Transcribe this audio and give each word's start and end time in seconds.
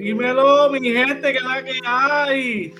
Dímelo, 0.00 0.70
mi 0.70 0.80
gente, 0.80 1.30
que 1.30 1.36
es 1.36 1.44
la 1.44 1.62
que 1.62 1.72
hay. 1.84 2.72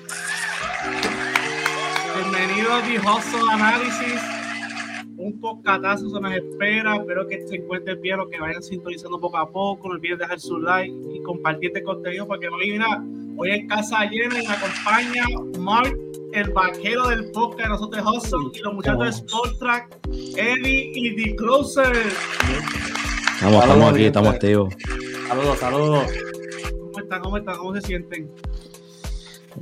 Bienvenido 2.15 2.73
a 2.73 2.81
The 2.81 2.97
Hustle 2.97 3.51
Análisis. 3.51 4.21
Un 5.17 5.39
podcatazo 5.39 6.09
se 6.09 6.19
nos 6.19 6.33
espera. 6.33 6.95
Espero 6.95 7.27
que 7.27 7.47
se 7.47 7.57
encuentren 7.57 8.01
bien 8.01 8.21
o 8.21 8.27
que 8.27 8.39
vayan 8.39 8.63
sintonizando 8.63 9.19
poco 9.19 9.37
a 9.37 9.47
poco. 9.47 9.87
No 9.87 9.93
olviden 9.93 10.17
dejar 10.17 10.39
su 10.39 10.57
like 10.57 10.91
y 11.13 11.21
compartir 11.21 11.67
este 11.67 11.83
contenido 11.83 12.27
porque 12.27 12.47
hoy, 12.47 12.71
mira, 12.71 13.03
hoy 13.37 13.51
en 13.51 13.67
casa 13.67 14.03
llena 14.05 14.41
y 14.41 14.47
me 14.47 14.53
acompaña 14.53 15.25
Mark, 15.59 15.95
el 16.33 16.49
vaquero 16.49 17.07
del 17.07 17.29
podcast 17.29 17.59
de 17.59 17.69
nosotros 17.69 18.03
Hustle 18.03 18.49
y 18.51 18.59
los 18.63 18.73
muchachos 18.73 19.03
de 19.03 19.09
Sport 19.09 19.59
Track, 19.59 19.97
Eddie 20.37 20.91
y 20.95 21.15
The 21.15 21.35
Closer. 21.35 21.93
Vamos, 23.43 23.63
estamos 23.63 23.93
aquí, 23.93 24.05
estamos 24.05 24.33
activos. 24.33 24.73
Saludos, 25.27 25.59
saludos. 25.59 26.30
¿Cómo 27.11 27.11
están? 27.11 27.21
¿Cómo 27.21 27.37
están? 27.37 27.57
¿Cómo 27.57 27.75
se 27.75 27.81
sienten? 27.81 28.31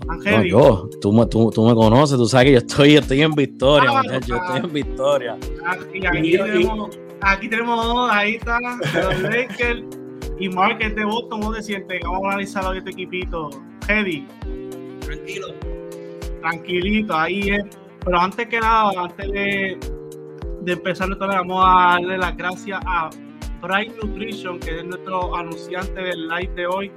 No, 0.05 0.44
yo, 0.44 0.88
tú, 1.02 1.12
me- 1.12 1.26
tú, 1.26 1.49
tú 1.49 1.66
me 1.66 1.73
conoces, 1.73 2.16
tú 2.16 2.27
sabes 2.27 2.45
que 2.45 2.52
yo 2.53 2.58
estoy, 2.59 2.94
yo 2.94 2.99
estoy 2.99 3.22
en 3.23 3.31
victoria, 3.34 3.89
Ah, 3.91 4.03
yo 4.27 4.35
estoy 4.35 4.58
en 4.59 4.72
victoria. 4.73 5.38
y 5.94 6.05
aquí, 6.05 6.20
Y- 6.30 6.35
y- 6.35 6.38
tenemos, 6.38 6.99
aquí 7.22 7.49
tenemos 7.49 7.85
dos, 7.85 8.09
ahí 8.12 8.35
está, 8.35 8.59
los 8.62 9.20
Lakers 9.22 9.84
y 10.39 10.48
Mark 10.49 10.77
es 10.81 10.95
de 10.95 11.03
Boston. 11.05 11.41
¿Cómo 11.41 11.55
se 11.55 11.63
siente? 11.63 11.99
Vamos 12.03 12.22
a 12.25 12.27
analizar 12.27 12.66
hoy 12.67 12.77
este 12.77 12.91
equipito. 12.91 13.50
Eddie, 13.88 14.27
Tranquilo. 15.02 15.47
tranquilito, 16.41 17.16
ahí 17.16 17.50
es. 17.50 17.63
Pero 18.05 18.20
antes 18.20 18.47
que 18.47 18.59
nada, 18.59 18.91
antes 18.95 19.31
de, 19.31 19.77
de 20.61 20.72
empezar 20.72 21.09
vamos 21.17 21.66
a 21.67 21.94
darle 21.94 22.17
las 22.20 22.38
gracias 22.38 22.80
a 22.86 23.09
Bright 23.61 23.92
Nutrition, 24.02 24.59
que 24.59 24.77
es 24.77 24.86
nuestro 24.86 25.36
anunciante 25.36 26.00
del 26.00 26.27
live 26.30 26.53
de 26.55 26.67
hoy. 26.67 26.92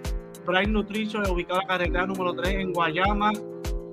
Bright 0.47 0.69
Nutrition 0.69 1.29
ubicado 1.31 1.61
en 1.61 1.67
carretera 1.67 2.07
número 2.07 2.35
3 2.35 2.55
en 2.55 2.73
Guayama, 2.73 3.33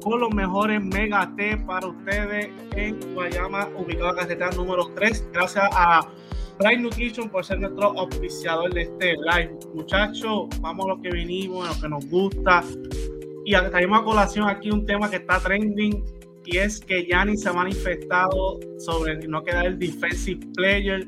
con 0.01 0.19
los 0.19 0.33
mejores 0.33 0.83
mega 0.83 1.31
té 1.35 1.57
para 1.57 1.87
ustedes 1.87 2.49
en 2.75 2.99
Guayama, 3.13 3.67
ubicado 3.77 4.09
en 4.09 4.15
la 4.15 4.21
carretera 4.21 4.51
número 4.51 4.87
3. 4.95 5.29
Gracias 5.33 5.69
a 5.73 6.07
Bright 6.59 6.79
Nutrition 6.79 7.29
por 7.29 7.45
ser 7.45 7.59
nuestro 7.59 7.97
auspiciador 7.99 8.73
de 8.73 8.81
este 8.81 9.13
live. 9.13 9.57
Muchachos, 9.73 10.47
vamos 10.61 10.85
a 10.85 10.89
lo 10.89 11.01
que 11.01 11.09
vinimos, 11.11 11.67
a 11.67 11.73
lo 11.73 11.81
que 11.81 11.89
nos 11.89 12.05
gusta. 12.07 12.63
Y 13.45 13.51
traemos 13.51 14.01
a 14.01 14.03
colación 14.03 14.49
aquí 14.49 14.69
un 14.69 14.85
tema 14.85 15.09
que 15.09 15.17
está 15.17 15.39
trending 15.39 16.03
y 16.45 16.57
es 16.57 16.79
que 16.79 17.03
Giannis 17.03 17.43
se 17.43 17.49
ha 17.49 17.53
manifestado 17.53 18.59
sobre 18.79 19.15
no 19.27 19.43
quedar 19.43 19.67
el 19.67 19.77
defensive 19.79 20.45
player. 20.55 21.07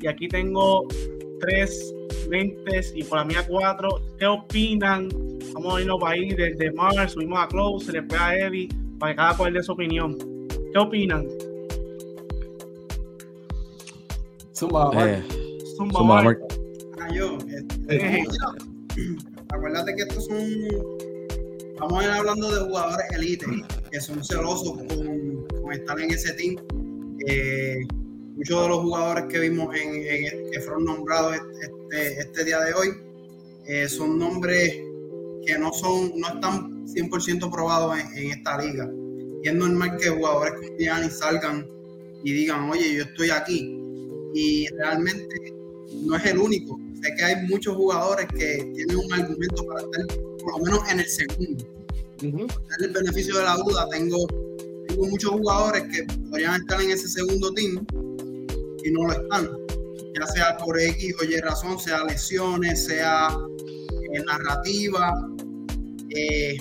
Y 0.00 0.06
aquí 0.06 0.28
tengo 0.28 0.86
tres 1.40 1.94
mentes 2.28 2.92
y 2.94 3.02
por 3.04 3.18
la 3.18 3.24
mía 3.24 3.44
cuatro. 3.46 3.88
¿Qué 4.18 4.26
opinan? 4.26 5.08
Vamos 5.54 5.76
a 5.76 5.80
irnos 5.80 5.98
para 6.00 6.12
ahí 6.12 6.28
desde 6.30 6.70
Mars, 6.72 7.12
subimos 7.12 7.38
a 7.40 7.48
Close, 7.48 7.90
después 7.92 8.20
a 8.20 8.36
Eddie, 8.36 8.68
para 8.98 9.12
que 9.12 9.16
cada 9.16 9.36
cual 9.36 9.52
dé 9.54 9.62
su 9.62 9.72
opinión. 9.72 10.16
¿Qué 10.72 10.78
opinan? 10.78 11.26
Zumba, 14.52 14.90
Eh, 14.94 15.22
Zumba, 15.76 15.98
Zumba, 16.00 16.02
Mark. 16.22 16.24
Mark. 16.24 16.40
Ah, 17.00 17.08
yo, 17.14 17.38
este, 17.48 17.96
Eh, 18.20 18.24
acuérdate 19.50 19.94
que 19.94 20.02
estos 20.02 20.26
son. 20.26 20.36
Vamos 21.78 22.00
a 22.00 22.04
ir 22.04 22.10
hablando 22.10 22.50
de 22.52 22.60
jugadores 22.68 23.06
elite 23.14 23.46
que 23.92 24.00
son 24.00 24.24
celosos 24.24 24.72
con, 24.76 24.88
con 25.62 25.72
estar 25.72 25.98
en 26.00 26.10
ese 26.10 26.32
team. 26.34 26.56
Eh, 27.28 27.86
muchos 28.38 28.62
de 28.62 28.68
los 28.68 28.78
jugadores 28.78 29.24
que 29.28 29.38
vimos 29.40 29.74
en, 29.76 29.94
en- 29.94 30.50
que 30.50 30.60
fueron 30.60 30.84
nombrados 30.84 31.36
este, 31.60 32.20
este 32.20 32.44
día 32.44 32.60
de 32.60 32.72
hoy 32.72 32.88
eh, 33.66 33.88
son 33.88 34.18
nombres 34.18 34.74
que 35.44 35.58
no 35.58 35.72
son 35.72 36.12
no 36.18 36.28
están 36.28 36.86
100% 36.86 37.50
probados 37.50 37.98
en, 37.98 38.06
en 38.18 38.30
esta 38.30 38.62
liga. 38.62 38.90
Y 39.42 39.48
es 39.48 39.54
normal 39.54 39.96
que 39.98 40.08
jugadores 40.08 40.54
como 40.54 40.76
Giannis 40.78 41.18
salgan 41.18 41.66
y 42.24 42.32
digan, 42.32 42.68
oye, 42.70 42.94
yo 42.96 43.02
estoy 43.04 43.30
aquí. 43.30 43.78
Y 44.34 44.66
realmente 44.68 45.54
no 46.02 46.16
es 46.16 46.24
el 46.26 46.38
único. 46.38 46.78
Sé 47.02 47.14
que 47.16 47.24
hay 47.24 47.46
muchos 47.46 47.76
jugadores 47.76 48.26
que 48.28 48.72
tienen 48.74 48.96
un 48.96 49.12
argumento 49.12 49.64
para 49.66 49.80
estar 49.82 50.06
por 50.40 50.58
lo 50.58 50.64
menos 50.64 50.80
en 50.90 51.00
el 51.00 51.06
segundo. 51.08 51.64
El 52.80 52.90
beneficio 52.90 53.36
de 53.38 53.44
la 53.44 53.56
duda, 53.56 53.86
tengo, 53.90 54.16
tengo 54.88 55.06
muchos 55.06 55.30
jugadores 55.30 55.84
que 55.84 56.02
podrían 56.30 56.60
estar 56.60 56.80
en 56.80 56.90
ese 56.90 57.06
segundo 57.08 57.52
team 57.54 57.86
y 58.88 58.92
no 58.92 59.06
lo 59.06 59.12
están. 59.12 59.48
Ya 60.18 60.26
sea 60.26 60.56
por 60.56 60.80
X 60.80 61.14
o 61.20 61.24
Y 61.24 61.36
razón, 61.40 61.78
sea 61.78 62.04
lesiones, 62.04 62.86
sea 62.86 63.28
eh, 64.12 64.22
narrativa. 64.26 65.14
Eh, 66.10 66.56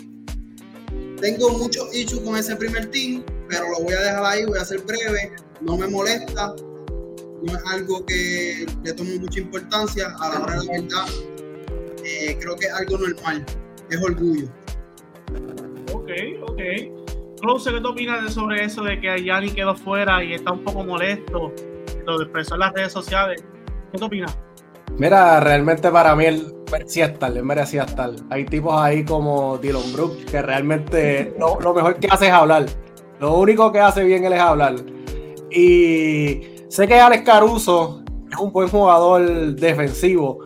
tengo 1.22 1.50
muchos 1.50 1.94
issues 1.96 2.22
con 2.22 2.38
ese 2.38 2.56
primer 2.56 2.88
team, 2.92 3.24
pero 3.50 3.70
lo 3.72 3.84
voy 3.84 3.94
a 3.94 4.02
dejar 4.02 4.26
ahí, 4.26 4.46
voy 4.46 4.60
a 4.60 4.66
ser 4.66 4.82
breve, 4.82 5.32
no 5.62 5.78
me 5.78 5.88
molesta, 5.88 6.54
no 7.44 7.56
es 7.56 7.64
algo 7.66 8.06
que 8.06 8.66
le 8.84 8.94
tomo 8.94 9.16
mucha 9.20 9.40
importancia 9.40 10.14
a 10.20 10.30
la 10.30 10.40
hora 10.42 10.60
de 10.60 10.66
la 10.66 10.72
verdad. 10.74 11.08
eh, 12.04 12.38
creo 12.40 12.56
que 12.56 12.68
es 12.68 12.74
algo 12.74 12.98
normal, 12.98 13.46
es 13.90 14.02
orgullo. 14.02 14.48
Ok, 15.94 16.10
ok. 16.48 16.62
Close, 17.42 17.72
¿qué 17.72 17.82
tú 17.82 17.90
opinas 17.90 18.34
sobre 18.34 18.64
eso 18.64 18.84
de 18.84 19.00
que 19.00 19.22
Giannis 19.22 19.54
quedó 19.54 19.76
fuera 19.76 20.24
y 20.24 20.34
está 20.34 20.52
un 20.52 20.64
poco 20.64 20.84
molesto? 20.84 21.54
Lo 22.08 22.22
expresó 22.22 22.54
en 22.56 22.62
las 22.62 22.74
redes 22.74 22.94
sociales. 22.94 23.44
¿Qué 23.92 23.98
tú 23.98 24.06
opinas? 24.06 24.38
Mira, 24.98 25.42
realmente 25.42 25.92
para 25.92 26.16
mí 26.16 26.26
él 26.26 26.56
merecía 26.72 27.08
estar, 27.08 27.36
él 27.36 27.44
merecía 27.44 27.84
estar. 27.84 28.12
Hay 28.30 28.46
tipos 28.46 28.74
ahí 28.80 29.04
como 29.04 29.58
Dylan 29.58 29.94
Brooks 29.94 30.26
que 30.26 30.42
realmente 30.42 31.36
lo, 31.40 31.60
lo 31.60 31.74
mejor 31.74 32.00
que 32.00 32.08
hace 32.08 32.28
es 32.28 32.32
hablar. 32.32 32.66
Lo 33.20 33.38
único 33.38 33.72
que 33.72 33.80
hace 33.80 34.04
bien 34.04 34.24
él 34.24 34.34
es 34.34 34.40
hablar. 34.40 34.76
Y 35.52 36.42
sé 36.70 36.88
que 36.88 36.96
Alex 36.96 37.24
Caruso 37.24 38.04
es 38.32 38.38
un 38.38 38.52
buen 38.52 38.70
jugador 38.70 39.56
defensivo, 39.56 40.40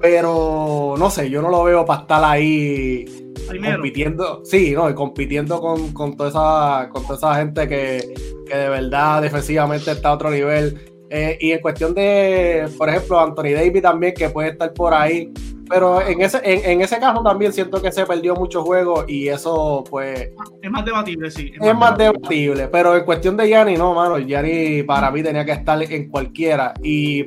pero 0.00 0.94
no 0.98 1.10
sé, 1.10 1.30
yo 1.30 1.40
no 1.42 1.50
lo 1.50 1.64
veo 1.64 1.84
para 1.84 2.02
estar 2.02 2.24
ahí 2.24 3.32
Primero. 3.48 3.76
compitiendo, 3.76 4.42
sí, 4.44 4.72
no, 4.72 4.90
y 4.90 4.94
compitiendo 4.94 5.60
con, 5.60 5.92
con 5.92 6.16
toda 6.16 6.28
esa, 6.28 6.88
con 6.90 7.02
toda 7.02 7.16
esa 7.16 7.34
gente 7.36 7.68
que, 7.68 8.14
que 8.46 8.56
de 8.56 8.68
verdad 8.68 9.22
defensivamente 9.22 9.90
está 9.90 10.10
a 10.10 10.14
otro 10.14 10.30
nivel. 10.30 10.78
Eh, 11.10 11.38
y 11.40 11.52
en 11.52 11.60
cuestión 11.60 11.94
de, 11.94 12.68
por 12.76 12.88
ejemplo, 12.88 13.20
Anthony 13.20 13.52
Davis 13.54 13.82
también, 13.82 14.14
que 14.14 14.28
puede 14.28 14.50
estar 14.50 14.72
por 14.72 14.92
ahí. 14.94 15.32
Pero 15.68 16.00
en 16.00 16.20
ese, 16.20 16.40
en, 16.44 16.70
en 16.70 16.80
ese 16.80 16.98
caso 16.98 17.22
también 17.22 17.52
siento 17.52 17.82
que 17.82 17.90
se 17.90 18.06
perdió 18.06 18.34
muchos 18.36 18.62
juegos 18.64 19.04
y 19.08 19.28
eso, 19.28 19.82
pues, 19.90 20.30
Es 20.62 20.70
más 20.70 20.84
debatible, 20.84 21.30
sí. 21.30 21.52
es 21.60 21.74
más 21.76 21.98
debatible. 21.98 22.68
Pero 22.68 22.96
en 22.96 23.04
cuestión 23.04 23.36
de 23.36 23.48
Yanni, 23.48 23.76
no, 23.76 23.94
mano. 23.94 24.18
Yanni 24.18 24.84
para 24.84 25.10
mí 25.10 25.22
tenía 25.22 25.44
que 25.44 25.52
estar 25.52 25.82
en 25.82 26.08
cualquiera. 26.08 26.72
Y 26.82 27.24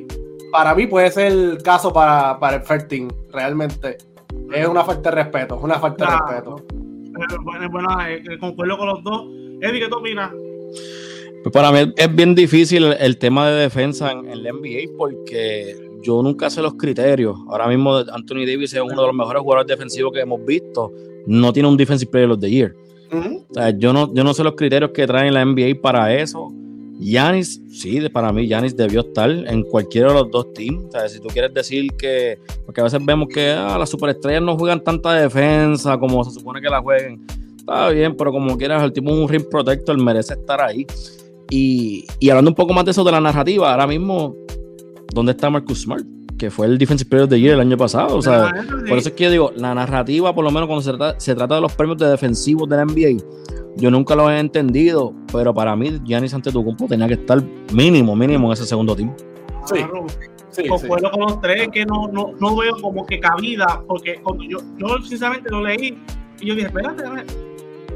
para 0.52 0.74
mí 0.74 0.86
puede 0.86 1.10
ser 1.10 1.26
el 1.26 1.58
caso 1.62 1.92
para, 1.92 2.38
para 2.38 2.56
el 2.56 2.62
Fair 2.62 2.88
Team, 2.88 3.08
realmente. 3.30 3.98
Es 4.52 4.66
una 4.66 4.84
falta 4.84 5.10
de 5.10 5.16
respeto, 5.16 5.56
es 5.56 5.62
una 5.62 5.78
falta 5.78 6.04
de 6.06 6.10
respeto. 6.12 6.56
Eh, 6.58 7.36
Bueno, 7.42 7.68
bueno, 7.70 7.88
eh, 8.08 8.22
concuerdo 8.38 8.78
con 8.78 8.88
los 8.88 9.04
dos. 9.04 9.26
Eddie, 9.60 9.80
¿qué 9.80 9.88
tú 9.88 9.98
opinas? 9.98 10.30
Pues 11.42 11.52
para 11.52 11.72
mí 11.72 11.92
es 11.96 12.14
bien 12.14 12.34
difícil 12.34 12.84
el, 12.84 12.96
el 13.00 13.18
tema 13.18 13.48
de 13.50 13.62
defensa 13.62 14.12
en, 14.12 14.42
la 14.42 14.52
NBA 14.52 14.96
porque 14.98 15.74
yo 16.02 16.22
nunca 16.22 16.50
sé 16.50 16.60
los 16.60 16.74
criterios. 16.74 17.36
Ahora 17.48 17.66
mismo 17.68 17.96
Anthony 17.96 18.46
Davis 18.46 18.74
es 18.74 18.80
uno 18.80 19.00
de 19.00 19.06
los 19.06 19.14
mejores 19.14 19.42
jugadores 19.42 19.68
defensivos 19.68 20.12
que 20.12 20.20
hemos 20.20 20.44
visto. 20.44 20.92
No 21.26 21.52
tiene 21.52 21.68
un 21.68 21.76
Defensive 21.76 22.10
Player 22.10 22.30
of 22.30 22.40
the 22.40 22.50
Year. 22.50 22.74
Ujú. 23.12 23.44
O 23.50 23.54
sea, 23.54 23.70
yo 23.70 23.92
no, 23.92 24.12
yo 24.14 24.24
no 24.24 24.34
sé 24.34 24.44
los 24.44 24.54
criterios 24.54 24.90
que 24.92 25.06
traen 25.06 25.34
la 25.34 25.44
NBA 25.44 25.80
para 25.80 26.14
eso. 26.14 26.52
Yanis, 26.98 27.62
sí, 27.70 28.06
para 28.10 28.30
mí 28.30 28.46
Yanis 28.46 28.76
debió 28.76 29.00
estar 29.00 29.30
en 29.30 29.62
cualquiera 29.62 30.08
de 30.08 30.14
los 30.14 30.30
dos 30.30 30.52
teams. 30.52 30.84
O 30.84 30.90
sea, 30.90 31.08
si 31.08 31.18
tú 31.18 31.28
quieres 31.28 31.52
decir 31.54 31.90
que, 31.92 32.38
porque 32.66 32.82
a 32.82 32.84
veces 32.84 33.04
vemos 33.04 33.28
que 33.28 33.50
ah, 33.50 33.78
las 33.78 33.88
superestrellas 33.88 34.42
no 34.42 34.56
juegan 34.58 34.84
tanta 34.84 35.14
defensa 35.14 35.96
como 35.98 36.22
se 36.24 36.32
supone 36.32 36.60
que 36.60 36.68
la 36.68 36.80
jueguen. 36.80 37.24
Está 37.56 37.88
bien, 37.88 38.14
pero 38.16 38.32
como 38.32 38.56
quieras, 38.58 38.82
el 38.82 38.92
tipo 38.92 39.10
es 39.10 39.16
un 39.16 39.28
rim 39.28 39.44
protector, 39.50 39.96
merece 39.96 40.34
estar 40.34 40.60
ahí. 40.60 40.86
Y, 41.50 42.06
y 42.18 42.30
hablando 42.30 42.50
un 42.50 42.54
poco 42.54 42.72
más 42.72 42.84
de 42.84 42.92
eso 42.92 43.04
de 43.04 43.12
la 43.12 43.20
narrativa, 43.20 43.72
ahora 43.72 43.86
mismo, 43.86 44.36
¿dónde 45.12 45.32
está 45.32 45.50
Marcus 45.50 45.82
Smart? 45.82 46.04
Que 46.38 46.50
fue 46.50 46.66
el 46.66 46.78
Defensive 46.78 47.10
Player 47.10 47.24
of 47.24 47.30
the 47.30 47.40
Year 47.40 47.54
el 47.54 47.60
año 47.60 47.76
pasado. 47.76 48.16
O 48.16 48.22
sea, 48.22 48.52
por 48.88 48.96
eso 48.96 49.10
es 49.10 49.14
que 49.14 49.24
yo 49.24 49.30
digo, 49.30 49.52
la 49.56 49.74
narrativa, 49.74 50.34
por 50.34 50.44
lo 50.44 50.50
menos 50.50 50.68
cuando 50.68 50.82
se 50.82 50.92
trata, 50.92 51.20
se 51.20 51.34
trata 51.34 51.56
de 51.56 51.60
los 51.60 51.72
premios 51.74 51.98
de 51.98 52.08
defensivos 52.08 52.68
de 52.68 52.76
la 52.76 52.84
NBA, 52.84 53.22
yo 53.76 53.90
nunca 53.90 54.14
lo 54.14 54.30
he 54.30 54.38
entendido, 54.38 55.14
pero 55.32 55.52
para 55.52 55.76
mí 55.76 56.00
Giannis 56.04 56.34
Antetokounmpo 56.34 56.86
tenía 56.86 57.08
que 57.08 57.14
estar 57.14 57.42
mínimo, 57.72 58.16
mínimo 58.16 58.48
en 58.48 58.52
ese 58.52 58.64
segundo 58.64 58.96
team. 58.96 59.14
Sí. 59.66 59.74
Claro. 59.74 60.06
Sí, 60.50 60.66
con 60.66 61.20
los 61.20 61.40
tres 61.40 61.68
que 61.68 61.86
no, 61.86 62.08
no, 62.08 62.32
no 62.40 62.56
veo 62.56 62.76
como 62.80 63.06
que 63.06 63.20
cabida, 63.20 63.82
porque 63.86 64.20
cuando 64.20 64.42
yo, 64.42 64.58
yo 64.78 65.00
sinceramente 65.02 65.48
lo 65.48 65.62
leí 65.62 65.96
y 66.40 66.46
yo 66.46 66.54
dije, 66.56 66.66
espérate, 66.66 67.04
a 67.04 67.10
ver, 67.10 67.26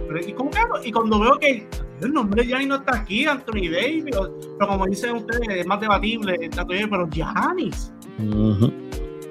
pero 0.06 0.20
¿y 0.20 0.32
cómo 0.32 0.50
que 0.50 0.58
hago? 0.58 0.74
Y 0.84 0.92
cuando 0.92 1.18
veo 1.18 1.36
que 1.38 1.66
el 2.04 2.12
nombre 2.12 2.42
de 2.42 2.48
Giannis 2.48 2.68
no 2.68 2.76
está 2.76 2.96
aquí, 2.96 3.26
Anthony 3.26 3.70
Davis, 3.70 4.04
pero 4.04 4.68
como 4.68 4.86
dicen 4.86 5.16
ustedes, 5.16 5.48
es 5.48 5.66
más 5.66 5.80
debatible, 5.80 6.50
pero 6.66 7.08
Giannis. 7.08 7.92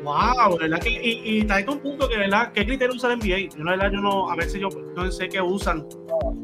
Wow, 0.04 0.58
¿verdad? 0.60 0.80
Que, 0.80 0.90
y, 0.90 1.38
y 1.38 1.40
está 1.40 1.64
un 1.72 1.80
punto 1.80 2.10
que, 2.10 2.18
¿verdad? 2.18 2.52
¿Qué 2.52 2.66
criterio 2.66 2.94
usa 2.94 3.14
el 3.14 3.20
NBA? 3.20 3.56
Yo, 3.56 3.64
la 3.64 3.72
verdad, 3.72 3.92
yo 3.94 4.02
no, 4.02 4.30
a 4.30 4.36
veces 4.36 4.60
yo 4.60 4.68
no 4.96 5.10
sé 5.10 5.30
qué 5.30 5.42
usan. 5.42 5.86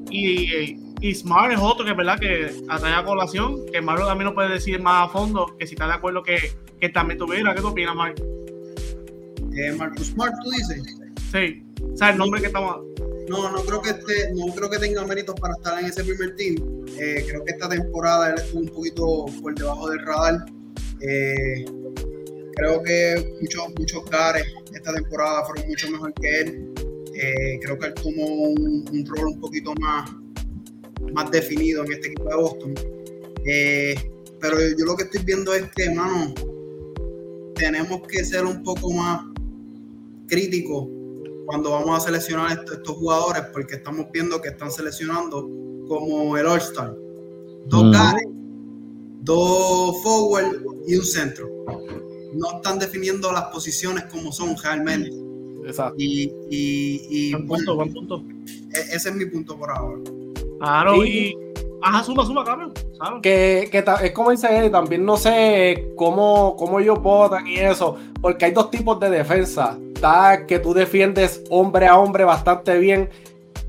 Y, 0.10 0.78
y 1.02 1.14
Smart 1.14 1.52
es 1.52 1.60
otro 1.60 1.86
que, 1.86 1.94
¿verdad? 1.94 2.18
Que 2.20 2.52
atrae 2.70 2.94
a 2.94 3.04
colación, 3.04 3.66
que 3.72 3.82
Marlo 3.82 4.06
también 4.06 4.28
nos 4.28 4.34
puede 4.34 4.50
decir 4.50 4.82
más 4.82 5.10
a 5.10 5.12
fondo, 5.12 5.58
que 5.58 5.68
si 5.68 5.74
está 5.74 5.88
de 5.88 5.94
acuerdo 5.94 6.24
que, 6.24 6.54
que 6.80 6.90
también 6.90 7.18
tuviera. 7.18 7.54
¿Qué 7.54 7.62
tú 7.62 7.68
opinas, 7.68 7.96
Mark? 7.96 8.16
Eh, 9.58 9.74
Marcus 9.78 10.08
Smart, 10.08 10.34
tú 10.42 10.52
dices. 10.52 10.98
Sí, 11.32 11.62
o 11.82 12.06
el 12.06 12.18
nombre 12.18 12.42
que 12.42 12.48
estamos. 12.48 12.78
No, 13.30 13.52
no 13.52 13.62
creo 13.64 13.82
que 13.82 13.92
esté, 13.92 14.34
no 14.34 14.54
creo 14.56 14.70
que 14.70 14.80
tenga 14.80 15.06
méritos 15.06 15.40
para 15.40 15.54
estar 15.54 15.80
en 15.80 15.86
ese 15.86 16.04
primer 16.04 16.36
team. 16.36 16.56
Eh, 16.98 17.24
creo 17.28 17.46
que 17.46 17.52
esta 17.52 17.70
temporada 17.70 18.32
él 18.32 18.36
estuvo 18.38 18.62
un 18.62 18.70
poquito 18.70 19.26
por 19.42 19.54
debajo 19.54 19.90
del 19.90 20.00
radar. 20.00 20.46
Eh, 21.02 21.66
creo 22.56 22.82
que 22.82 23.38
muchos, 23.40 23.64
muchos 23.78 24.04
cares 24.10 24.46
esta 24.74 24.94
temporada 24.94 25.46
fueron 25.46 25.68
mucho 25.68 25.92
mejor 25.92 26.14
que 26.16 26.40
él. 26.40 26.74
Eh, 27.14 27.60
creo 27.62 27.78
que 27.78 27.88
él 27.88 27.94
tomó 27.94 28.26
un, 28.26 29.06
rol 29.06 29.28
un 29.28 29.40
poquito 29.40 29.76
más, 29.76 30.10
más 31.14 31.30
definido 31.30 31.84
en 31.86 31.92
este 31.92 32.08
equipo 32.08 32.30
de 32.30 32.36
Boston. 32.36 32.74
Pero 34.42 34.58
yo 34.78 34.86
lo 34.86 34.96
que 34.96 35.04
estoy 35.04 35.24
viendo 35.24 35.54
es 35.54 35.70
que, 35.76 35.84
hermano, 35.86 36.34
tenemos 37.54 38.02
que 38.08 38.24
ser 38.24 38.46
un 38.46 38.64
poco 38.64 38.92
más 38.92 39.22
críticos 40.28 40.88
cuando 41.50 41.72
vamos 41.72 41.98
a 41.98 42.06
seleccionar 42.06 42.52
estos, 42.52 42.96
jugadores, 42.96 43.42
porque 43.52 43.78
estamos 43.78 44.06
viendo 44.14 44.40
que 44.40 44.50
están 44.50 44.72
seleccionando 44.72 45.50
como 45.88 46.38
el 46.38 46.46
All-Star. 46.46 46.96
Dos 47.66 47.86
mm. 47.86 49.24
dos 49.24 50.04
forward 50.04 50.62
y 50.86 50.96
un 50.96 51.04
centro 51.04 51.50
no 52.34 52.58
están 52.58 52.78
definiendo 52.78 53.32
las 53.32 53.46
posiciones 53.46 54.06
como 54.06 54.32
son 54.32 54.56
realmente. 54.62 55.12
Exacto. 55.66 55.96
Y, 55.98 56.32
y, 56.52 57.34
buen 57.34 57.48
punto, 57.48 57.76
buen 57.76 57.94
punto. 57.94 58.24
E, 58.72 58.96
ese 58.96 59.10
es 59.10 59.16
mi 59.16 59.26
punto 59.26 59.58
por 59.58 59.72
ahora. 59.72 60.00
Claro, 60.60 61.04
y, 61.04 61.36
Ajá, 61.82 62.04
suma, 62.04 62.26
suma, 62.26 62.44
cabrón. 62.44 62.74
Que, 63.24 63.70
que 63.72 63.84
es 64.04 64.12
como 64.12 64.30
dice 64.30 64.56
Eddie, 64.56 64.70
también 64.70 65.04
no 65.04 65.18
sé 65.18 65.94
cómo, 65.96 66.56
cómo 66.56 66.80
ellos 66.80 67.02
votan 67.02 67.48
y 67.48 67.58
eso, 67.58 67.96
porque 68.22 68.46
hay 68.46 68.52
dos 68.52 68.70
tipos 68.70 69.00
de 69.00 69.10
defensa. 69.10 69.80
Está 70.00 70.46
que 70.48 70.60
tú 70.60 70.74
defiendes 70.74 71.44
hombre 71.50 71.86
a 71.86 71.98
hombre 71.98 72.24
bastante 72.24 72.78
bien, 72.78 73.10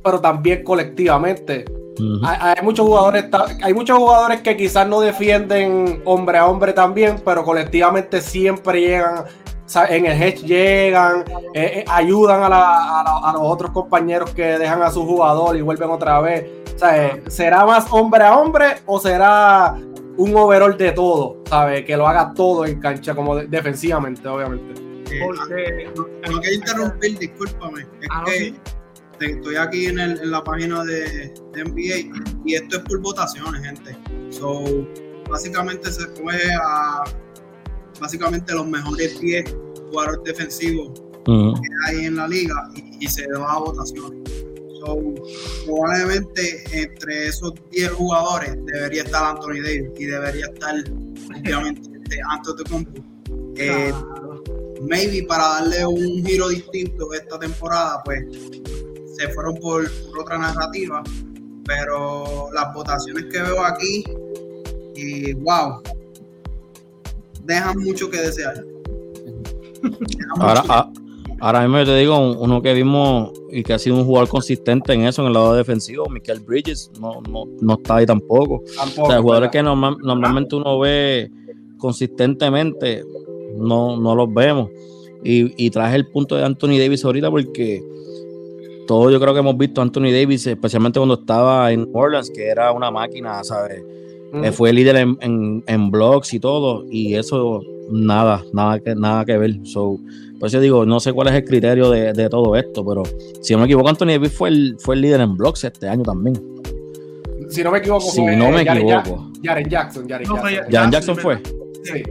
pero 0.05 0.21
también 0.21 0.63
colectivamente 0.63 1.65
hay, 2.23 2.63
muchos 2.63 2.87
jugadores, 2.87 3.25
hay 3.63 3.75
muchos 3.75 3.99
jugadores 3.99 4.41
que 4.43 4.57
quizás 4.57 4.87
no 4.87 5.01
defienden 5.01 6.03
hombre 6.05 6.39
a 6.39 6.47
hombre 6.47 6.73
también, 6.73 7.21
pero 7.25 7.45
colectivamente 7.45 8.21
siempre 8.21 8.81
llegan, 8.81 9.25
en 9.89 10.07
el 10.07 10.23
hedge 10.23 10.47
llegan, 10.47 11.25
eh, 11.55 11.81
eh, 11.81 11.85
ayudan 11.89 12.43
a, 12.45 13.33
los 13.33 13.43
otros 13.43 13.71
compañeros 13.73 14.31
que 14.31 14.59
dejan 14.59 14.83
a 14.83 14.91
su 14.91 15.05
jugador 15.05 15.57
y 15.57 15.63
vuelven 15.63 15.91
otra 15.91 16.21
vez. 16.21 16.45
Eh, 16.93 17.23
¿Será 17.29 17.67
más 17.67 17.87
hombre 17.91 18.25
a 18.25 18.39
hombre 18.39 18.67
o 18.87 18.99
será 18.99 19.77
un 20.17 20.37
overall 20.37 20.77
de 20.79 20.93
todo? 20.93 21.39
¿Sabe? 21.49 21.85
Que 21.85 21.97
lo 21.97 22.07
haga 22.07 22.33
todo 22.35 22.65
en 22.65 22.81
cancha, 22.81 23.15
como 23.15 23.37
defensivamente, 23.37 24.27
obviamente. 24.29 24.90
Porque, 25.19 25.91
no, 25.97 26.41
quiero 26.41 26.55
interrumpir, 26.55 27.19
discúlpame. 27.19 27.81
Es 27.81 28.09
ah, 28.11 28.25
que 28.27 28.55
estoy 29.27 29.57
aquí 29.57 29.87
en, 29.87 30.31
la 30.31 30.43
página 30.43 30.85
de, 30.85 31.33
NBA 31.55 32.41
y 32.45 32.55
esto 32.55 32.79
es 32.79 32.83
por 32.85 33.01
votaciones, 33.01 33.63
gente. 33.63 33.97
So, 34.31 34.87
básicamente 35.29 35.91
se 35.91 36.07
coge 36.15 36.53
a 36.63 37.05
básicamente 38.01 38.55
los 38.55 38.67
mejores 38.67 39.21
10 39.21 39.55
jugadores 39.91 40.21
defensivos 40.25 41.03
que 41.27 41.69
hay 41.87 42.07
en 42.07 42.17
la 42.17 42.27
liga 42.27 42.55
y, 42.75 43.07
se 43.07 43.27
da 43.29 43.53
a 43.53 43.59
votaciones. 43.59 44.19
So, 44.81 44.99
probablemente 45.67 46.65
entre 46.73 47.29
esos 47.29 47.53
10 47.71 47.91
jugadores 47.91 48.57
debería 48.65 49.03
estar 49.03 49.25
Anthony 49.25 49.61
Davis 49.63 49.91
y 49.99 50.05
debería 50.07 50.47
estar 50.47 50.75
obviamente 51.45 51.91
este 52.03 52.19
Anthony 52.31 52.87
eh, 53.57 53.93
maybe 54.81 55.23
para 55.23 55.45
darle 55.45 55.87
un 55.87 56.25
giro 56.25 56.49
distinto 56.49 57.13
esta 57.13 57.39
temporada, 57.39 58.03
pues 58.05 58.25
se 59.17 59.29
fueron 59.29 59.57
por, 59.57 59.91
otra 60.19 60.39
narrativa, 60.39 61.03
pero 61.67 62.49
las 62.53 62.73
votaciones 62.75 63.25
que 63.27 63.43
veo 63.43 63.65
aquí, 63.65 64.05
y 64.95 65.33
wow, 65.35 65.83
dejan 67.45 67.79
mucho 67.79 68.11
que 68.11 68.19
desear. 68.19 68.65
Ahora, 70.39 70.91
ahora 71.41 71.63
mismo 71.63 71.79
yo 71.79 71.85
te 71.87 71.97
digo, 71.97 72.33
uno 72.33 72.63
que 72.63 72.75
vimos 72.75 73.33
y 73.51 73.63
que 73.63 73.73
ha 73.73 73.79
sido 73.79 73.97
un 73.97 74.05
jugador 74.05 74.29
consistente 74.29 74.93
en 74.93 75.03
eso, 75.03 75.23
en 75.23 75.29
el 75.29 75.35
lado 75.35 75.55
defensivo, 75.55 76.09
Michael 76.09 76.41
Bridges, 76.41 76.91
no, 77.01 77.21
no, 77.61 77.75
está 77.75 77.97
ahí 77.97 78.07
tampoco. 78.07 78.63
o 78.65 79.07
sea, 79.07 79.21
jugadores 79.21 79.51
que 79.51 79.63
normalmente 79.63 80.57
uno 80.57 80.79
ve 80.79 81.31
consistentemente, 81.79 83.05
no, 83.57 83.97
no 83.97 84.15
los 84.15 84.33
vemos. 84.33 84.71
Y, 85.23 85.53
y 85.63 85.71
traje 85.71 85.97
el 85.97 86.07
punto 86.07 86.37
de 86.37 86.45
Anthony 86.45 86.79
Davis 86.79 87.05
ahorita 87.05 87.31
porque 87.31 87.83
todos 88.91 89.13
yo 89.13 89.21
creo 89.21 89.33
que 89.33 89.39
hemos 89.39 89.57
visto 89.57 89.81
a 89.81 89.85
Anthony 89.85 90.11
Davis, 90.11 90.47
especialmente 90.49 90.99
cuando 90.99 91.15
estaba 91.15 91.71
en 91.71 91.89
Orleans, 91.93 92.29
que 92.29 92.49
era 92.49 92.73
una 92.73 92.91
máquina, 92.91 93.45
¿sabes? 93.45 93.85
Mm. 94.33 94.47
fue 94.49 94.73
líder 94.73 94.97
en, 94.97 95.63
en, 95.65 95.91
blogs 95.93 96.35
y 96.35 96.41
todo, 96.41 96.85
y 96.91 97.15
eso 97.15 97.63
nada, 97.89 98.45
nada 98.53 98.81
que, 98.81 98.97
nada 98.97 99.25
que 99.25 99.39
ver. 99.39 99.61
So, 99.63 99.97
por 100.41 100.49
eso 100.49 100.59
digo, 100.59 100.87
no 100.87 100.99
sé 100.99 101.13
cuál 101.13 101.29
es 101.29 101.35
el 101.35 101.45
criterio 101.45 101.89
de, 101.89 102.29
todo 102.29 102.57
esto, 102.57 102.85
pero 102.85 103.05
si 103.41 103.53
no 103.53 103.61
me 103.61 103.67
equivoco, 103.67 103.89
Anthony 103.89 104.07
Davis 104.07 104.33
fue 104.33 104.49
el, 104.49 104.77
fue 104.81 104.97
el 104.97 105.03
líder 105.03 105.21
en 105.21 105.37
blogs 105.37 105.63
este 105.63 105.89
año 105.89 106.03
también. 106.03 106.35
Si 107.49 107.63
no 107.63 107.71
me 107.71 107.79
equivoco, 107.79 108.11
si 108.11 108.25
no 108.25 108.51
me 108.51 108.63
equivoco. 108.63 109.31
Jaren 109.41 109.69
Jackson, 109.69 110.09
Jaren 110.09 110.27
Jackson. 110.29 110.73
Jaren 110.73 110.91
Jackson 110.91 111.17
fue. 111.17 111.41
Sí. 111.85 112.03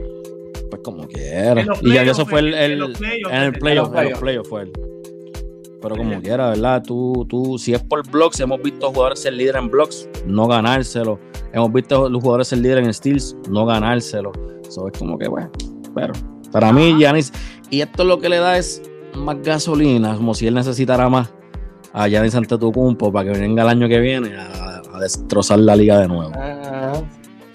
Como 0.84 1.06
quiera. 1.06 1.64
Y 1.82 1.92
ya 1.92 2.02
eso 2.02 2.24
fue 2.26 2.40
el, 2.40 2.54
el, 2.54 2.72
en 2.72 3.42
el 3.42 3.52
playoff, 3.52 3.94
en 3.94 4.10
los 4.10 4.18
playoffs 4.18 4.48
fue 4.48 4.62
él. 4.62 4.72
Pero 5.82 5.96
como 5.96 6.20
quiera, 6.20 6.50
¿verdad? 6.50 6.82
Tú, 6.86 7.26
tú, 7.28 7.58
si 7.58 7.72
es 7.72 7.82
por 7.82 8.08
blocks, 8.10 8.38
hemos 8.40 8.60
visto 8.62 8.90
jugadores 8.90 9.20
ser 9.20 9.32
líder 9.32 9.56
en 9.56 9.70
blocks, 9.70 10.08
no 10.26 10.46
ganárselo. 10.46 11.18
Hemos 11.52 11.72
visto 11.72 12.08
los 12.08 12.20
jugadores 12.20 12.48
ser 12.48 12.58
líder 12.58 12.78
en 12.78 12.92
steals, 12.92 13.34
no 13.48 13.64
ganárselo. 13.64 14.32
Eso 14.66 14.88
es 14.88 14.98
como 14.98 15.18
que, 15.18 15.28
bueno, 15.28 15.50
pero 15.94 16.12
para 16.52 16.72
mí, 16.72 16.98
Yanis, 16.98 17.32
y 17.70 17.80
esto 17.80 18.04
lo 18.04 18.18
que 18.18 18.28
le 18.28 18.36
da 18.36 18.58
es 18.58 18.82
más 19.14 19.40
gasolina, 19.42 20.14
como 20.16 20.34
si 20.34 20.46
él 20.46 20.54
necesitara 20.54 21.08
más 21.08 21.32
a 21.92 22.08
Yanis 22.08 22.34
Antetokounmpo 22.34 23.12
para 23.12 23.32
que 23.32 23.38
venga 23.38 23.62
el 23.62 23.68
año 23.68 23.88
que 23.88 24.00
viene 24.00 24.36
a, 24.36 24.82
destrozar 25.00 25.58
la 25.60 25.74
liga 25.74 25.98
de 25.98 26.08
nuevo. 26.08 26.30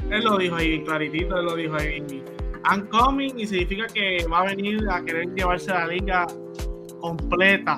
Él 0.10 0.24
lo 0.24 0.36
dijo 0.36 0.56
ahí, 0.56 0.84
claritito, 0.84 1.38
él 1.38 1.46
lo 1.46 1.56
dijo 1.56 1.76
ahí. 1.76 2.04
I'm 2.70 2.88
coming 2.88 3.34
y 3.38 3.46
significa 3.46 3.88
que 3.88 4.26
va 4.32 4.40
a 4.40 4.46
venir 4.46 4.86
a 4.90 5.04
querer 5.04 5.34
llevarse 5.36 5.72
la 5.72 5.88
liga 5.88 6.26
completa 7.00 7.78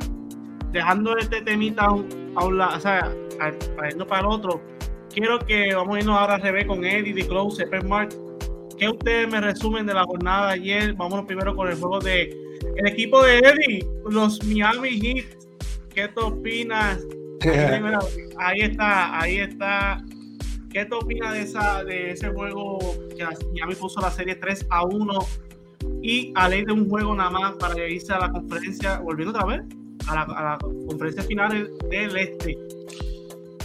dejando 0.71 1.17
este 1.17 1.41
temita 1.41 1.85
a 1.85 1.91
un, 1.91 2.57
lado, 2.57 2.77
o 2.77 2.79
sea, 2.79 3.11
para 3.37 3.57
para 4.05 4.19
el 4.19 4.25
otro, 4.27 4.61
quiero 5.13 5.39
que 5.39 5.73
vamos 5.73 5.95
a 5.95 5.99
irnos 5.99 6.17
ahora 6.17 6.35
a 6.35 6.37
revés 6.37 6.65
con 6.65 6.85
Eddie, 6.85 7.13
The 7.13 7.27
Close, 7.27 7.65
Mark. 7.87 8.09
¿Qué 8.77 8.89
ustedes 8.89 9.27
me 9.27 9.41
resumen 9.41 9.87
de 9.87 9.93
la 9.95 10.03
jornada 10.03 10.49
de 10.49 10.53
ayer? 10.53 10.93
Vámonos 10.93 11.25
primero 11.25 11.55
con 11.55 11.67
el 11.67 11.75
juego 11.77 11.99
de 11.99 12.29
el 12.75 12.87
equipo 12.87 13.23
de 13.23 13.39
Eddie, 13.39 13.87
los 14.09 14.43
Miami 14.45 14.99
Heat. 14.99 15.25
¿Qué 15.93 16.07
te 16.09 16.21
opinas? 16.21 16.99
ahí 18.37 18.59
está, 18.59 19.19
ahí 19.19 19.37
está. 19.37 20.03
¿Qué 20.71 20.85
te 20.85 20.95
opinas 20.95 21.33
de, 21.33 21.41
esa, 21.41 21.83
de 21.83 22.11
ese 22.11 22.29
juego 22.29 22.77
que 23.15 23.23
Miami 23.53 23.75
puso 23.75 24.01
la 24.01 24.11
serie 24.11 24.35
3 24.35 24.67
a 24.69 24.85
1 24.85 25.19
y 26.01 26.31
a 26.35 26.49
ley 26.49 26.65
de 26.65 26.73
un 26.73 26.89
juego 26.89 27.15
nada 27.15 27.29
más 27.29 27.55
para 27.55 27.87
irse 27.87 28.13
a 28.13 28.19
la 28.19 28.31
conferencia, 28.31 28.99
volviendo 28.99 29.31
otra 29.31 29.45
vez? 29.45 29.61
a 30.07 30.15
la, 30.15 30.57
conferencia 30.87 31.23
final 31.23 31.69
del 31.89 32.17
este. 32.17 32.57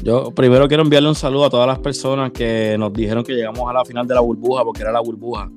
Yo 0.02 0.32
primero 0.32 0.66
quiero 0.66 0.82
enviarle 0.82 1.08
un 1.08 1.14
saludo 1.14 1.44
a 1.44 1.50
todas 1.50 1.66
las 1.66 1.78
personas 1.78 2.32
que 2.32 2.76
nos 2.78 2.92
dijeron 2.92 3.22
que 3.22 3.32
llegamos 3.34 3.68
a 3.70 3.72
la 3.72 3.84
final 3.84 4.06
de 4.06 4.14
la 4.14 4.20
burbuja, 4.20 4.64
porque 4.64 4.82
era 4.82 4.90
la 4.90 5.00
burbuja. 5.00 5.50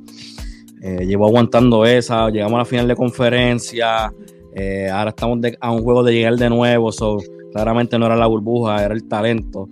Eh, 0.81 1.15
aguantando 1.15 1.85
esa, 1.85 2.29
llegamos 2.29 2.55
a 2.55 2.59
la 2.59 2.65
final 2.65 2.87
de 2.87 2.95
conferencia, 2.95 4.13
eh, 4.53 4.87
ahora 4.91 5.09
estamos 5.09 5.39
a 5.59 5.71
un 5.71 5.81
juego 5.81 6.03
de 6.03 6.13
llegar 6.13 6.35
de 6.35 6.49
nuevo, 6.49 6.91
claramente 7.51 7.97
no 7.97 8.05
era 8.05 8.15
la 8.15 8.27
burbuja, 8.27 8.83
era 8.83 8.93
el 8.93 9.07
talento. 9.07 9.67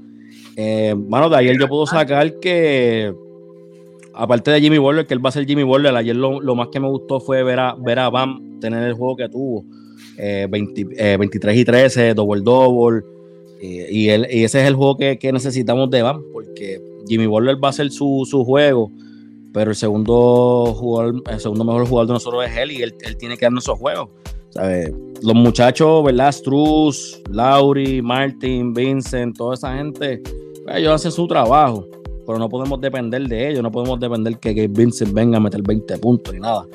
Eh, 0.56 0.94
bueno, 0.96 1.30
de 1.30 1.38
ayer 1.38 1.58
yo 1.60 1.68
puedo 1.68 1.86
sacar 1.88 2.40
que, 2.40 3.14
aparte 4.14 4.52
de 4.52 4.62
Jimmy 4.62 4.78
Butler, 4.78 5.06
que 5.06 5.14
él 5.14 5.26
va 5.26 5.30
a 5.30 5.32
ser 5.32 5.46
Jimmy 5.46 5.64
Butler, 5.64 5.96
ayer 5.96 6.16
lo, 6.16 6.40
lo, 6.40 6.56
más 6.56 6.68
que 6.70 6.80
me 6.80 6.88
gustó 6.90 7.20
fue 7.20 7.44
ver 7.44 7.60
a, 7.60 7.76
ver 7.76 8.00
a 8.00 8.10
Bam 8.10 8.60
tener 8.60 8.84
el 8.84 8.94
juego 8.94 9.16
que 9.16 9.30
tuvo. 9.30 9.66
23 10.18 10.98
eh, 11.00 11.60
y 11.60 11.66
13, 11.66 12.14
double 12.14 12.42
double. 12.42 13.02
y, 13.62 14.10
ese 14.10 14.62
es 14.62 14.68
el 14.68 14.76
juego 14.76 14.98
que, 14.98 15.32
necesitamos 15.34 15.90
de 15.90 16.02
Van, 16.02 16.22
porque 16.32 16.80
Jimmy 17.08 17.26
Butler 17.26 17.56
va 17.64 17.70
a 17.70 17.72
hacer 17.72 17.92
su, 17.92 18.26
juego 18.46 18.92
pero 19.54 19.70
el 19.70 19.76
segundo 19.76 20.74
jugador, 20.76 21.22
el 21.30 21.40
segundo 21.40 21.64
mejor 21.64 21.88
jugador 21.88 22.08
de 22.08 22.14
nosotros 22.14 22.44
es 22.48 22.58
él 22.58 22.72
y 22.72 22.82
él, 22.82 22.96
tiene 23.20 23.38
que 23.38 23.46
darnos 23.46 23.64
esos 23.64 23.78
juegos. 23.78 24.10
Los 25.22 25.36
muchachos, 25.36 26.04
¿verdad? 26.04 26.32
Struz, 26.32 27.22
Lauri, 27.30 28.02
Martin, 28.02 28.74
Vincent, 28.74 29.38
toda 29.38 29.54
esa 29.54 29.78
gente, 29.78 30.24
ellos 30.70 30.94
hacen 30.94 31.12
su 31.12 31.28
trabajo, 31.28 31.88
pero 32.26 32.40
no 32.40 32.50
podemos 32.50 32.80
depender 32.80 33.28
de 33.28 33.50
ellos, 33.50 33.64
no 33.64 33.72
podemos 33.72 34.00
depender 34.00 34.38
que, 34.40 34.56
que 34.56 34.68
Vincent 34.68 35.14
venga 35.14 35.38
a 35.38 35.42
meter 35.42 35.62
20 35.62 35.98
puntos 35.98 36.34
ni 36.34 36.40
nada. 36.40 36.66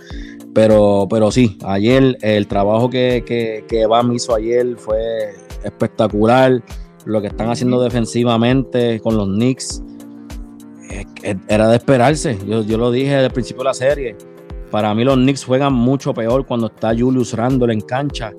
Pero, 0.55 1.07
pero 1.09 1.31
sí, 1.31 1.57
ayer 1.65 2.17
el 2.21 2.47
trabajo 2.47 2.91
que, 2.91 3.23
que, 3.25 3.65
que 3.69 3.87
Bam 3.87 4.13
hizo 4.13 4.35
ayer 4.35 4.77
fue 4.77 5.35
espectacular. 5.63 6.63
Lo 7.05 7.21
que 7.21 7.29
están 7.29 7.49
haciendo 7.49 7.81
defensivamente 7.81 9.01
con 9.01 9.17
los 9.17 9.29
Knicks 9.29 9.83
era 11.49 11.69
de 11.69 11.77
esperarse. 11.77 12.39
Yo, 12.47 12.63
yo 12.63 12.79
lo 12.79 12.91
dije 12.91 13.13
desde 13.13 13.27
el 13.27 13.33
principio 13.33 13.63
de 13.63 13.69
la 13.69 13.75
serie. 13.75 14.17
Para 14.71 14.95
mí 14.95 15.05
los 15.05 15.17
Knicks 15.17 15.45
juegan 15.45 15.73
mucho 15.73 16.13
peor 16.13 16.45
cuando 16.47 16.67
está 16.67 16.95
Julius 16.97 17.35
Randle 17.35 17.73
en 17.73 17.81
cancha. 17.81 18.33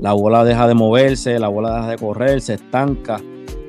La 0.00 0.12
bola 0.12 0.44
deja 0.44 0.66
de 0.66 0.74
moverse, 0.74 1.38
la 1.38 1.48
bola 1.48 1.76
deja 1.76 1.90
de 1.90 1.96
correr, 1.96 2.40
se 2.40 2.54
estanca. 2.54 3.20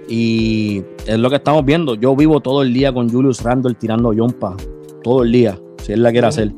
Y 0.08 0.84
es 1.06 1.20
lo 1.20 1.30
que 1.30 1.36
estamos 1.36 1.66
viendo. 1.66 1.96
Yo 1.96 2.16
vivo 2.16 2.40
todo 2.40 2.62
el 2.62 2.74
día 2.74 2.94
con 2.94 3.10
Julius 3.10 3.44
Randle 3.44 3.74
tirando 3.76 4.14
yompa. 4.14 4.56
Todo 5.04 5.24
el 5.24 5.32
día, 5.32 5.60
si 5.84 5.94
él 5.94 6.04
la 6.04 6.12
quiere 6.12 6.28
hacer. 6.28 6.54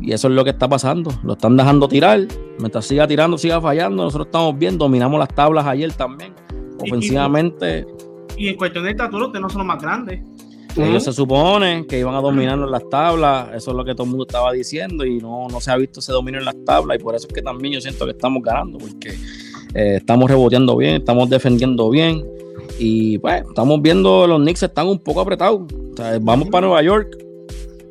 Y 0.00 0.12
eso 0.12 0.28
es 0.28 0.34
lo 0.34 0.44
que 0.44 0.50
está 0.50 0.68
pasando. 0.68 1.10
Lo 1.22 1.34
están 1.34 1.56
dejando 1.56 1.88
tirar. 1.88 2.20
Mientras 2.58 2.86
siga 2.86 3.06
tirando, 3.06 3.38
siga 3.38 3.60
fallando. 3.60 4.04
Nosotros 4.04 4.26
estamos 4.26 4.58
bien. 4.58 4.78
Dominamos 4.78 5.18
las 5.18 5.28
tablas 5.28 5.66
ayer 5.66 5.92
también. 5.92 6.32
Ofensivamente. 6.80 7.86
Y, 8.36 8.48
en 8.48 8.56
cuestión 8.56 8.84
de 8.84 8.90
estatura, 8.90 9.26
ustedes 9.26 9.42
no 9.42 9.48
son 9.48 9.58
los 9.58 9.66
más 9.66 9.82
grandes. 9.82 10.20
Ellos 10.76 11.02
se 11.02 11.12
supone 11.12 11.86
que 11.88 11.98
iban 11.98 12.14
a 12.14 12.20
dominar 12.20 12.56
en 12.56 12.70
las 12.70 12.88
tablas, 12.88 13.48
eso 13.52 13.72
es 13.72 13.76
lo 13.76 13.84
que 13.84 13.94
todo 13.94 14.04
el 14.04 14.10
mundo 14.10 14.26
estaba 14.28 14.52
diciendo 14.52 15.04
y 15.04 15.18
no, 15.18 15.48
no 15.48 15.60
se 15.60 15.72
ha 15.72 15.76
visto 15.76 15.98
ese 15.98 16.12
dominio 16.12 16.38
en 16.38 16.44
las 16.44 16.54
tablas 16.64 17.00
y 17.00 17.02
por 17.02 17.16
eso 17.16 17.26
es 17.26 17.32
que 17.32 17.42
también 17.42 17.74
yo 17.74 17.80
siento 17.80 18.04
que 18.04 18.12
estamos 18.12 18.40
ganando 18.44 18.78
porque 18.78 19.08
eh, 19.74 19.96
estamos 19.96 20.30
reboteando 20.30 20.76
bien, 20.76 20.96
estamos 20.96 21.28
defendiendo 21.28 21.90
bien 21.90 22.22
y 22.78 23.18
pues 23.18 23.42
estamos 23.48 23.82
viendo 23.82 24.26
los 24.26 24.40
Knicks 24.40 24.62
están 24.62 24.86
un 24.86 24.98
poco 24.98 25.20
apretados. 25.20 25.62
vamos 26.20 26.48
para 26.48 26.66
Nueva 26.66 26.82
York, 26.82 27.16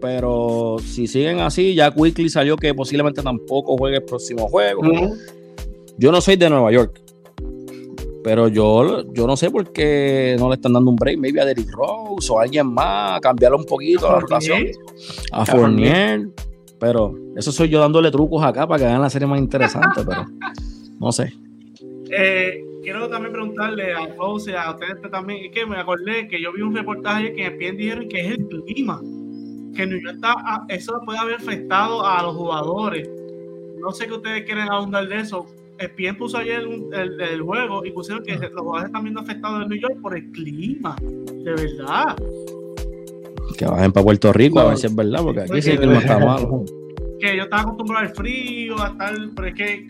pero 0.02 0.78
si 0.84 1.08
siguen 1.08 1.40
así, 1.40 1.76
ya 1.76 1.92
Quickly 1.92 2.30
salió 2.30 2.56
que 2.58 2.74
posiblemente 2.74 3.22
tampoco 3.22 3.78
juegue 3.78 3.98
el 3.98 4.04
próximo 4.04 4.48
juego. 4.48 4.82
Yo 5.98 6.12
no 6.12 6.22
soy 6.22 6.36
de 6.36 6.50
Nueva 6.50 6.72
York, 6.72 7.02
pero 8.24 8.48
yo, 8.48 9.06
yo 9.14 9.26
no 9.26 9.38
sé 9.38 9.50
por 9.50 9.72
qué 9.72 10.36
no 10.40 10.50
le 10.50 10.56
están 10.56 10.74
dando 10.74 10.90
un 10.92 10.96
break, 10.96 11.18
maybe 11.18 11.42
a 11.42 11.46
Derrick 11.46 11.72
Rose 11.72 12.32
o 12.32 12.40
a 12.40 12.44
alguien 12.44 12.68
más, 12.68 13.20
cambiarlo 13.22 13.58
un 13.58 13.66
poquito 13.66 14.08
a 14.08 14.14
la 14.14 14.20
rotación. 14.20 14.68
A 15.32 15.46
Fournier. 15.46 16.30
Pero 16.80 17.16
eso 17.36 17.52
soy 17.52 17.70
yo 17.70 17.80
dándole 17.80 18.12
trucos 18.12 18.44
acá 18.44 18.68
para 18.68 18.80
que 18.80 18.86
hagan 18.86 19.02
la 19.02 19.10
serie 19.10 19.28
más 19.28 19.40
interesante, 19.40 20.02
pero 20.08 20.26
no 21.00 21.12
sé. 21.12 21.34
Eh, 22.12 22.64
quiero 22.88 23.10
también 23.10 23.34
preguntarle 23.34 23.94
a 23.94 24.04
y 24.04 24.52
a 24.56 24.72
ustedes 24.72 25.12
también, 25.12 25.44
es 25.44 25.52
que 25.52 25.66
me 25.66 25.76
acordé 25.76 26.26
que 26.30 26.42
yo 26.42 26.54
vi 26.54 26.62
un 26.62 26.74
reportaje 26.74 27.34
que 27.34 27.46
en 27.46 27.58
PN 27.58 27.78
dijeron 27.78 28.08
que 28.08 28.22
es 28.22 28.28
el 28.28 28.48
clima, 28.48 29.02
que 29.76 29.84
está, 30.10 30.36
ah, 30.38 30.66
eso 30.70 30.98
puede 31.06 31.20
haber 31.20 31.36
afectado 31.36 32.06
a 32.06 32.24
los 32.24 32.34
jugadores. 32.34 33.10
No 33.82 33.92
sé 33.92 34.08
qué 34.08 34.14
ustedes 34.14 34.46
quieren 34.46 34.70
ahondar 34.70 35.06
de 35.06 35.20
eso, 35.20 35.48
ESPN 35.78 36.18
puso 36.18 36.38
ayer 36.38 36.62
el, 36.62 37.42
juego 37.42 37.84
y 37.86 37.92
pusieron 37.92 38.24
que 38.24 38.38
los 38.38 38.52
jugadores 38.52 38.86
están 38.86 39.04
viendo 39.04 39.20
afectados 39.20 39.64
en 39.64 39.68
New 39.68 39.82
York 39.82 40.02
por 40.02 40.16
el 40.16 40.32
clima. 40.32 40.96
De 41.02 41.52
verdad. 41.52 42.16
Que 43.58 43.66
bajen 43.66 43.92
para 43.92 44.04
Puerto 44.06 44.32
Rico 44.32 44.62
a 44.62 44.70
ver 44.70 44.78
si 44.78 44.88
es 44.88 44.96
verdad, 44.96 45.24
porque 45.24 45.42
aquí 45.42 45.62
sí 45.62 45.78
que 45.78 45.86
no 45.86 45.94
está 45.94 46.20
malo. 46.20 46.64
Que 47.20 47.36
yo 47.36 47.44
estaba 47.44 47.64
acostumbrado 47.64 48.08
al 48.08 48.16
frío, 48.16 48.82
a 48.82 48.88
estar, 48.88 49.14
pero 49.36 49.48
es 49.50 49.56
que 49.56 49.88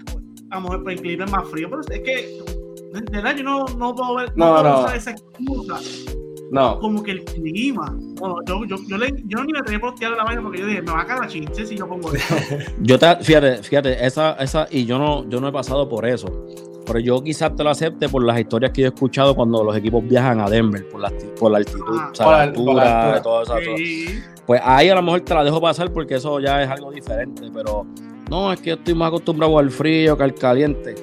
a 0.50 0.56
lo 0.56 0.62
mejor 0.62 0.92
el 0.92 1.00
clima 1.00 1.26
es 1.26 1.32
más 1.32 1.48
frío. 1.48 1.70
Pero 1.70 1.82
es 1.82 2.00
que, 2.00 2.57
de 2.94 3.02
verdad, 3.12 3.36
yo 3.36 3.44
no, 3.44 3.66
no 3.78 3.94
puedo 3.94 4.16
ver 4.16 4.32
no, 4.36 4.64
no, 4.64 4.82
no. 4.84 4.90
esa 4.92 5.12
excusa 5.12 5.80
no. 6.52 6.80
Como 6.80 7.04
que 7.04 7.12
el 7.12 7.24
clima. 7.24 7.96
Bueno, 8.20 8.38
yo, 8.46 8.66
yo, 8.66 8.78
yo, 8.88 8.98
le, 8.98 9.14
yo 9.26 9.44
ni 9.44 9.54
me 9.54 9.62
tenía 9.64 9.80
postear 9.80 10.12
la 10.14 10.24
vaina 10.24 10.42
porque 10.42 10.60
yo 10.60 10.66
dije, 10.66 10.82
me 10.82 10.92
va 10.92 11.02
a 11.02 11.06
caer 11.06 11.20
la 11.20 11.28
chinche 11.28 11.66
si 11.66 11.76
yo 11.76 11.88
pongo 11.88 12.14
eso. 12.14 12.36
yo 12.82 12.98
te, 12.98 13.16
fíjate, 13.18 13.64
fíjate, 13.64 14.06
esa, 14.06 14.34
esa, 14.34 14.68
y 14.72 14.86
yo 14.86 14.98
no, 14.98 15.28
yo 15.30 15.42
no 15.42 15.50
he 15.50 15.52
pasado 15.52 15.88
por 15.90 16.06
eso. 16.06 16.28
Pero 16.86 17.00
yo 17.00 17.22
quizás 17.22 17.54
te 17.54 17.64
lo 17.66 17.70
acepte 17.70 18.08
por 18.08 18.24
las 18.24 18.40
historias 18.40 18.72
que 18.72 18.82
yo 18.82 18.88
he 18.88 18.94
escuchado 18.94 19.36
cuando 19.36 19.62
los 19.62 19.76
equipos 19.76 20.08
viajan 20.08 20.40
a 20.40 20.50
Denver, 20.50 20.88
por 20.88 21.02
la, 21.02 21.12
por 21.38 21.52
la 21.52 21.58
altitud, 21.58 21.98
ah, 22.00 22.10
o 22.12 22.16
sea, 22.16 22.28
la 22.28 22.42
altura, 22.44 23.22
todo 23.22 23.44
eso. 23.44 23.54
Pues 24.46 24.62
ahí 24.64 24.88
a 24.88 24.96
lo 24.96 25.02
mejor 25.02 25.20
te 25.22 25.34
la 25.34 25.44
dejo 25.44 25.60
pasar 25.60 25.92
porque 25.92 26.16
eso 26.16 26.40
ya 26.40 26.64
es 26.64 26.70
algo 26.70 26.92
diferente, 26.92 27.50
pero 27.54 27.86
no, 28.30 28.54
es 28.54 28.62
que 28.62 28.70
yo 28.70 28.76
estoy 28.76 28.94
más 28.94 29.10
acostumbrado 29.10 29.60
al 29.60 29.70
frío 29.70 30.18
que 30.18 30.24
al 30.24 30.34
caliente. 30.34 30.96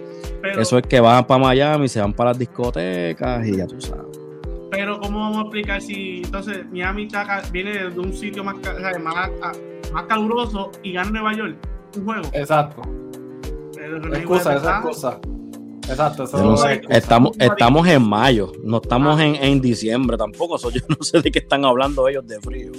Eso 0.44 0.78
es 0.78 0.86
que 0.86 1.00
van 1.00 1.26
para 1.26 1.40
Miami, 1.42 1.88
se 1.88 2.00
van 2.00 2.12
para 2.12 2.30
las 2.30 2.38
discotecas 2.38 3.46
y 3.46 3.56
ya 3.56 3.66
tú 3.66 3.80
sabes. 3.80 4.18
Pero 4.70 4.98
¿cómo 4.98 5.20
vamos 5.20 5.38
a 5.38 5.40
explicar 5.42 5.80
si 5.80 6.22
entonces 6.24 6.66
Miami 6.70 7.08
viene 7.52 7.90
de 7.90 8.00
un 8.00 8.12
sitio 8.12 8.42
más, 8.42 8.56
más, 9.02 9.30
más 9.92 10.02
caluroso 10.04 10.72
y 10.82 10.92
gana 10.92 11.10
Nueva 11.10 11.32
York 11.34 11.56
un 11.96 12.04
juego? 12.04 12.28
Exacto. 12.32 12.82
Excusa, 14.14 14.56
esa 14.56 14.78
excusa. 14.78 15.20
Exacto, 15.86 16.24
estamos, 16.88 17.36
estamos 17.38 17.86
en 17.86 18.02
mayo, 18.02 18.52
no 18.64 18.78
estamos 18.78 19.20
ah. 19.20 19.26
en, 19.26 19.34
en, 19.36 19.60
diciembre 19.60 20.16
tampoco. 20.16 20.56
yo 20.70 20.80
no 20.88 20.96
sé 21.04 21.20
de 21.20 21.30
qué 21.30 21.40
están 21.40 21.64
hablando 21.66 22.08
ellos 22.08 22.26
de 22.26 22.40
frío. 22.40 22.72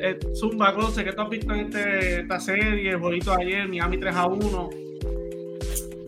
Eh, 0.00 0.18
Zumba, 0.34 0.74
Close, 0.74 1.04
¿qué 1.04 1.12
tú 1.12 1.22
has 1.22 1.30
visto 1.30 1.54
en 1.54 1.60
este, 1.60 2.22
esta 2.22 2.40
serie? 2.40 2.90
El 2.90 2.98
jueguito 2.98 3.36
de 3.36 3.44
ayer, 3.44 3.68
Miami 3.68 3.98
3 3.98 4.16
a 4.16 4.26
1. 4.26 4.70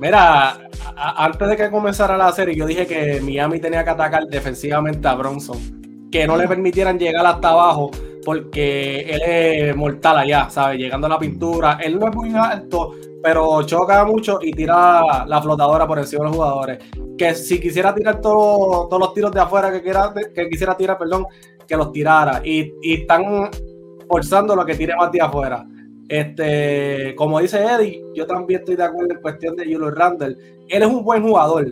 Mira, 0.01 0.64
antes 0.97 1.49
de 1.49 1.57
que 1.57 1.71
comenzara 1.71 2.17
la 2.17 2.33
serie, 2.33 2.55
yo 2.55 2.67
dije 2.67 2.87
que 2.87 3.21
Miami 3.21 3.61
tenía 3.61 3.85
que 3.85 3.91
atacar 3.91 4.25
defensivamente 4.27 5.07
a 5.09 5.15
Bronson, 5.15 6.09
que 6.11 6.27
no 6.27 6.37
le 6.37 6.47
permitieran 6.47 6.99
llegar 6.99 7.27
hasta 7.27 7.51
abajo, 7.51 7.91
porque 8.25 9.01
él 9.01 9.23
es 9.23 9.77
mortal 9.77 10.19
allá, 10.19 10.49
¿sabes? 10.51 10.79
Llegando 10.79 11.07
a 11.07 11.11
la 11.11 11.19
pintura. 11.19 11.79
Él 11.83 11.99
no 11.99 12.09
es 12.09 12.15
muy 12.15 12.35
alto, 12.35 12.93
pero 13.23 13.63
choca 13.63 14.05
mucho 14.05 14.39
y 14.43 14.53
tira 14.53 15.27
la 15.27 15.43
flotadora 15.43 15.87
por 15.87 15.99
encima 15.99 16.25
de 16.25 16.29
los 16.29 16.37
jugadores. 16.37 16.79
Que 17.17 17.35
si 17.35 17.61
quisiera 17.61 17.95
tirar 17.95 18.21
todos 18.21 18.99
los 18.99 19.15
tiros 19.15 19.33
de 19.33 19.41
afuera 19.41 19.71
que, 19.71 19.83
quiera, 19.83 20.13
que 20.35 20.49
quisiera 20.49 20.77
tirar, 20.77 20.99
perdón, 20.99 21.27
que 21.67 21.77
los 21.77 21.93
tirara. 21.93 22.41
Y, 22.45 22.73
están 22.83 23.51
forzando 24.09 24.57
lo 24.57 24.65
que 24.65 24.75
tire 24.75 24.97
más 24.97 25.13
de 25.13 25.21
afuera. 25.21 25.67
Este, 26.09 27.15
como 27.17 27.41
dice 27.41 27.65
Eddie, 27.65 28.03
yo 28.15 28.27
también 28.27 28.61
estoy 28.61 28.77
de 28.77 28.85
acuerdo 28.85 29.15
en 29.15 29.21
cuestión 29.21 29.57
de 29.57 29.65
Julio 29.65 29.91
Randall. 29.91 30.37
Él 30.69 30.83
es 30.83 30.89
un 30.89 31.05
buen 31.05 31.23
jugador, 31.23 31.67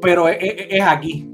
pero 0.00 0.28
es, 0.28 0.82
aquí. 0.82 1.28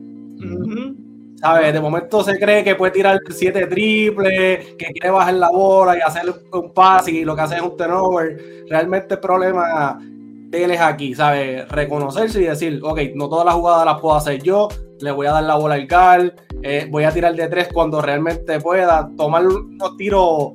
¿Sabes? 1.41 1.73
De 1.73 1.81
momento 1.81 2.23
se 2.23 2.39
cree 2.39 2.63
que 2.63 2.77
puede 2.77 2.93
tirar 2.93 3.19
siete 3.31 3.67
triples, 3.67 4.75
que 4.77 4.87
quiere 4.87 5.11
bajar 5.11 5.35
la 5.35 5.51
bola 5.51 5.97
y 5.97 6.01
hacer 6.01 6.23
un 6.53 6.73
pase 6.73 7.11
y 7.11 7.25
lo 7.25 7.35
que 7.35 7.43
hace 7.43 7.57
es 7.57 7.63
un 7.63 7.77
turnover. 7.77 8.65
Realmente 8.69 9.15
el 9.15 9.21
problema 9.21 9.99
de 10.01 10.65
él 10.65 10.71
es 10.71 10.81
aquí, 10.81 11.15
¿sabes? 11.15 11.69
Reconocerse 11.69 12.43
y 12.43 12.45
decir, 12.45 12.81
ok, 12.83 13.01
no 13.15 13.29
todas 13.29 13.47
las 13.47 13.55
jugadas 13.55 13.87
las 13.87 14.01
puedo 14.01 14.15
hacer 14.15 14.43
yo, 14.43 14.69
le 15.01 15.11
voy 15.11 15.27
a 15.27 15.33
dar 15.33 15.45
la 15.45 15.57
bola 15.57 15.75
al 15.75 15.87
gal, 15.87 16.35
eh, 16.63 16.87
voy 16.91 17.05
a 17.05 17.11
tirar 17.11 17.35
de 17.35 17.49
tres 17.49 17.69
cuando 17.73 18.01
realmente 18.03 18.61
pueda, 18.61 19.11
tomar 19.17 19.47
unos 19.47 19.97
tiros 19.97 20.53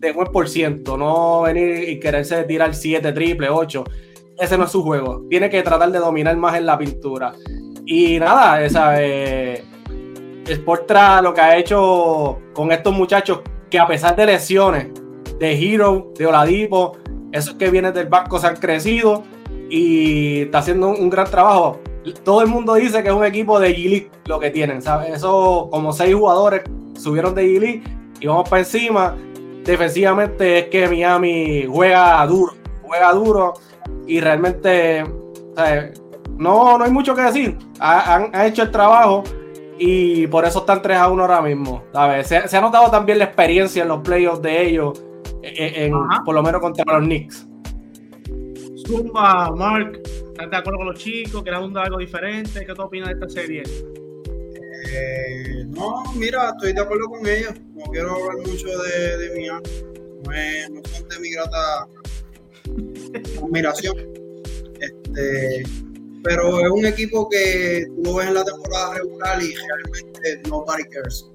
de 0.00 0.12
buen 0.12 0.28
por 0.28 0.48
ciento, 0.48 0.96
no 0.96 1.42
venir 1.42 1.88
y 1.88 1.98
quererse 2.00 2.44
tirar 2.44 2.74
7, 2.74 3.12
triple, 3.12 3.48
8. 3.48 3.84
Ese 4.38 4.56
no 4.56 4.64
es 4.64 4.70
su 4.70 4.82
juego. 4.82 5.24
Tiene 5.28 5.50
que 5.50 5.62
tratar 5.62 5.90
de 5.90 5.98
dominar 5.98 6.36
más 6.36 6.56
en 6.56 6.66
la 6.66 6.78
pintura. 6.78 7.34
Y 7.84 8.18
nada, 8.18 8.62
esa, 8.62 9.02
eh, 9.02 9.64
Sportra 10.54 11.20
lo 11.20 11.34
que 11.34 11.40
ha 11.40 11.56
hecho 11.56 12.38
con 12.54 12.72
estos 12.72 12.94
muchachos, 12.94 13.40
que 13.70 13.78
a 13.78 13.86
pesar 13.86 14.16
de 14.16 14.26
lesiones 14.26 14.88
de 15.38 15.52
Hero, 15.52 16.12
de 16.16 16.26
Oladipo, 16.26 16.96
esos 17.32 17.54
que 17.54 17.70
vienen 17.70 17.92
del 17.92 18.08
banco 18.08 18.38
se 18.38 18.46
han 18.46 18.56
crecido 18.56 19.24
y 19.68 20.42
está 20.42 20.58
haciendo 20.58 20.88
un, 20.88 21.10
gran 21.10 21.30
trabajo. 21.30 21.80
Todo 22.24 22.40
el 22.40 22.48
mundo 22.48 22.74
dice 22.74 23.02
que 23.02 23.08
es 23.08 23.14
un 23.14 23.24
equipo 23.24 23.60
de 23.60 23.76
G 23.76 24.08
lo 24.26 24.40
que 24.40 24.50
tienen, 24.50 24.80
¿sabes? 24.80 25.14
Eso, 25.14 25.68
como 25.70 25.92
seis 25.92 26.14
jugadores 26.14 26.62
subieron 26.94 27.34
de 27.34 27.44
G 27.44 27.82
y 28.20 28.26
vamos 28.26 28.48
para 28.48 28.60
encima 28.60 29.16
defensivamente 29.72 30.58
es 30.58 30.64
que 30.68 30.88
Miami 30.88 31.66
juega 31.68 32.26
duro, 32.26 32.54
juega 32.82 33.12
duro 33.12 33.54
y 34.06 34.18
realmente 34.20 35.04
no, 36.36 36.78
no 36.78 36.84
hay 36.84 36.90
mucho 36.90 37.14
que 37.14 37.22
decir. 37.22 37.58
Han, 37.78 38.34
hecho 38.46 38.62
el 38.62 38.70
trabajo 38.70 39.24
y 39.78 40.26
por 40.28 40.46
eso 40.46 40.60
están 40.60 40.80
3 40.80 40.96
a 40.96 41.08
1 41.08 41.22
ahora 41.22 41.42
mismo. 41.42 41.84
Se, 42.24 42.56
ha 42.56 42.60
notado 42.60 42.90
también 42.90 43.18
la 43.18 43.24
experiencia 43.24 43.82
en 43.82 43.88
los 43.88 44.00
playoffs 44.00 44.40
de 44.40 44.68
ellos, 44.68 45.04
e, 45.42 45.86
e, 45.86 45.92
por 46.24 46.34
lo 46.34 46.42
menos 46.42 46.60
contra 46.60 46.84
los 46.98 47.04
Knicks. 47.04 47.46
Zumba, 48.86 49.50
Mark, 49.54 50.00
¿estás 50.04 50.50
de 50.50 50.56
acuerdo 50.56 50.78
con 50.78 50.86
los 50.86 50.98
chicos? 50.98 51.42
¿Quieres 51.42 51.58
abundar 51.58 51.84
algo 51.84 51.98
diferente? 51.98 52.64
¿Qué 52.64 52.74
tú 52.74 52.82
opinas 52.82 53.08
de 53.08 53.14
esta 53.14 53.28
serie? 53.28 53.62
Eh, 54.94 55.64
no, 55.66 56.04
mira, 56.16 56.50
estoy 56.50 56.72
de 56.72 56.80
acuerdo 56.80 57.06
con 57.08 57.26
ellos. 57.26 57.52
Quiero 57.90 58.14
hablar 58.14 58.46
mucho 58.46 58.68
de, 58.68 59.18
de 59.18 59.36
Miami. 59.36 59.62
No, 60.24 60.32
es, 60.32 61.08
de 61.08 61.20
mi 61.20 61.30
grata 61.30 61.88
admiración. 63.42 63.96
Este, 64.80 65.64
pero 66.22 66.60
es 66.60 66.70
un 66.70 66.86
equipo 66.86 67.28
que 67.28 67.86
tú 67.96 68.02
lo 68.04 68.14
ves 68.16 68.28
en 68.28 68.34
la 68.34 68.44
temporada 68.44 68.94
regular 68.94 69.42
y 69.42 69.54
realmente 69.54 70.48
nobody 70.48 70.84
cares. 70.84 71.26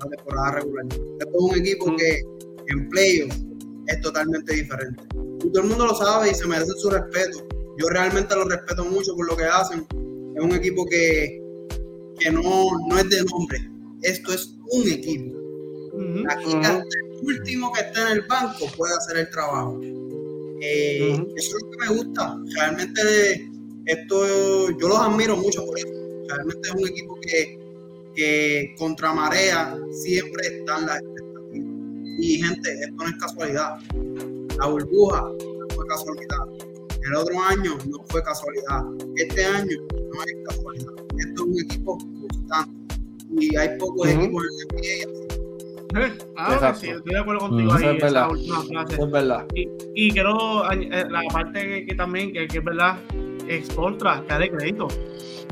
La 0.00 0.10
temporada 0.10 0.52
regular. 0.52 0.86
Esto 0.86 1.28
es 1.28 1.52
un 1.52 1.58
equipo 1.58 1.96
que 1.96 2.22
en 2.68 2.88
playoffs 2.88 3.44
es 3.86 4.00
totalmente 4.00 4.54
diferente. 4.54 5.02
Y 5.44 5.52
todo 5.52 5.62
el 5.62 5.68
mundo 5.68 5.86
lo 5.86 5.94
sabe 5.94 6.30
y 6.30 6.34
se 6.34 6.46
merece 6.46 6.72
su 6.76 6.90
respeto. 6.90 7.46
Yo 7.78 7.88
realmente 7.88 8.34
lo 8.34 8.44
respeto 8.44 8.84
mucho 8.84 9.14
por 9.14 9.28
lo 9.28 9.36
que 9.36 9.44
hacen. 9.44 9.86
Es 10.36 10.42
un 10.42 10.52
equipo 10.52 10.86
que, 10.86 11.40
que 12.18 12.30
no, 12.30 12.42
no 12.88 12.98
es 12.98 13.08
de 13.10 13.22
nombre. 13.24 13.58
Esto 14.02 14.32
es 14.32 14.56
un 14.70 14.88
equipo. 14.88 15.43
Aquí 16.28 16.54
hasta 16.54 16.78
el 16.78 17.26
último 17.26 17.72
que 17.72 17.80
está 17.80 18.10
en 18.10 18.18
el 18.18 18.22
banco 18.26 18.66
puede 18.76 18.94
hacer 18.94 19.18
el 19.18 19.30
trabajo. 19.30 19.80
Eh, 20.60 21.12
Eso 21.36 21.56
es 21.56 21.62
lo 21.62 21.70
que 21.70 21.76
me 21.78 22.02
gusta. 22.02 22.38
Realmente 22.56 23.50
esto 23.86 24.70
yo 24.70 24.88
los 24.88 24.98
admiro 24.98 25.36
mucho 25.36 25.64
por 25.66 25.78
eso. 25.78 25.88
Realmente 26.28 26.68
es 26.68 26.74
un 26.74 26.88
equipo 26.88 27.18
que, 27.20 27.58
que 28.16 28.74
contra 28.78 29.12
marea 29.12 29.76
siempre 29.92 30.46
está 30.46 30.78
en 30.78 30.86
la 30.86 30.96
expectativa. 30.96 31.64
Y 32.18 32.42
gente, 32.42 32.72
esto 32.80 32.94
no 32.96 33.06
es 33.06 33.16
casualidad. 33.16 33.78
La 34.58 34.66
burbuja 34.66 35.20
no 35.20 35.74
fue 35.74 35.86
casualidad. 35.86 36.46
El 37.02 37.14
otro 37.16 37.38
año 37.40 37.76
no 37.88 38.04
fue 38.08 38.22
casualidad. 38.22 38.84
Este 39.16 39.44
año 39.44 39.76
no 39.90 40.22
es 40.22 40.48
casualidad. 40.48 40.92
Esto 41.18 41.34
es 41.34 41.40
un 41.40 41.60
equipo 41.60 41.98
constante. 41.98 42.96
Y 43.38 43.56
hay 43.56 43.76
pocos 43.78 44.08
equipos 44.08 44.44
en 44.44 44.78
el 44.78 45.08
NBA 45.08 45.33
eh, 45.96 46.12
ah, 46.36 46.74
sí, 46.74 46.88
estoy 46.90 47.12
de 47.14 47.18
acuerdo 47.20 47.40
contigo 47.48 47.72
Mm, 47.72 47.76
ahí. 47.76 47.84
es 47.84 47.94
esa 47.96 48.06
verdad. 48.06 48.30
última 48.30 48.62
frase. 48.62 49.02
Es 49.02 49.10
verdad. 49.10 49.46
Y, 49.54 49.68
y 49.94 50.10
quiero 50.10 50.70
eh, 50.72 51.04
la 51.10 51.22
parte 51.32 51.60
que, 51.66 51.86
que 51.86 51.94
también, 51.94 52.32
que, 52.32 52.46
que 52.46 52.58
es 52.58 52.64
verdad, 52.64 52.98
es 53.48 53.68
contra, 53.70 54.24
que 54.26 54.34
de 54.34 54.50
crédito. 54.50 54.88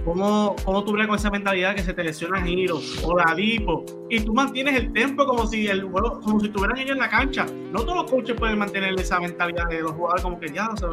¿Cómo, 0.05 0.57
¿Cómo 0.65 0.83
tú 0.85 0.93
con 1.07 1.15
esa 1.15 1.31
mentalidad 1.31 1.77
que 1.77 1.83
se 1.83 1.95
te 1.95 2.03
lesiona 2.03 2.43
Giro 2.43 2.81
o 3.05 3.17
Ladipo? 3.17 3.85
Y 4.11 4.19
tú 4.21 4.35
mantienes 4.35 4.75
el 4.75 4.93
tempo 4.93 5.25
como 5.27 5.47
si 5.47 5.69
el 5.69 5.83
juego, 5.85 6.19
como 6.21 6.41
si 6.41 6.47
estuvieran 6.47 6.77
ellos 6.79 6.93
en 6.93 6.99
la 6.99 7.09
cancha. 7.09 7.47
No 7.71 7.83
todos 7.83 7.95
los 8.03 8.11
coaches 8.11 8.35
pueden 8.37 8.59
mantener 8.59 8.99
esa 8.99 9.21
mentalidad 9.21 9.69
de 9.69 9.83
los 9.83 9.93
jugadores 9.93 10.25
como 10.25 10.41
que 10.41 10.49
ya, 10.49 10.69
o 10.71 10.77
sea, 10.77 10.89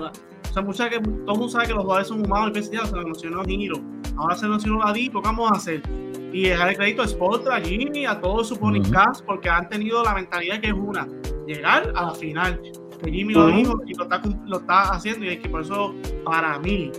o 0.49 0.53
sea 0.53 0.61
mucha 0.63 0.89
que, 0.89 0.99
todo 0.99 1.09
el 1.09 1.25
mundo 1.25 1.49
sabe 1.49 1.67
que 1.67 1.73
los 1.73 1.83
jugadores 1.83 2.07
son 2.07 2.25
humanos 2.25 2.49
y 2.49 2.51
piensan, 2.53 2.73
ya, 2.73 2.85
se 2.85 2.95
lesionó 2.95 3.43
Giro. 3.43 3.75
Ahora 4.17 4.35
se 4.35 4.47
lesionó 4.47 4.79
Ladipo, 4.79 5.21
¿qué 5.21 5.27
vamos 5.27 5.51
a 5.51 5.55
hacer? 5.55 5.81
Y 6.33 6.49
dejar 6.49 6.69
el 6.69 6.77
crédito 6.77 7.01
a 7.01 7.07
Sportra, 7.07 7.55
a 7.55 7.61
Jimmy, 7.61 8.05
a 8.05 8.19
todo 8.19 8.43
su 8.43 8.55
supporting 8.55 8.81
Ujú. 8.83 8.91
cast, 8.91 9.25
porque 9.25 9.49
han 9.49 9.69
tenido 9.69 10.03
la 10.03 10.13
mentalidad 10.13 10.59
que 10.59 10.67
es 10.67 10.73
una, 10.73 11.07
llegar 11.47 11.91
a 11.95 12.03
la 12.07 12.15
final. 12.15 12.61
Que 13.03 13.11
Jimmy 13.11 13.33
lo 13.33 13.47
dijo 13.47 13.79
y 13.87 13.93
lo 13.93 14.03
está, 14.03 14.21
lo 14.45 14.57
está 14.57 14.81
haciendo, 14.91 15.25
y 15.25 15.29
es 15.29 15.39
que 15.39 15.49
por 15.49 15.61
eso, 15.61 15.95
para 16.25 16.59
mí, 16.59 16.91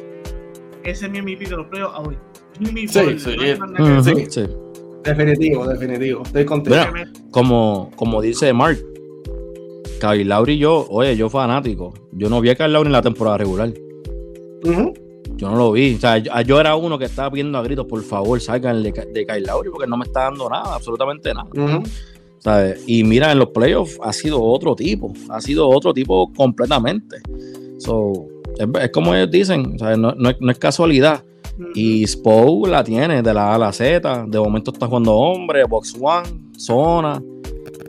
ese 0.82 1.06
es 1.06 1.12
mi 1.12 1.20
MVP 1.20 1.44
de 1.44 1.56
los 1.56 1.66
playoffs 1.66 1.98
hoy. 1.98 2.16
Jimmy 2.58 2.88
Sí, 2.88 3.18
sí, 3.18 3.36
no. 3.36 4.70
Definitivo, 5.02 5.66
definitivo. 5.66 6.22
Estoy. 6.22 6.46
Mira, 6.66 6.92
Como, 7.30 7.90
como 7.96 8.20
dice 8.20 8.52
Mark, 8.52 8.78
Kyle 10.00 10.24
Lowry 10.24 10.54
y 10.54 10.58
yo, 10.58 10.86
oye, 10.90 11.16
yo 11.16 11.30
fanático. 11.30 11.94
Yo 12.12 12.28
no 12.28 12.40
vi 12.40 12.50
a 12.50 12.54
Kyle 12.54 12.72
Lowry 12.72 12.88
en 12.88 12.92
la 12.92 13.02
temporada 13.02 13.38
regular. 13.38 13.72
Yo 15.36 15.50
no 15.50 15.56
lo 15.56 15.72
vi. 15.72 15.94
O 15.94 15.98
sea, 15.98 16.18
yo, 16.18 16.32
yo 16.42 16.60
era 16.60 16.74
uno 16.74 16.98
que 16.98 17.04
estaba 17.04 17.30
pidiendo 17.30 17.58
a 17.58 17.62
gritos, 17.62 17.86
por 17.86 18.02
favor, 18.02 18.40
salgan 18.40 18.82
de, 18.82 18.92
Kyle 18.92 19.46
Lowry 19.46 19.70
porque 19.70 19.86
no 19.86 19.96
me 19.96 20.04
está 20.04 20.22
dando 20.22 20.48
nada, 20.48 20.74
absolutamente 20.74 21.32
nada. 21.32 21.48
¿sabes? 22.40 22.82
Y 22.86 23.04
mira, 23.04 23.30
en 23.32 23.38
los 23.38 23.50
playoffs 23.50 23.98
ha 24.02 24.12
sido 24.12 24.42
otro 24.42 24.74
tipo, 24.74 25.12
ha 25.28 25.40
sido 25.40 25.68
otro 25.68 25.92
tipo 25.92 26.32
completamente. 26.32 27.18
So, 27.78 28.26
es, 28.58 28.66
es 28.82 28.90
como 28.90 29.14
ellos 29.14 29.30
dicen, 29.30 29.78
¿sabes? 29.78 29.98
No, 29.98 30.12
no 30.12 30.30
es, 30.30 30.40
no 30.40 30.50
es 30.50 30.58
casualidad. 30.58 31.24
Y 31.74 32.06
Spo 32.06 32.66
la 32.66 32.82
tiene 32.82 33.22
de 33.22 33.34
la 33.34 33.52
A 33.52 33.54
a 33.56 33.58
la 33.58 33.72
Z, 33.72 34.24
de 34.26 34.38
momento 34.38 34.72
está 34.72 34.86
jugando 34.86 35.14
hombre, 35.14 35.64
box 35.64 35.94
one, 36.00 36.28
zona, 36.56 37.22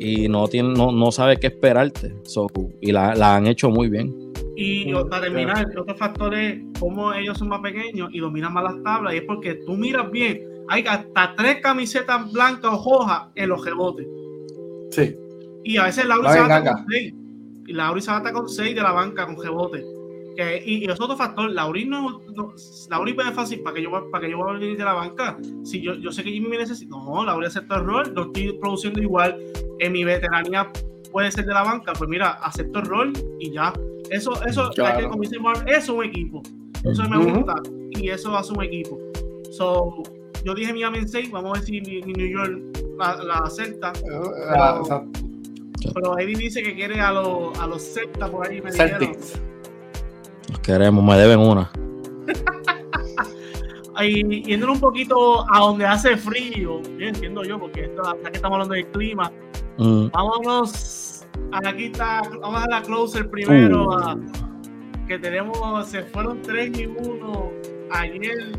y 0.03 0.27
no, 0.27 0.47
tiene, 0.47 0.73
no, 0.73 0.91
no 0.91 1.11
sabe 1.11 1.37
qué 1.37 1.47
esperarte. 1.47 2.15
So, 2.23 2.47
y 2.81 2.91
la, 2.91 3.13
la 3.13 3.35
han 3.35 3.45
hecho 3.45 3.69
muy 3.69 3.87
bien. 3.87 4.31
Y 4.55 4.91
para 4.93 5.21
terminar, 5.21 5.67
el 5.71 5.77
otro 5.77 5.95
factor 5.95 6.33
es 6.33 6.59
cómo 6.79 7.13
ellos 7.13 7.37
son 7.37 7.49
más 7.49 7.61
pequeños 7.61 8.09
y 8.11 8.19
dominan 8.19 8.51
más 8.51 8.63
las 8.63 8.83
tablas. 8.83 9.13
Y 9.13 9.17
es 9.17 9.23
porque 9.23 9.55
tú 9.65 9.73
miras 9.75 10.09
bien, 10.09 10.41
hay 10.69 10.83
hasta 10.87 11.35
tres 11.35 11.57
camisetas 11.61 12.31
blancas 12.31 12.71
o 12.73 12.83
rojas 12.83 13.23
en 13.35 13.49
los 13.49 13.63
rebotes. 13.63 14.07
Sí. 14.89 15.15
Y 15.63 15.77
a 15.77 15.83
veces 15.83 16.05
Lauri 16.05 16.25
Va 16.25 16.33
se 16.33 16.39
Ganga. 16.47 16.73
con 16.73 16.85
6. 16.89 17.13
Y 17.67 17.73
Lauri 17.73 18.01
se 18.01 18.11
bata 18.11 18.33
con 18.33 18.49
6 18.49 18.75
de 18.75 18.81
la 18.81 18.91
banca 18.91 19.27
con 19.27 19.39
rebote. 19.39 19.85
Que, 20.35 20.63
y, 20.65 20.85
y 20.85 20.85
es 20.85 20.99
otro 20.99 21.15
factor. 21.17 21.49
Lauri 21.51 21.85
no, 21.85 22.21
no 22.35 22.53
puede 23.15 23.31
fácil 23.31 23.61
para 23.61 23.75
que 23.75 23.83
yo 23.83 24.09
para 24.11 24.25
que 24.25 24.31
yo 24.31 24.37
voy 24.37 24.49
a 24.51 24.53
venir 24.53 24.77
de 24.77 24.83
la 24.85 24.93
banca. 24.93 25.37
Si 25.63 25.81
yo, 25.81 25.95
yo 25.95 26.11
sé 26.11 26.23
que 26.23 26.31
Jimmy 26.31 26.47
me 26.49 26.57
necesita. 26.57 26.95
No, 26.95 27.25
Lauri 27.25 27.47
acepta 27.47 27.75
el 27.77 27.85
rol. 27.85 28.13
No 28.13 28.23
estoy 28.23 28.53
produciendo 28.53 29.01
igual. 29.01 29.37
En 29.79 29.91
mi 29.91 30.03
veteranía 30.03 30.71
puede 31.11 31.31
ser 31.31 31.45
de 31.45 31.53
la 31.53 31.63
banca. 31.63 31.93
Pues 31.93 32.09
mira, 32.09 32.31
acepto 32.43 32.79
el 32.79 32.85
rol 32.85 33.13
y 33.39 33.51
ya. 33.51 33.73
Eso, 34.09 34.33
eso, 34.45 34.69
Claro. 34.75 34.97
hay 34.97 35.21
que, 35.21 35.27
eso 35.27 35.67
es 35.67 35.89
un 35.89 36.03
equipo. 36.05 36.41
Eso 36.83 37.03
me 37.09 37.17
gusta. 37.17 37.55
Y 37.91 38.09
eso 38.09 38.35
hace 38.35 38.53
un 38.53 38.63
equipo. 38.63 38.97
So, 39.51 40.01
yo 40.43 40.53
dije 40.55 40.73
Miami 40.73 40.99
en 40.99 41.07
6. 41.09 41.31
Vamos 41.31 41.51
a 41.51 41.53
ver 41.59 41.63
si 41.63 41.81
New 41.81 42.27
York 42.27 42.59
la, 42.97 43.15
la 43.23 43.35
acepta. 43.39 43.91
O 43.91 44.85
sea, 44.85 45.03
Pero 45.93 46.17
Eddie 46.17 46.35
dice 46.35 46.63
que 46.63 46.75
quiere 46.75 46.99
a 46.99 47.11
los, 47.11 47.57
a 47.59 47.67
los 47.67 47.81
Celtas 47.81 48.29
por 48.29 48.47
ahí. 48.47 48.61
Me 48.61 48.71
dijeron. 48.71 48.99
Celtics. 48.99 49.33
Los 49.33 49.50
queremos, 50.61 51.03
me 51.03 51.15
deben 51.17 51.39
una. 51.39 51.69
Y 54.03 54.41
yéndonos 54.43 54.75
un 54.77 54.81
poquito 54.81 55.45
a 55.53 55.59
donde 55.59 55.85
hace 55.85 56.17
frío, 56.17 56.81
yo 56.97 57.05
entiendo 57.07 57.43
yo, 57.43 57.59
porque 57.59 57.83
esto, 57.83 58.01
ya 58.23 58.31
que 58.31 58.37
estamos 58.37 58.55
hablando 58.55 58.73
del 58.73 58.87
clima, 58.87 59.31
Mm, 59.77 60.07
vámonos 60.11 61.25
a 61.51 61.61
la 61.61 61.75
quita, 61.75 62.21
vamos 62.41 62.63
a 62.63 62.67
la 62.69 62.81
closer 62.81 63.29
primero, 63.29 63.85
Uh. 63.89 63.93
a- 63.93 64.17
que 65.07 65.17
tenemos, 65.19 65.87
se 65.87 66.03
fueron 66.03 66.41
3 66.41 66.77
y 66.79 66.85
1 66.87 67.51
ayer, 67.91 68.51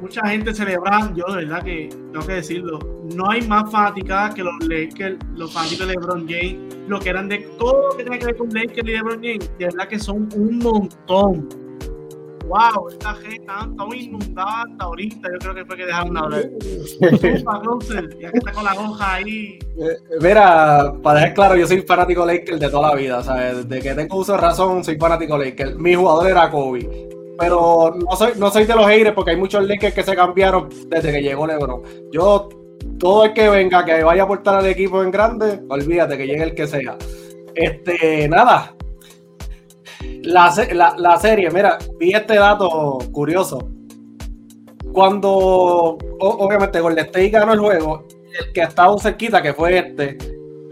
mucha 0.00 0.26
gente 0.28 0.54
celebrando, 0.54 1.14
yo 1.14 1.34
de 1.34 1.44
verdad 1.44 1.62
que 1.62 1.88
tengo 2.12 2.26
que 2.26 2.34
decirlo, 2.34 2.78
no 3.14 3.30
hay 3.30 3.42
más 3.42 3.70
fanaticadas 3.70 4.34
que 4.34 4.42
los 4.42 4.54
Lakers, 4.64 5.18
los 5.34 5.52
fanáticos 5.52 5.86
de 5.86 5.94
LeBron 5.94 6.28
James, 6.28 6.76
lo 6.88 6.98
que 7.00 7.10
eran 7.10 7.28
de 7.28 7.38
todo 7.58 7.88
lo 7.88 7.96
que 7.96 8.04
tiene 8.04 8.18
que 8.18 8.26
ver 8.26 8.36
con 8.36 8.48
Lakers 8.50 8.88
y 8.88 8.92
LeBron 8.92 9.22
James, 9.22 9.50
de 9.58 9.64
verdad 9.66 9.88
que 9.88 9.98
son 9.98 10.28
un 10.34 10.58
montón. 10.58 11.48
Wow, 12.46 12.88
esta 12.88 13.12
gente 13.16 13.36
está 13.36 13.68
tan 13.76 13.94
inundada 13.94 14.62
hasta 14.62 14.84
ahorita, 14.84 15.28
yo 15.30 15.38
creo 15.38 15.54
que 15.54 15.64
fue 15.66 15.76
que 15.76 15.84
dejaron 15.84 16.14
de 16.14 16.20
hablar. 16.20 16.44
Ya 18.20 18.30
que 18.30 18.38
está 18.38 18.52
con 18.52 18.64
la 18.64 18.74
hoja 18.74 19.14
ahí. 19.14 19.58
Eh, 19.78 19.96
Mira, 20.20 20.94
para 21.02 21.20
dejar 21.20 21.34
claro, 21.34 21.56
yo 21.56 21.66
soy 21.66 21.82
fanático 21.82 22.24
Lakers 22.24 22.58
de 22.58 22.70
toda 22.70 22.88
la 22.88 22.96
vida. 22.96 23.22
¿sabes? 23.22 23.68
Desde 23.68 23.82
que 23.82 23.94
tengo 23.94 24.16
uso 24.16 24.32
de 24.32 24.38
razón, 24.38 24.82
soy 24.82 24.96
fanático 24.96 25.36
Lakers. 25.36 25.76
Mi 25.76 25.94
jugador 25.94 26.28
era 26.28 26.50
Kobe. 26.50 27.17
Pero 27.38 27.94
no 27.94 28.16
soy, 28.16 28.32
no 28.36 28.50
soy 28.50 28.64
de 28.64 28.74
los 28.74 28.86
haters 28.86 29.14
porque 29.14 29.30
hay 29.30 29.36
muchos 29.36 29.66
Lakers 29.66 29.94
que 29.94 30.02
se 30.02 30.16
cambiaron 30.16 30.68
desde 30.88 31.12
que 31.12 31.22
llegó 31.22 31.46
LeBron. 31.46 31.82
Yo, 32.10 32.48
todo 32.98 33.24
el 33.24 33.32
que 33.32 33.48
venga, 33.48 33.84
que 33.84 34.02
vaya 34.02 34.22
a 34.22 34.24
aportar 34.24 34.56
al 34.56 34.66
equipo 34.66 35.02
en 35.02 35.10
grande, 35.10 35.60
olvídate 35.68 36.16
que 36.16 36.26
llegue 36.26 36.42
el 36.42 36.54
que 36.54 36.66
sea. 36.66 36.96
Este, 37.54 38.28
nada. 38.28 38.74
La, 40.22 40.52
la, 40.72 40.94
la 40.98 41.16
serie, 41.18 41.50
mira, 41.50 41.78
vi 41.98 42.12
este 42.12 42.34
dato 42.34 42.98
curioso. 43.12 43.70
Cuando, 44.92 45.96
obviamente, 46.20 46.80
Golden 46.80 47.06
State 47.06 47.30
ganó 47.30 47.52
el 47.52 47.60
juego, 47.60 48.04
el 48.40 48.52
que 48.52 48.62
estaba 48.62 48.98
cerquita, 48.98 49.40
que 49.40 49.54
fue 49.54 49.78
este, 49.78 50.18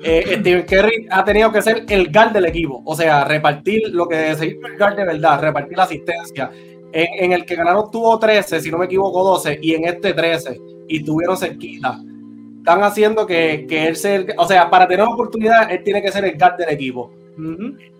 eh, 0.07 0.37
Stephen 0.41 0.63
Curry 0.63 1.07
ha 1.11 1.25
tenido 1.25 1.51
que 1.53 1.61
ser 1.63 1.85
el 1.89 2.11
guard 2.13 2.33
del 2.33 2.47
equipo. 2.47 2.83
O 2.85 2.95
sea, 2.95 3.25
repartir 3.25 3.83
lo 3.93 4.07
que 4.09 4.35
se 4.37 4.47
hizo 4.47 4.67
el 4.67 4.79
guard 4.79 4.97
de 4.97 5.05
verdad, 5.05 5.41
repartir 5.41 5.77
la 5.77 5.85
asistencia. 5.85 6.51
En, 6.93 7.07
en 7.25 7.33
el 7.33 7.45
que 7.45 7.57
ganaron 7.57 7.91
tuvo 7.91 8.19
13, 8.19 8.61
si 8.61 8.71
no 8.71 8.79
me 8.79 8.87
equivoco, 8.87 9.23
12, 9.25 9.59
y 9.61 9.75
en 9.75 9.85
este 9.85 10.15
13, 10.15 10.61
y 10.89 11.03
tuvieron 11.05 11.37
cerquita. 11.37 11.99
Están 12.59 12.83
haciendo 12.83 13.27
que, 13.27 13.67
que 13.69 13.87
él 13.87 13.97
sea, 13.97 14.25
o 14.39 14.47
sea, 14.47 14.71
para 14.71 14.89
tener 14.89 15.05
oportunidad, 15.07 15.71
él 15.71 15.83
tiene 15.85 16.01
que 16.03 16.11
ser 16.11 16.25
el 16.25 16.39
guard 16.39 16.57
del 16.57 16.71
equipo. 16.71 17.13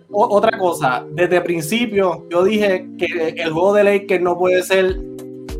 O- 0.09 0.27
otra 0.35 0.57
cosa, 0.57 1.05
desde 1.11 1.37
el 1.37 1.43
principio 1.43 2.25
yo 2.29 2.43
dije 2.43 2.85
que 2.97 3.35
el 3.37 3.51
juego 3.51 3.73
de 3.73 3.83
Lakers 3.83 4.23
no 4.23 4.37
puede 4.37 4.63
ser 4.63 4.95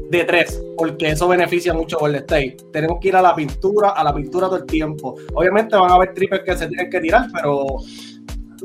de 0.09 0.23
tres, 0.23 0.63
porque 0.77 1.09
eso 1.09 1.27
beneficia 1.27 1.73
mucho 1.73 1.97
Golden 1.99 2.21
State. 2.21 2.57
Tenemos 2.71 2.99
que 3.01 3.09
ir 3.09 3.15
a 3.15 3.21
la 3.21 3.35
pintura, 3.35 3.89
a 3.89 4.03
la 4.03 4.13
pintura 4.13 4.47
todo 4.47 4.57
el 4.57 4.65
tiempo. 4.65 5.15
Obviamente 5.33 5.75
van 5.75 5.91
a 5.91 5.95
haber 5.95 6.13
triples 6.13 6.41
que 6.45 6.55
se 6.57 6.67
tienen 6.67 6.89
que 6.89 6.99
tirar, 7.01 7.27
pero 7.33 7.65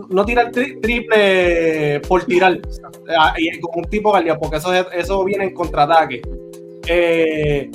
no 0.09 0.24
tirar 0.24 0.50
tri- 0.52 0.81
triple 0.81 2.00
por 2.09 2.24
tirar 2.24 2.61
Ah, 3.18 3.35
y 3.37 3.59
como 3.61 3.78
un 3.78 3.85
tipo 3.90 4.11
guardia, 4.11 4.38
porque 4.38 4.57
eso, 4.57 4.72
es- 4.72 4.87
eso 4.94 5.24
viene 5.24 5.44
en 5.44 5.55
contraataque. 5.55 6.22
Eh, 6.87 7.70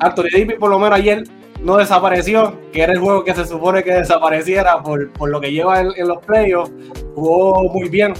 Anthony 0.00 0.58
por 0.58 0.70
lo 0.70 0.78
menos 0.78 0.98
ayer 0.98 1.24
no 1.62 1.76
desapareció, 1.76 2.58
que 2.72 2.82
era 2.82 2.92
el 2.92 2.98
juego 2.98 3.24
que 3.24 3.34
se 3.34 3.46
supone 3.46 3.82
que 3.82 3.92
desapareciera 3.94 4.82
por, 4.82 5.10
lo 5.28 5.40
que 5.40 5.52
lleva 5.52 5.80
en, 5.80 6.08
los 6.08 6.18
playoffs. 6.26 6.72
Jugó 7.14 7.64
muy 7.72 7.88
bien 7.88 8.12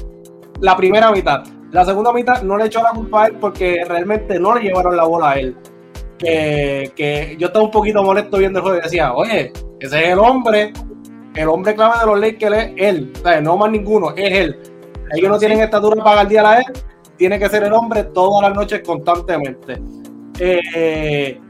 la 0.61 0.77
primera 0.77 1.11
mitad. 1.11 1.43
La 1.75 1.85
segunda 1.85 2.13
mitad 2.13 2.41
no 2.43 2.57
le 2.57 2.67
echó 2.67 2.81
la 2.85 2.93
culpa 2.93 3.25
a 3.25 3.27
él 3.27 3.37
porque 3.41 3.85
realmente 3.85 4.39
no 4.39 4.55
le 4.55 4.63
llevaron 4.63 4.97
la 4.97 5.03
bola 5.03 5.31
a 5.33 5.35
él. 5.41 5.57
Que, 6.19 7.37
yo 7.37 7.49
estaba 7.49 7.65
un 7.65 7.73
poquito 7.73 8.01
molesto 8.01 8.39
viendo 8.39 8.61
el 8.61 8.63
juego 8.63 8.79
y 8.79 8.83
decía, 8.83 9.13
oye, 9.13 9.53
ese 9.81 10.05
es 10.05 10.09
el 10.11 10.21
hombre, 10.21 10.73
el 11.35 11.49
hombre 11.49 11.75
clave 11.75 11.99
de 11.99 12.07
los 12.07 12.21
Lakers 12.21 12.57
es 12.57 12.73
él, 12.77 13.13
no 13.43 13.57
más 13.57 13.73
ninguno, 13.73 14.15
es 14.15 14.39
él. 14.39 14.61
Ellos 15.17 15.29
no 15.29 15.37
tienen 15.37 15.63
estatura 15.63 15.97
para 15.97 16.21
guardiar 16.21 16.47
a 16.47 16.59
él, 16.59 16.65
tiene 17.17 17.41
que 17.41 17.49
ser 17.49 17.65
el 17.65 17.73
hombre 17.73 18.05
todas 18.05 18.49
las 18.49 18.57
noches 18.57 18.81
constantemente. 18.87 19.83
Eh, 20.39 21.41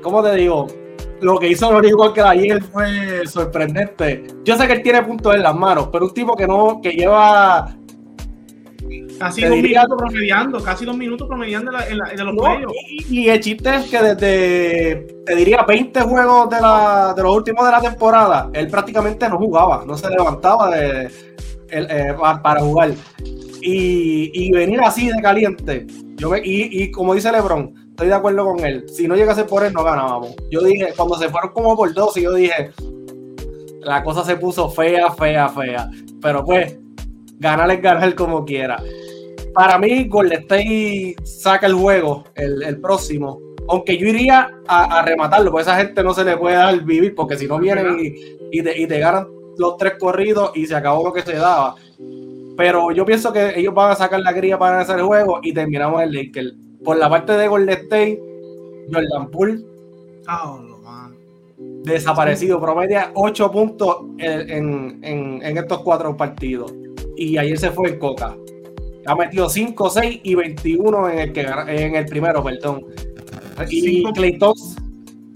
¿cómo 0.00 0.22
te 0.22 0.36
digo? 0.36 0.68
Lo 1.20 1.36
que 1.40 1.48
hizo 1.48 1.72
Lori 1.72 1.90
que 2.14 2.20
ayer 2.20 2.62
fue 2.62 3.26
sorprendente. 3.26 4.24
Yo 4.44 4.56
sé 4.56 4.68
que 4.68 4.74
él 4.74 4.82
tiene 4.84 5.02
puntos 5.02 5.34
en 5.34 5.42
las 5.42 5.56
manos, 5.56 5.88
pero 5.90 6.04
un 6.04 6.14
tipo 6.14 6.36
que 6.36 6.46
no, 6.46 6.80
que 6.80 6.92
lleva 6.92 7.76
Casi 9.18 9.42
dos 9.42 9.56
minutos 9.56 9.98
promediando, 9.98 10.62
casi 10.62 10.84
dos 10.84 10.96
minutos 10.96 11.26
promediando 11.26 11.72
en, 11.88 11.98
los 11.98 12.34
no, 12.34 12.72
Y, 13.10 13.28
el 13.28 13.40
chiste 13.40 13.74
es 13.74 13.90
que 13.90 14.00
desde, 14.00 15.22
te 15.26 15.34
diría, 15.34 15.62
20 15.62 16.00
juegos 16.02 16.50
de, 16.50 16.60
la, 16.60 17.14
de 17.16 17.22
los 17.22 17.36
últimos 17.36 17.64
de 17.64 17.72
la 17.72 17.80
temporada, 17.80 18.50
él 18.52 18.68
prácticamente 18.68 19.28
no 19.28 19.38
jugaba, 19.38 19.84
no 19.84 19.96
se 19.96 20.08
levantaba 20.08 20.70
de, 20.70 21.10
eh, 21.70 22.14
para 22.42 22.60
jugar. 22.60 22.92
Y, 23.60 24.30
y, 24.32 24.52
venir 24.52 24.80
así 24.80 25.08
de 25.08 25.20
caliente, 25.20 25.86
yo 26.16 26.36
y, 26.36 26.68
y 26.70 26.90
como 26.92 27.14
dice 27.14 27.32
Lebron, 27.32 27.74
estoy 27.90 28.08
de 28.08 28.14
acuerdo 28.14 28.44
con 28.44 28.64
él. 28.64 28.84
Si 28.88 29.08
no 29.08 29.16
llegase 29.16 29.44
por 29.44 29.64
él, 29.64 29.72
no 29.72 29.82
ganábamos. 29.82 30.36
Yo 30.50 30.62
dije, 30.62 30.92
cuando 30.96 31.18
se 31.18 31.28
fueron 31.28 31.50
como 31.50 31.76
por 31.76 31.92
dos, 31.92 32.16
y 32.16 32.22
yo 32.22 32.32
dije, 32.32 32.70
la 33.80 34.04
cosa 34.04 34.24
se 34.24 34.36
puso 34.36 34.70
fea, 34.70 35.10
fea, 35.10 35.48
fea. 35.48 35.90
Pero 36.22 36.44
pues, 36.44 36.78
ganar 37.38 37.70
es 37.72 37.82
ganar 37.82 38.14
como 38.14 38.44
quiera. 38.44 38.80
Para 39.58 39.76
mí, 39.76 40.06
Golden 40.06 40.38
State 40.42 41.16
saca 41.24 41.66
el 41.66 41.74
juego, 41.74 42.22
el, 42.36 42.80
próximo. 42.80 43.40
Aunque 43.68 43.98
yo 43.98 44.06
iría 44.06 44.48
a, 44.68 45.02
rematarlo, 45.02 45.50
porque 45.50 45.62
esa 45.62 45.76
gente 45.76 46.00
no 46.04 46.14
se 46.14 46.22
le 46.22 46.36
puede 46.36 46.54
dar 46.54 46.80
vivir, 46.84 47.12
porque 47.16 47.36
si 47.36 47.48
no 47.48 47.58
vienen 47.58 47.98
y, 47.98 48.56
y, 48.56 48.86
te, 48.86 48.98
ganan 49.00 49.26
los 49.56 49.76
tres 49.76 49.94
corridos 49.98 50.52
y 50.54 50.64
se 50.64 50.76
acabó 50.76 51.02
lo 51.02 51.12
que 51.12 51.22
se 51.22 51.34
daba. 51.34 51.74
Pero 52.56 52.92
yo 52.92 53.04
pienso 53.04 53.32
que 53.32 53.58
ellos 53.58 53.74
van 53.74 53.90
a 53.90 53.96
sacar 53.96 54.20
la 54.20 54.32
cría 54.32 54.56
para 54.60 54.78
hacer 54.78 55.00
el 55.00 55.06
juego 55.06 55.40
y 55.42 55.52
terminamos 55.52 56.02
el 56.02 56.12
Lakers 56.12 56.54
por 56.84 56.96
la 56.96 57.10
parte 57.10 57.32
de 57.32 57.48
Golden 57.48 57.76
State, 57.80 58.22
Jordan 58.92 59.28
Poole 59.28 59.58
oh, 60.28 60.60
desaparecido, 61.82 62.60
promedia 62.60 63.10
8 63.12 63.50
puntos 63.50 63.96
en, 64.18 65.42
estos 65.42 65.80
cuatro 65.80 66.16
partidos. 66.16 66.72
Y 67.16 67.36
ayer 67.38 67.58
se 67.58 67.72
fue 67.72 67.88
en 67.88 67.98
Coca. 67.98 68.36
Ha 69.08 69.14
metido 69.14 69.48
5, 69.48 69.90
6 69.90 70.20
y 70.22 70.34
21 70.34 71.08
en 71.08 71.18
el, 71.18 71.32
que, 71.32 71.40
en 71.40 71.96
el 71.96 72.06
primero, 72.06 72.42
perdón. 72.44 72.84
Y 73.68 74.04
Clayton. 74.12 74.54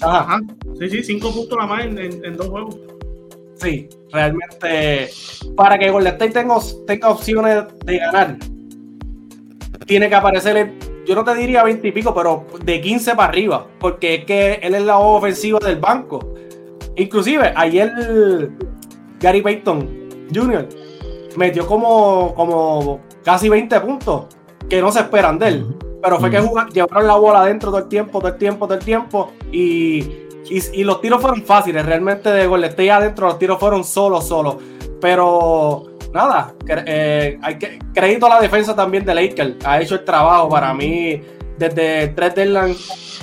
Ajá. 0.03 0.41
Sí, 0.79 0.91
sí, 0.91 1.03
5 1.03 1.33
puntos 1.33 1.59
la 1.59 1.67
más 1.67 1.85
en, 1.85 2.37
dos 2.37 2.49
juegos. 2.49 2.79
Sí, 3.55 3.89
realmente 4.13 5.09
para 5.57 5.79
que 5.79 5.91
Golden 5.91 6.13
State 6.15 6.33
tenga, 6.33 6.57
tenga 6.87 7.11
opciones 7.11 7.65
de 7.85 7.99
ganar, 7.99 8.37
tiene 9.87 10.09
que 10.09 10.15
aparecer 10.17 10.57
el 10.57 10.73
yo 11.05 11.15
no 11.17 11.25
te 11.25 11.35
diría 11.35 11.65
20 11.65 11.89
y 11.89 11.93
pico, 11.93 12.15
pero 12.15 12.47
de 12.65 12.81
15 12.81 13.17
para 13.17 13.29
arriba, 13.29 13.67
porque 13.81 14.15
es 14.15 14.25
que 14.25 14.55
él 14.63 14.75
es 14.75 14.83
la 14.83 14.99
ofensiva 14.99 15.59
del 15.59 15.77
banco. 15.77 16.35
Inclusive, 16.97 17.53
ayer 17.57 17.91
Gary 19.19 19.43
Payton 19.43 20.29
Jr. 20.33 20.69
metió 21.37 21.67
como, 21.67 22.35
como 22.35 23.01
casi 23.25 23.49
20 23.49 23.81
puntos 23.81 24.27
que 24.69 24.81
no 24.81 24.91
se 24.93 25.01
esperan 25.01 25.39
de 25.39 25.49
él. 25.49 25.77
Pero 26.03 26.19
fue 26.19 26.31
que 26.31 26.43
llevaron 26.73 27.07
la 27.07 27.15
bola 27.15 27.43
adentro 27.43 27.71
todo 27.71 27.81
el 27.81 27.89
tiempo, 27.89 28.19
todo 28.19 28.33
el 28.33 28.39
tiempo, 28.39 28.67
todo 28.67 28.77
el 28.77 28.85
tiempo. 28.85 29.33
Y, 29.53 30.11
y, 30.51 30.83
los 30.83 31.01
tiros 31.01 31.21
fueron 31.21 31.43
fáciles. 31.45 31.87
Realmente 31.87 32.29
de 32.31 32.47
Golden 32.47 32.91
adentro 32.91 33.29
los 33.29 33.39
tiros 33.39 33.59
fueron 33.61 33.85
solo, 33.85 34.21
solo. 34.21 34.59
Pero 35.01 35.93
nada, 36.13 36.55
eh, 36.87 37.39
hay 37.41 37.59
que, 37.59 37.79
crédito 37.95 38.27
a 38.27 38.31
la 38.31 38.41
defensa 38.41 38.75
también 38.75 39.05
de 39.05 39.15
Lakers. 39.15 39.65
Ha 39.65 39.81
hecho 39.81 39.95
el 39.95 40.05
trabajo 40.05 40.49
para 40.49 40.75
mí 40.75 41.21
desde 41.57 42.09
tres 42.09 42.35
de 42.35 42.77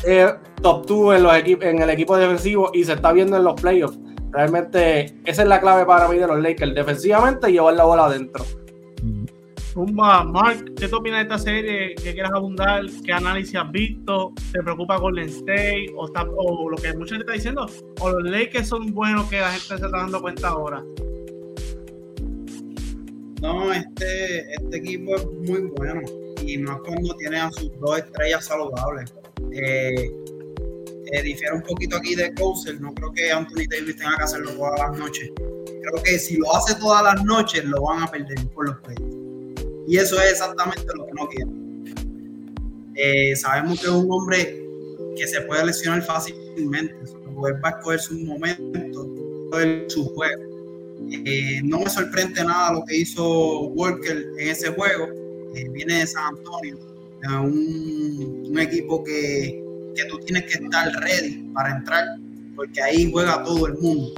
eh, 0.05 0.33
top 0.61 0.85
2 0.85 1.15
en, 1.15 1.23
los 1.23 1.33
en 1.35 1.81
el 1.81 1.89
equipo 1.89 2.15
defensivo 2.15 2.71
y 2.73 2.83
se 2.83 2.93
está 2.93 3.11
viendo 3.11 3.37
en 3.37 3.43
los 3.43 3.59
playoffs. 3.59 3.97
Realmente 4.31 5.17
esa 5.25 5.41
es 5.41 5.47
la 5.47 5.59
clave 5.59 5.85
para 5.85 6.07
mí 6.07 6.17
de 6.17 6.27
los 6.27 6.39
Lakers, 6.39 6.75
defensivamente 6.75 7.51
llevar 7.51 7.73
la 7.73 7.83
bola 7.83 8.05
adentro. 8.05 8.45
Mark, 9.87 10.73
¿qué 10.75 10.87
te 10.87 10.95
opinas 10.95 11.19
de 11.19 11.23
esta 11.23 11.39
serie? 11.39 11.95
¿Qué 11.95 12.13
quieres 12.13 12.31
abundar? 12.33 12.83
¿Qué 13.05 13.13
análisis 13.13 13.55
has 13.55 13.71
visto? 13.71 14.33
¿Te 14.51 14.61
preocupa 14.61 14.97
Golden 14.97 15.29
State? 15.29 15.93
¿O, 15.95 16.05
o 16.05 16.69
lo 16.69 16.77
que 16.77 16.93
mucha 16.93 17.15
gente 17.15 17.23
está 17.23 17.33
diciendo? 17.33 17.65
¿O 18.01 18.09
los 18.09 18.29
Lakers 18.29 18.67
son 18.67 18.93
buenos 18.93 19.29
que 19.29 19.39
la 19.39 19.51
gente 19.51 19.67
se 19.67 19.75
está 19.75 19.89
dando 19.89 20.21
cuenta 20.21 20.49
ahora? 20.49 20.83
No, 23.41 23.71
este, 23.71 24.53
este 24.53 24.77
equipo 24.77 25.15
es 25.15 25.25
muy 25.25 25.61
bueno 25.77 26.01
y 26.45 26.57
más 26.57 26.79
cuando 26.81 27.15
tiene 27.15 27.37
a 27.37 27.51
sus 27.51 27.71
dos 27.79 27.99
estrellas 27.99 28.45
saludables. 28.45 29.13
Eh, 29.53 30.11
eh, 31.11 31.35
un 31.53 31.61
poquito 31.61 31.97
aquí 31.97 32.15
de 32.15 32.33
Couser, 32.33 32.79
no 32.81 32.93
creo 32.93 33.11
que 33.13 33.31
Anthony 33.31 33.63
Davis 33.69 33.95
tenga 33.95 34.17
que 34.17 34.23
hacerlo 34.23 34.51
todas 34.51 34.79
las 34.79 34.97
noches. 34.97 35.31
Creo 35.37 36.03
que 36.03 36.19
si 36.19 36.37
lo 36.37 36.53
hace 36.53 36.75
todas 36.75 37.03
las 37.03 37.23
noches 37.23 37.63
lo 37.63 37.81
van 37.81 38.03
a 38.03 38.07
perder 38.07 38.45
por 38.49 38.67
los 38.67 38.77
pechos. 38.81 39.28
Y 39.89 39.97
eso 39.97 40.21
es 40.21 40.33
exactamente 40.33 40.85
lo 40.95 41.05
que 41.07 41.13
no 41.13 41.27
quieren. 41.27 42.93
Eh, 42.95 43.35
sabemos 43.35 43.81
que 43.81 43.87
es 43.87 43.91
un 43.91 44.11
hombre 44.11 44.63
que 45.17 45.27
se 45.27 45.41
puede 45.41 45.65
lesionar 45.65 46.03
fácilmente. 46.03 46.93
Va 47.43 47.69
a 47.69 47.71
escoger 47.71 47.99
su 47.99 48.13
momento, 48.19 49.07
su 49.87 50.05
juego 50.13 50.49
eh, 51.11 51.61
no 51.63 51.79
me 51.79 51.89
sorprende 51.89 52.43
nada 52.43 52.73
lo 52.73 52.85
que 52.85 52.97
hizo 52.97 53.61
Walker 53.69 54.27
en 54.37 54.49
ese 54.49 54.69
juego. 54.69 55.07
Eh, 55.55 55.67
viene 55.69 55.99
de 55.99 56.07
San 56.07 56.35
Antonio, 56.35 56.77
un, 57.41 58.59
equipo 58.59 59.03
que, 59.03 59.63
tú 60.07 60.19
tienes 60.19 60.43
que 60.43 60.63
estar 60.63 60.91
ready 61.01 61.49
para 61.53 61.77
entrar, 61.77 62.05
porque 62.55 62.81
ahí 62.81 63.09
juega 63.11 63.43
todo 63.43 63.65
el 63.67 63.73
mundo. 63.79 64.13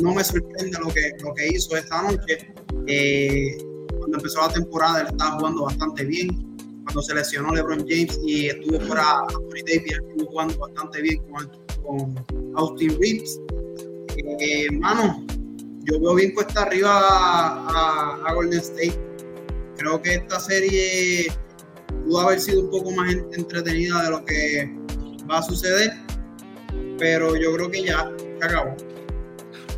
no 0.00 0.14
me 0.14 0.24
sorprende 0.24 0.76
lo 0.80 0.88
que, 0.92 1.12
lo 1.22 1.32
que 1.34 1.48
hizo 1.48 1.76
esta 1.76 2.02
noche. 2.02 2.48
Cuando 4.12 4.28
empezó 4.28 4.46
la 4.46 4.52
temporada, 4.52 5.00
él 5.00 5.06
estaba 5.08 5.38
jugando 5.38 5.62
bastante 5.62 6.04
bien. 6.04 6.28
Cuando 6.84 7.00
se 7.00 7.14
lesionó 7.14 7.54
LeBron 7.54 7.86
James 7.88 8.20
y 8.22 8.48
estuvo 8.48 8.78
fuera 8.80 9.20
Anthony 9.20 9.64
Davis, 9.66 9.92
estuvo 9.92 10.26
jugando 10.30 10.58
bastante 10.58 11.00
bien 11.00 11.22
con, 11.30 11.50
con 11.82 12.22
Austin 12.56 12.94
Reeves. 13.00 13.40
Hermano, 14.68 15.24
yo 15.84 15.98
veo 15.98 16.14
bien 16.14 16.34
cuesta 16.34 16.60
arriba 16.62 16.90
a, 16.92 18.34
Golden 18.34 18.60
State. 18.60 19.00
Creo 19.78 20.02
que 20.02 20.16
esta 20.16 20.38
serie 20.40 21.32
pudo 22.04 22.20
haber 22.20 22.38
sido 22.38 22.64
un 22.64 22.70
poco 22.70 22.90
más 22.90 23.14
entretenida 23.14 24.02
de 24.02 24.10
lo 24.10 24.22
que 24.26 24.70
va 25.30 25.38
a 25.38 25.42
suceder, 25.42 25.90
pero 26.98 27.34
yo 27.34 27.54
creo 27.54 27.70
que 27.70 27.84
ya 27.84 28.12
se 28.38 28.44
acabó. 28.44 28.76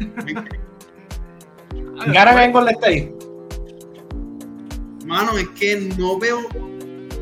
¿Ganan 2.13 2.41
en 2.41 2.53
Golden 2.53 2.75
State? 2.75 3.24
Mano, 5.05 5.37
es 5.39 5.49
que 5.51 5.77
no 5.99 6.19
veo. 6.19 6.41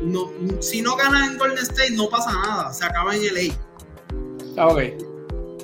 No, 0.03 0.31
si 0.59 0.81
no 0.81 0.95
ganan 0.95 1.31
en 1.31 1.37
Golden 1.37 1.59
State, 1.59 1.91
no 1.91 2.09
pasa 2.09 2.31
nada. 2.31 2.73
Se 2.73 2.83
acaba 2.85 3.15
en 3.15 3.23
LA. 3.23 3.53
Ah, 4.57 4.67
ok. 4.67 4.81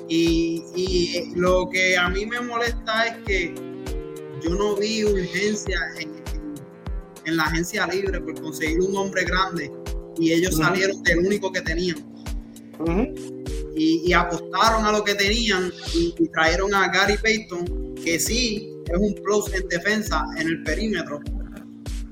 Y, 0.08 1.32
lo 1.36 1.68
que 1.70 1.96
a 1.96 2.08
mí 2.08 2.26
me 2.26 2.40
molesta 2.40 3.06
es 3.06 3.16
que 3.24 3.54
yo 4.42 4.50
no 4.50 4.74
vi 4.76 5.04
urgencia 5.04 5.78
en, 5.98 6.10
la 7.36 7.44
agencia 7.44 7.86
libre 7.86 8.20
por 8.20 8.40
conseguir 8.40 8.80
un 8.80 8.96
hombre 8.96 9.24
grande 9.24 9.70
y 10.18 10.32
ellos 10.32 10.56
salieron 10.56 11.00
del 11.04 11.20
único 11.20 11.52
que 11.52 11.60
tenían. 11.60 12.04
y, 13.76 14.12
apostaron 14.12 14.84
a 14.84 14.90
lo 14.90 15.04
que 15.04 15.14
tenían 15.14 15.72
y, 15.94 16.12
trajeron 16.32 16.74
a 16.74 16.88
Gary 16.88 17.16
Payton, 17.22 17.94
que 17.94 18.18
sí 18.18 18.72
es 18.86 18.98
un 18.98 19.14
plus 19.22 19.52
en 19.54 19.68
defensa 19.68 20.24
en 20.38 20.48
el 20.48 20.62
perímetro, 20.64 21.20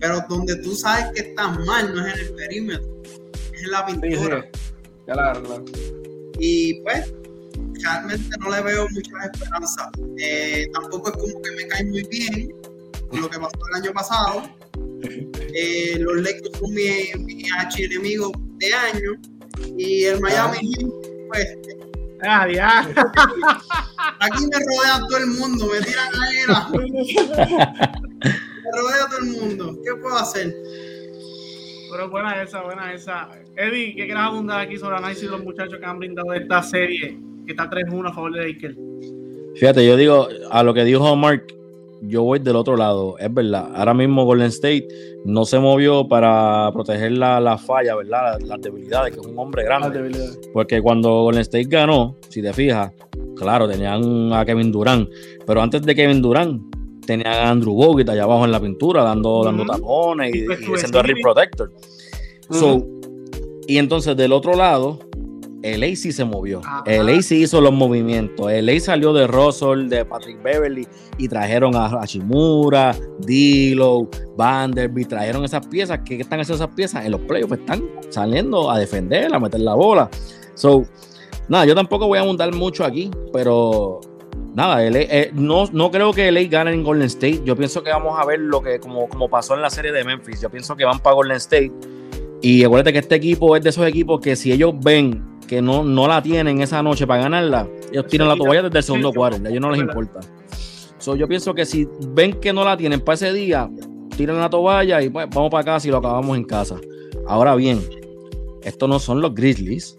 pero 0.00 0.24
donde 0.28 0.56
tú 0.56 0.74
sabes 0.74 1.06
que 1.14 1.28
estás 1.28 1.58
mal 1.66 1.94
no 1.94 2.06
es 2.06 2.14
en 2.14 2.20
el 2.20 2.34
perímetro, 2.34 3.02
es 3.52 3.62
en 3.62 3.70
la 3.70 3.86
pintura. 3.86 4.50
Claro, 5.06 5.64
Y 6.38 6.80
pues 6.82 7.12
realmente 7.82 8.36
no 8.40 8.50
le 8.50 8.60
veo 8.62 8.86
muchas 8.90 9.30
esperanzas. 9.32 9.88
Eh, 10.18 10.68
tampoco 10.74 11.08
es 11.08 11.16
como 11.16 11.42
que 11.42 11.50
me 11.52 11.66
cae 11.68 11.84
muy 11.84 12.02
bien 12.08 12.52
con 13.08 13.22
lo 13.22 13.30
que 13.30 13.38
pasó 13.38 13.58
el 13.72 13.82
año 13.82 13.92
pasado. 13.92 14.42
Eh, 15.54 15.96
los 15.98 16.16
Lakers 16.16 16.58
son 16.58 16.74
mi, 16.74 16.88
mi 17.20 17.48
archienemigo 17.50 18.32
de 18.58 18.74
año. 18.74 19.12
Y 19.78 20.04
el 20.04 20.20
Miami 20.20 20.58
pues. 21.28 21.56
Ah, 22.22 22.46
ya. 22.52 22.80
Aquí 24.20 24.46
me 24.46 24.58
rodea 24.58 24.98
todo 25.08 25.18
el 25.18 25.26
mundo, 25.28 25.70
me 25.72 25.80
tiran 25.86 26.08
ahí. 26.20 26.38
rodea 28.72 29.06
todo 29.08 29.18
el 29.20 29.48
mundo. 29.48 29.78
¿Qué 29.84 29.94
puedo 30.00 30.16
hacer? 30.16 30.54
Pero 31.90 32.10
buena 32.10 32.42
esa, 32.42 32.62
buena 32.62 32.92
esa. 32.92 33.28
Eddie, 33.56 33.94
¿qué 33.94 34.04
quieres 34.06 34.22
abundar 34.22 34.60
aquí 34.60 34.76
sobre 34.76 34.96
análisis 34.96 35.24
de 35.24 35.30
los 35.30 35.44
muchachos 35.44 35.78
que 35.78 35.86
han 35.86 35.98
brindado 35.98 36.32
esta 36.34 36.62
serie? 36.62 37.18
Que 37.46 37.52
está 37.52 37.68
3-1 37.70 38.10
a 38.10 38.12
favor 38.12 38.32
de 38.32 38.46
Lakers. 38.46 38.76
Fíjate, 39.56 39.86
yo 39.86 39.96
digo, 39.96 40.28
a 40.50 40.62
lo 40.62 40.74
que 40.74 40.84
dijo 40.84 41.16
Mark, 41.16 41.46
yo 42.02 42.22
voy 42.22 42.38
del 42.38 42.56
otro 42.56 42.76
lado, 42.76 43.18
es 43.18 43.32
verdad. 43.32 43.70
Ahora 43.74 43.94
mismo 43.94 44.24
Golden 44.24 44.48
State 44.48 44.86
no 45.24 45.44
se 45.44 45.58
movió 45.58 46.06
para 46.06 46.70
proteger 46.72 47.12
la, 47.12 47.40
la 47.40 47.58
falla, 47.58 47.96
¿verdad? 47.96 48.38
Las, 48.40 48.60
debilidades, 48.60 49.14
que 49.14 49.20
es 49.20 49.26
un 49.26 49.38
hombre 49.38 49.64
grande. 49.64 50.12
Porque 50.52 50.80
cuando 50.80 51.22
Golden 51.22 51.42
State 51.42 51.66
ganó, 51.68 52.16
si 52.28 52.42
te 52.42 52.52
fijas, 52.52 52.92
claro, 53.36 53.68
tenían 53.68 54.32
a 54.32 54.44
Kevin 54.44 54.70
Durant, 54.70 55.08
pero 55.46 55.60
antes 55.60 55.82
de 55.82 55.94
Kevin 55.94 56.22
Durant, 56.22 56.67
tenían 57.08 57.32
a 57.32 57.48
Andrew 57.48 57.72
Bogut 57.72 58.06
allá 58.10 58.24
abajo 58.24 58.44
en 58.44 58.52
la 58.52 58.60
pintura, 58.60 59.02
dando, 59.02 59.42
dando 59.42 59.64
tapones 59.64 60.34
y, 60.34 60.40
y, 60.40 60.76
siendo 60.76 61.00
el 61.00 61.14
protector. 61.22 61.72
so, 62.50 62.86
y 63.66 63.78
entonces 63.78 64.14
del 64.14 64.30
otro 64.30 64.54
lado, 64.54 64.98
el 65.62 65.82
AC 65.84 66.12
se 66.12 66.24
movió. 66.26 66.60
El 66.84 67.08
AC 67.08 67.32
hizo 67.32 67.62
los 67.62 67.72
movimientos. 67.72 68.52
El 68.52 68.68
AC 68.68 68.80
salió 68.80 69.14
de 69.14 69.26
Russell, 69.26 69.88
de 69.88 70.04
Patrick 70.04 70.42
Beverly 70.42 70.86
y 71.16 71.28
trajeron 71.28 71.74
a 71.76 71.88
Hashimura, 71.88 72.94
Dilo, 73.20 74.10
Vanderbilt. 74.36 75.08
Trajeron 75.08 75.46
esas 75.46 75.66
piezas. 75.66 76.00
¿Qué 76.04 76.20
están 76.20 76.40
haciendo 76.40 76.62
esas 76.62 76.74
piezas? 76.76 77.06
En 77.06 77.12
los 77.12 77.22
playoffs 77.22 77.54
están 77.54 77.84
saliendo 78.10 78.70
a 78.70 78.78
defender, 78.78 79.34
a 79.34 79.40
meter 79.40 79.60
la 79.60 79.74
bola. 79.74 80.10
So, 80.52 80.84
nada, 81.48 81.64
yo 81.64 81.74
tampoco 81.74 82.06
voy 82.06 82.18
a 82.18 82.20
abundar 82.20 82.54
mucho 82.54 82.84
aquí, 82.84 83.10
pero 83.32 84.00
nada, 84.58 84.84
eh, 84.84 85.30
no, 85.34 85.66
no 85.72 85.88
creo 85.92 86.12
que 86.12 86.32
LA 86.32 86.42
gane 86.48 86.72
en 86.72 86.82
Golden 86.82 87.06
State. 87.06 87.42
Yo 87.44 87.54
pienso 87.54 87.84
que 87.84 87.90
vamos 87.90 88.18
a 88.18 88.26
ver 88.26 88.40
lo 88.40 88.60
que, 88.60 88.80
como, 88.80 89.08
como 89.08 89.30
pasó 89.30 89.54
en 89.54 89.62
la 89.62 89.70
serie 89.70 89.92
de 89.92 90.02
Memphis. 90.02 90.40
Yo 90.40 90.50
pienso 90.50 90.74
que 90.74 90.84
van 90.84 90.98
para 90.98 91.14
Golden 91.14 91.36
State. 91.36 91.72
Y 92.42 92.64
acuérdate 92.64 92.92
que 92.92 92.98
este 92.98 93.14
equipo 93.14 93.54
es 93.54 93.62
de 93.62 93.70
esos 93.70 93.86
equipos 93.86 94.20
que 94.20 94.34
si 94.34 94.50
ellos 94.50 94.74
ven 94.80 95.38
que 95.46 95.62
no, 95.62 95.84
no 95.84 96.08
la 96.08 96.20
tienen 96.20 96.60
esa 96.60 96.82
noche 96.82 97.06
para 97.06 97.22
ganarla, 97.22 97.68
ellos 97.92 98.06
tiran 98.08 98.26
la 98.26 98.34
toalla 98.34 98.62
desde 98.62 98.78
el 98.78 98.84
segundo 98.84 99.12
cuarto, 99.12 99.46
a 99.46 99.48
ellos 99.48 99.60
no 99.60 99.70
les 99.70 99.80
importa. 99.80 100.20
So, 100.98 101.14
yo 101.14 101.28
pienso 101.28 101.54
que 101.54 101.64
si 101.64 101.88
ven 102.08 102.34
que 102.40 102.52
no 102.52 102.64
la 102.64 102.76
tienen 102.76 103.00
para 103.00 103.14
ese 103.14 103.32
día, 103.32 103.70
tiran 104.16 104.38
la 104.38 104.50
toalla 104.50 105.00
y 105.00 105.08
pues 105.08 105.28
vamos 105.32 105.50
para 105.50 105.64
casa 105.64 105.86
y 105.86 105.92
lo 105.92 105.98
acabamos 105.98 106.36
en 106.36 106.44
casa. 106.44 106.76
Ahora 107.28 107.54
bien, 107.54 107.80
estos 108.62 108.88
no 108.88 108.98
son 108.98 109.20
los 109.20 109.34
Grizzlies. 109.34 109.97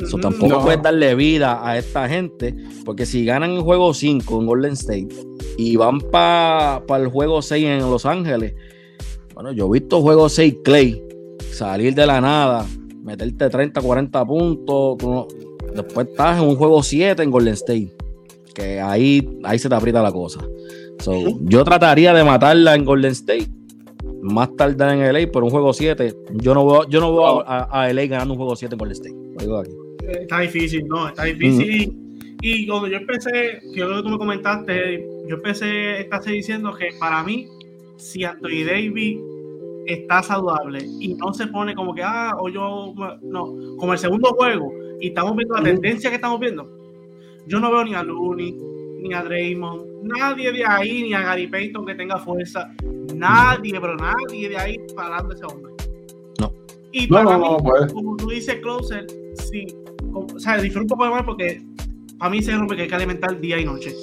Eso 0.00 0.18
tampoco 0.18 0.60
puedes 0.60 0.82
darle 0.82 1.14
vida 1.14 1.66
a 1.66 1.78
esta 1.78 2.08
gente, 2.08 2.54
porque 2.84 3.06
si 3.06 3.24
ganan 3.24 3.52
el 3.52 3.60
juego 3.60 3.94
5 3.94 4.40
en 4.40 4.46
Golden 4.46 4.72
State 4.72 5.08
y 5.56 5.76
van 5.76 6.00
para 6.00 6.82
el 6.96 7.08
juego 7.08 7.40
6 7.40 7.64
en 7.64 7.80
Los 7.90 8.04
Ángeles, 8.04 8.54
bueno, 9.34 9.52
yo 9.52 9.66
he 9.66 9.80
visto 9.80 10.00
juego 10.00 10.28
6 10.28 10.56
Clay 10.64 11.02
salir 11.56 11.94
de 11.94 12.06
la 12.06 12.20
nada, 12.20 12.66
meterte 13.02 13.48
30, 13.48 13.80
40 13.80 14.24
puntos. 14.24 14.96
después 15.74 16.08
estás 16.08 16.40
en 16.40 16.48
un 16.48 16.56
juego 16.56 16.82
7 16.82 17.22
en 17.22 17.30
Golden 17.30 17.54
State. 17.54 17.92
Que 18.54 18.80
ahí, 18.80 19.38
ahí 19.44 19.58
se 19.58 19.68
te 19.68 19.74
aprieta 19.74 20.02
la 20.02 20.12
cosa. 20.12 20.40
yo 21.42 21.64
trataría 21.64 22.14
de 22.14 22.24
matarla 22.24 22.74
en 22.74 22.84
Golden 22.84 23.12
State. 23.12 23.48
Más 24.22 24.54
tarde 24.56 24.92
en 24.92 25.12
LA 25.12 25.30
por 25.30 25.44
un 25.44 25.50
juego 25.50 25.72
7. 25.72 26.14
Yo 26.34 26.54
no 26.54 26.66
veo, 26.66 26.88
yo 26.88 27.00
no 27.00 27.14
veo 27.14 27.44
a, 27.46 27.92
LA 27.92 28.06
ganando 28.06 28.34
un 28.34 28.38
juego 28.38 28.56
7 28.56 28.74
en 28.74 28.78
Golden 28.78 28.92
State. 28.92 29.16
Está 30.08 30.40
difícil, 30.40 30.86
¿no? 30.86 31.08
Está 31.08 31.24
difícil. 31.24 31.92
y, 32.40 32.66
cuando 32.66 32.88
yo 32.88 32.96
empecé, 32.96 33.60
que 33.72 33.80
yo 33.80 33.94
que 33.96 34.02
tú 34.02 34.08
me 34.10 34.18
comentaste, 34.18 35.06
yo 35.28 35.36
empecé 35.36 36.00
esta 36.00 36.20
diciendo 36.20 36.72
que 36.74 36.90
para 36.98 37.22
mí, 37.22 37.48
si 37.96 38.24
Anthony 38.24 38.64
Davis 38.66 39.18
está 39.86 40.22
saludable 40.22 40.84
y 41.00 41.14
no 41.14 41.32
se 41.32 41.46
pone 41.46 41.74
como 41.74 41.94
que, 41.94 42.02
ah, 42.02 42.36
o 42.38 42.48
yo, 42.48 42.94
no, 43.22 43.76
como 43.76 43.92
el 43.92 43.98
segundo 43.98 44.30
juego 44.30 44.72
y 45.00 45.08
estamos 45.08 45.36
viendo 45.36 45.54
la 45.54 45.62
tendencia 45.62 46.10
que 46.10 46.16
estamos 46.16 46.40
viendo, 46.40 46.68
yo 47.46 47.60
no 47.60 47.70
veo 47.70 47.84
ni 47.84 47.94
a 47.94 48.02
Looney, 48.02 48.56
ni 49.00 49.14
a 49.14 49.22
Draymond, 49.22 50.02
nadie 50.02 50.52
de 50.52 50.64
ahí, 50.64 51.02
ni 51.04 51.14
a 51.14 51.20
Gary 51.20 51.46
Payton 51.46 51.86
que 51.86 51.94
tenga 51.94 52.18
fuerza, 52.18 52.72
nadie, 53.14 53.80
pero 53.80 53.96
nadie 53.96 54.48
de 54.48 54.56
ahí 54.56 54.76
parando 54.94 55.34
ese 55.34 55.44
hombre. 55.44 55.72
No. 56.40 56.52
Y 56.92 57.06
para 57.06 57.38
mí, 57.38 57.44
como 57.92 58.16
tú 58.16 58.28
dices, 58.28 58.56
Closer, 58.60 59.06
sí, 59.34 59.66
o 60.20 60.40
sea, 60.40 60.58
disfruto 60.58 60.94
un 60.94 60.98
poco 60.98 61.10
más 61.10 61.22
porque 61.24 61.62
a 62.20 62.30
mí 62.30 62.42
se 62.42 62.56
rompe 62.56 62.76
que 62.76 62.82
hay 62.82 62.88
que 62.88 62.94
alimentar 62.94 63.38
día 63.40 63.58
y 63.58 63.64
noche. 63.64 63.94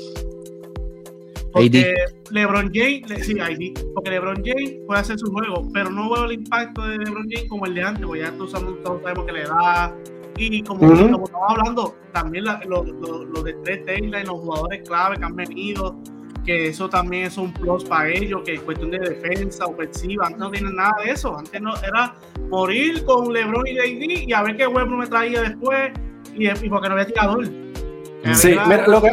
Porque 1.51 1.93
LeBron 2.31 2.71
James, 2.73 3.25
sí, 3.25 3.33
ID, 3.33 3.77
porque 3.93 4.09
LeBron 4.09 4.41
James 4.43 4.75
puede 4.87 5.01
hacer 5.01 5.19
su 5.19 5.31
juego, 5.31 5.69
pero 5.71 5.91
no 5.91 6.11
veo 6.11 6.25
el 6.25 6.33
impacto 6.33 6.81
de 6.81 6.97
LeBron 6.97 7.27
James 7.29 7.47
como 7.47 7.65
el 7.67 7.75
de 7.75 7.83
antes, 7.83 8.05
porque 8.05 8.21
ya 8.21 8.31
todos 8.31 8.51
sabemos 8.51 9.25
que 9.25 9.31
le 9.31 9.43
da. 9.43 9.95
Y 10.35 10.63
como, 10.63 10.91
estamos 10.91 11.29
hablando, 11.47 11.95
también 12.11 12.45
los 12.45 12.87
lo, 12.87 13.43
de 13.43 13.53
tres 13.63 13.85
Taylor, 13.85 14.25
los 14.25 14.39
jugadores 14.39 14.81
clave 14.87 15.17
que 15.17 15.25
han 15.25 15.35
venido, 15.35 15.95
que 16.45 16.67
eso 16.67 16.89
también 16.89 17.25
es 17.25 17.37
un 17.37 17.53
plus 17.53 17.83
para 17.85 18.09
ellos, 18.09 18.41
que 18.45 18.55
es 18.55 18.61
cuestión 18.61 18.91
de 18.91 18.99
defensa, 18.99 19.65
ofensiva. 19.65 20.27
Antes 20.27 20.39
no 20.39 20.51
tienen 20.51 20.75
nada 20.75 20.93
de 21.03 21.11
eso. 21.11 21.37
Antes 21.37 21.61
no 21.61 21.73
era 21.77 22.15
morir 22.49 23.03
con 23.05 23.31
LeBron 23.31 23.67
y 23.67 23.77
AD 23.77 24.27
y 24.27 24.33
a 24.33 24.43
ver 24.43 24.57
qué 24.57 24.67
Webber 24.67 24.89
me 24.89 25.07
traía 25.07 25.41
después 25.41 25.91
y, 26.35 26.47
y 26.47 26.69
porque 26.69 26.89
no 26.89 26.95
había 26.95 27.07
tirador. 27.07 27.45
Sí, 28.33 28.55
mira, 28.67 28.87
lo 28.87 29.01
que, 29.01 29.11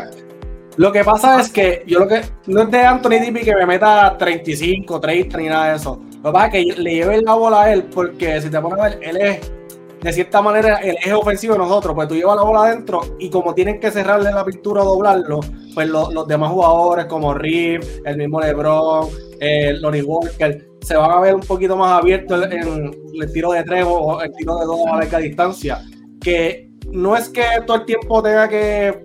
lo 0.77 0.93
que 0.93 1.05
pasa 1.05 1.41
es 1.41 1.51
que 1.51 1.83
yo 1.87 1.99
lo 1.99 2.09
que 2.09 2.23
no 2.47 2.63
es 2.63 2.71
de 2.71 2.81
Anthony 2.81 3.21
Dippy 3.21 3.41
que 3.41 3.55
me 3.55 3.67
meta 3.67 4.17
35, 4.17 5.01
30 5.01 5.39
ni 5.39 5.49
nada 5.49 5.71
de 5.71 5.77
eso. 5.77 6.01
Lo 6.23 6.31
que 6.31 6.33
pasa 6.33 6.47
es 6.47 6.53
que 6.53 6.83
le 6.83 6.95
lleve 6.95 7.23
la 7.23 7.35
bola 7.35 7.63
a 7.63 7.73
él 7.73 7.85
porque 7.85 8.41
si 8.41 8.51
te 8.51 8.61
pones 8.61 8.79
a 8.79 8.85
ver, 8.85 8.99
él 9.03 9.17
es 9.17 9.53
de 10.01 10.13
cierta 10.13 10.41
manera 10.41 10.77
el 10.77 10.97
eje 10.97 11.13
ofensivo 11.13 11.55
de 11.55 11.59
nosotros, 11.59 11.95
pues 11.95 12.09
tú 12.09 12.15
llevas 12.15 12.37
la 12.37 12.43
bola 12.43 12.65
adentro 12.65 13.01
y 13.19 13.29
como 13.29 13.53
tienen 13.55 13.81
que 13.81 13.91
cerrarle 13.91 14.31
la 14.33 14.45
pintura 14.45 14.83
o 14.83 14.87
doblarlo, 14.87 15.41
pues 15.75 15.89
los 15.89 16.27
demás 16.27 16.51
jugadores 16.51 17.07
como 17.07 17.35
Rip, 17.35 17.83
el 18.05 18.17
mismo 18.17 18.41
LeBron, 18.41 19.09
el 19.41 19.77
eh, 19.77 19.79
Lonnie 19.81 20.03
Walker, 20.03 20.67
se 20.83 20.97
van 20.97 21.11
a 21.11 21.21
ver 21.21 21.35
un 21.35 21.41
poquito 21.41 21.77
más 21.77 22.01
abiertos 22.01 22.47
en, 22.51 22.91
el 23.21 23.33
tiro 23.33 23.53
de 23.53 23.63
tres 23.65 23.85
o 23.87 24.21
el 24.21 24.33
tiro 24.33 24.57
de 24.57 24.67
dos 24.67 24.81
a 24.87 24.97
larga 24.97 25.19
distancia. 25.19 25.83
Que 26.21 26.71
no 26.91 27.17
es 27.17 27.29
que 27.29 27.45
todo 27.67 27.79
el 27.79 27.85
tiempo 27.85 28.23
tenga 28.23 28.49
que 28.49 28.99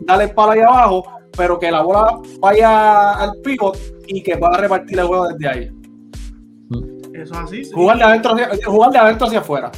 darle 0.00 0.24
el 0.24 0.30
palo 0.30 0.52
ahí 0.52 0.60
abajo, 0.60 1.04
pero 1.36 1.58
que 1.58 1.70
la 1.70 1.82
bola 1.82 2.18
vaya 2.40 3.12
al 3.12 3.32
pivot 3.42 3.78
y 4.06 4.22
que 4.22 4.36
pueda 4.36 4.56
repartir 4.58 4.98
el 4.98 5.06
juego 5.06 5.28
desde 5.28 5.48
ahí. 5.48 5.70
Eso 7.14 7.34
es 7.34 7.40
así. 7.40 7.70
Jugar, 7.72 7.98
de 7.98 8.04
adentro 8.04 8.32
hacia, 8.32 8.66
jugar 8.66 8.90
de 8.90 8.98
adentro 8.98 9.26
hacia 9.26 9.40
afuera. 9.40 9.70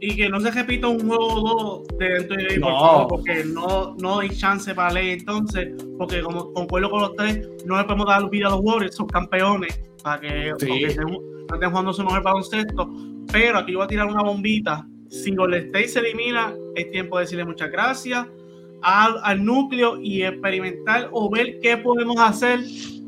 Y 0.00 0.16
que 0.16 0.28
no 0.28 0.40
se 0.40 0.50
repita 0.52 0.86
un 0.86 1.08
juego 1.08 1.82
de 1.98 2.08
dentro 2.08 2.36
de 2.36 2.58
no. 2.58 3.06
porque 3.08 3.44
no, 3.44 3.96
no 3.96 4.20
hay 4.20 4.30
chance 4.30 4.72
para 4.72 4.92
leer 4.92 5.18
entonces, 5.18 5.74
porque 5.98 6.22
como 6.22 6.52
concuerdo 6.52 6.90
con 6.90 7.00
los 7.00 7.16
tres, 7.16 7.48
no 7.66 7.76
le 7.76 7.84
podemos 7.84 8.06
dar 8.06 8.30
vida 8.30 8.46
a 8.46 8.50
los 8.50 8.60
Warriors, 8.62 8.94
son 8.94 9.08
campeones, 9.08 9.80
para 10.04 10.20
que, 10.20 10.50
estén, 10.50 11.04
jugando 11.70 11.92
su 11.92 12.04
mejor 12.04 12.22
baloncesto. 12.22 12.88
Pero 13.32 13.58
aquí 13.58 13.72
yo 13.72 13.78
voy 13.78 13.84
a 13.86 13.88
tirar 13.88 14.06
una 14.06 14.22
bombita. 14.22 14.86
Si 15.08 15.34
Golden 15.34 15.66
State 15.66 15.88
se 15.88 15.98
elimina, 15.98 16.54
es 16.76 16.90
tiempo 16.92 17.18
de 17.18 17.24
decirle 17.24 17.44
muchas 17.44 17.70
gracias 17.70 18.26
al, 18.82 19.44
núcleo 19.44 20.00
y 20.00 20.22
experimentar 20.22 21.08
o 21.12 21.30
ver 21.30 21.58
qué 21.60 21.76
podemos 21.76 22.16
hacer. 22.18 22.60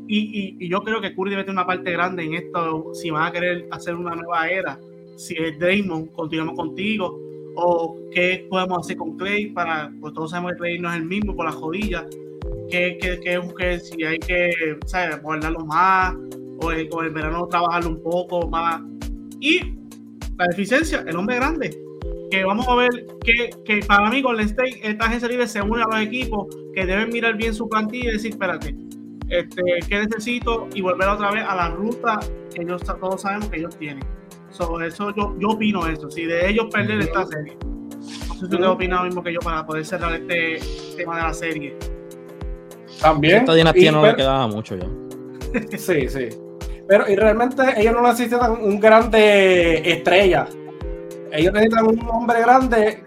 Y, 0.07 0.57
y, 0.59 0.69
yo 0.69 0.81
creo 0.81 0.99
que 0.99 1.15
Curry 1.15 1.31
debe 1.31 1.43
tener 1.43 1.55
una 1.55 1.65
parte 1.65 1.91
grande 1.91 2.23
en 2.23 2.33
esto, 2.33 2.93
si 2.93 3.09
van 3.11 3.27
a 3.27 3.31
querer 3.31 3.67
hacer 3.71 3.95
una 3.95 4.13
nueva 4.15 4.49
era. 4.49 4.77
Si 5.21 5.35
es 5.35 5.59
Draymond, 5.59 6.11
continuamos 6.13 6.55
contigo. 6.55 7.19
O 7.55 7.95
qué 8.11 8.47
podemos 8.49 8.79
hacer 8.79 8.97
con 8.97 9.17
Clay 9.17 9.47
para, 9.47 9.91
pues 9.99 10.13
todos 10.13 10.31
sabemos 10.31 10.53
que 10.53 10.57
Clay 10.57 10.79
no 10.79 10.89
es 10.89 10.95
el 10.95 11.05
mismo 11.05 11.35
por 11.35 11.45
la 11.45 11.51
jodilla. 11.51 12.07
Que, 12.71 12.97
que, 12.99 13.19
que, 13.19 13.79
si 13.79 14.03
hay 14.03 14.17
que 14.17 14.51
¿sabes? 14.87 15.21
guardarlo 15.21 15.63
más, 15.65 16.15
o 16.59 16.71
el, 16.71 16.89
o 16.91 17.03
el 17.03 17.11
verano 17.11 17.45
trabajarlo 17.47 17.89
un 17.89 18.01
poco 18.01 18.47
más. 18.49 18.81
Y 19.39 19.59
la 20.39 20.47
deficiencia, 20.49 21.03
el 21.07 21.15
hombre 21.15 21.35
grande 21.35 21.77
que 22.31 22.43
vamos 22.45 22.65
a 22.67 22.75
ver 22.75 22.89
que, 23.23 23.49
que 23.65 23.85
para 23.85 24.09
mí 24.09 24.21
Golden 24.21 24.47
State, 24.47 24.79
esta 24.81 25.05
agencia 25.05 25.27
libre 25.27 25.47
se 25.47 25.61
une 25.61 25.83
a 25.83 25.85
los 25.85 25.99
equipos 25.99 26.47
que 26.73 26.85
deben 26.85 27.09
mirar 27.09 27.35
bien 27.35 27.53
su 27.53 27.67
plantilla 27.67 28.09
y 28.09 28.13
decir, 28.13 28.31
espérate, 28.31 28.73
este, 29.29 29.61
¿qué 29.87 29.99
necesito? 29.99 30.67
Y 30.73 30.81
volver 30.81 31.09
otra 31.09 31.29
vez 31.31 31.43
a 31.45 31.55
la 31.55 31.69
ruta 31.69 32.19
que 32.55 32.63
ellos 32.63 32.81
todos 32.83 33.21
sabemos 33.21 33.49
que 33.49 33.57
ellos 33.57 33.77
tienen. 33.77 34.20
Sobre 34.51 34.87
eso 34.87 35.13
yo, 35.15 35.35
yo 35.39 35.49
opino 35.49 35.87
eso, 35.87 36.09
si 36.09 36.25
de 36.25 36.49
ellos 36.49 36.67
perder 36.71 36.99
esta 37.01 37.25
serie. 37.25 37.57
No 37.63 38.33
sé 38.33 38.39
si 38.39 38.45
usted 38.45 38.67
opina 38.67 38.97
lo 38.97 39.03
mismo 39.05 39.23
que 39.23 39.33
yo 39.33 39.39
para 39.39 39.65
poder 39.65 39.85
cerrar 39.85 40.13
este 40.13 40.59
tema 40.97 41.17
de 41.17 41.21
la 41.23 41.33
serie. 41.33 41.77
También. 43.01 43.37
Esta 43.37 43.53
dinastía 43.53 43.91
no 43.91 44.05
le 44.05 44.15
quedaba 44.15 44.47
mucho 44.47 44.75
ya. 44.75 44.87
sí, 45.77 46.07
sí. 46.07 46.29
Pero 46.87 47.09
y 47.09 47.15
realmente 47.15 47.63
ellos 47.77 47.93
no 47.93 48.01
necesitan 48.01 48.51
un 48.51 48.79
grande 48.79 49.89
estrella 49.89 50.47
ellos 51.31 51.53
necesitan 51.53 51.85
un 51.85 52.09
hombre 52.09 52.41
grande 52.41 53.03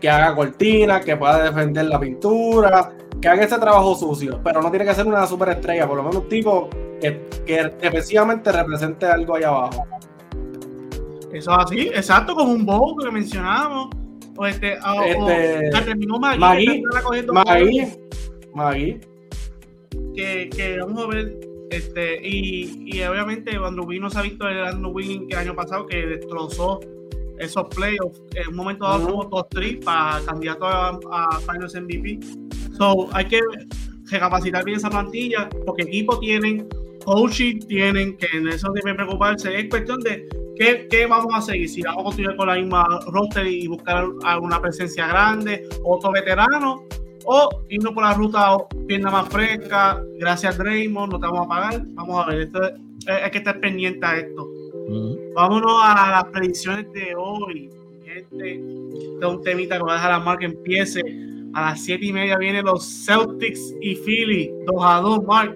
que 0.00 0.10
haga 0.10 0.34
cortinas, 0.34 1.04
que 1.04 1.16
pueda 1.16 1.44
defender 1.44 1.84
la 1.86 2.00
pintura, 2.00 2.92
que 3.20 3.28
haga 3.28 3.44
ese 3.44 3.58
trabajo 3.58 3.94
sucio, 3.94 4.40
pero 4.42 4.60
no 4.60 4.70
tiene 4.70 4.84
que 4.84 4.94
ser 4.94 5.06
una 5.06 5.26
superestrella, 5.26 5.86
por 5.86 5.98
lo 5.98 6.02
menos 6.02 6.22
un 6.22 6.28
tipo 6.28 6.68
que, 7.00 7.28
que 7.46 7.72
efectivamente 7.80 8.50
represente 8.50 9.06
algo 9.06 9.36
ahí 9.36 9.44
abajo. 9.44 9.86
Eso 11.32 11.50
es 11.52 11.58
así, 11.58 11.80
exacto, 11.88 12.34
como 12.34 12.52
un 12.52 12.64
bobo 12.66 12.96
que 12.96 13.10
mencionábamos. 13.10 13.88
O 14.36 14.46
este, 14.46 14.78
o, 14.78 15.02
Este, 15.02 15.76
o- 15.78 15.84
terminó 15.84 16.18
Magui, 16.18 16.82
Magui, 17.32 17.86
Magui, 18.54 19.00
que, 20.14 20.48
que 20.50 20.78
vamos 20.78 21.04
a 21.04 21.06
ver 21.08 21.38
este 21.70 22.26
y, 22.26 22.82
y 22.86 23.02
obviamente 23.02 23.52
no 23.58 24.10
se 24.10 24.18
ha 24.18 24.22
visto 24.22 24.46
el 24.48 24.62
Andrew 24.62 24.94
que 24.96 25.26
el 25.30 25.36
año 25.38 25.54
pasado 25.54 25.86
que 25.86 26.06
destrozó 26.06 26.80
esos 27.38 27.64
playoffs. 27.74 28.22
En 28.34 28.48
un 28.48 28.56
momento 28.56 28.84
dado 28.84 29.08
somos 29.08 29.30
top 29.30 29.48
3 29.50 29.76
para 29.84 30.20
candidato 30.24 30.66
a, 30.66 30.98
a 31.10 31.40
Finals 31.40 31.74
MVP 31.74 32.20
so 32.76 33.08
hay 33.12 33.26
que 33.26 33.40
recapacitar 34.10 34.64
bien 34.64 34.78
esa 34.78 34.90
plantilla 34.90 35.48
porque 35.66 35.82
equipo 35.82 36.18
tienen 36.18 36.68
coaching 37.04 37.58
tienen 37.60 38.16
que 38.16 38.26
en 38.36 38.48
eso 38.48 38.70
deben 38.72 38.96
preocuparse. 38.96 39.58
Es 39.58 39.68
cuestión 39.68 40.00
de 40.00 40.28
¿Qué, 40.56 40.86
¿Qué 40.90 41.06
vamos 41.06 41.32
a 41.34 41.40
seguir? 41.40 41.68
Si 41.68 41.82
vamos 41.82 42.00
a 42.02 42.04
continuar 42.04 42.36
con 42.36 42.46
la 42.48 42.54
misma 42.56 42.86
roster 43.08 43.46
y 43.46 43.66
buscar 43.66 44.04
alguna 44.24 44.60
presencia 44.60 45.06
grande, 45.08 45.66
otro 45.84 46.12
veterano, 46.12 46.84
o 47.24 47.48
irnos 47.68 47.92
por 47.92 48.02
la 48.04 48.14
ruta 48.14 48.56
pierna 48.86 49.10
más 49.10 49.28
fresca, 49.28 50.02
gracias 50.18 50.58
Draymond, 50.58 51.12
no 51.12 51.20
te 51.20 51.26
vamos 51.26 51.46
a 51.46 51.48
pagar. 51.48 51.82
Vamos 51.94 52.24
a 52.26 52.30
ver, 52.30 52.40
esto 52.42 52.62
es- 52.64 52.72
hay 53.08 53.30
que 53.30 53.38
estar 53.38 53.58
pendiente 53.60 54.04
a 54.04 54.18
esto. 54.18 54.48
Vámonos 55.34 55.72
a 55.82 56.10
las 56.10 56.24
predicciones 56.32 56.92
de 56.92 57.14
hoy. 57.16 57.70
Este, 58.04 58.54
este 58.54 59.18
es 59.20 59.24
un 59.24 59.42
temita 59.42 59.78
que 59.78 59.84
va 59.84 59.92
a 59.92 59.94
dejar 59.94 60.10
la 60.10 60.18
marca 60.20 60.40
que 60.40 60.46
empiece. 60.46 61.00
A 61.54 61.62
las 61.70 61.80
7 61.84 62.06
y 62.06 62.12
media 62.12 62.36
vienen 62.38 62.64
los 62.64 62.84
Celtics 63.06 63.74
y 63.80 63.94
Philly, 63.94 64.50
2 64.66 64.76
a 64.84 65.00
2, 65.00 65.24
Mark. 65.24 65.54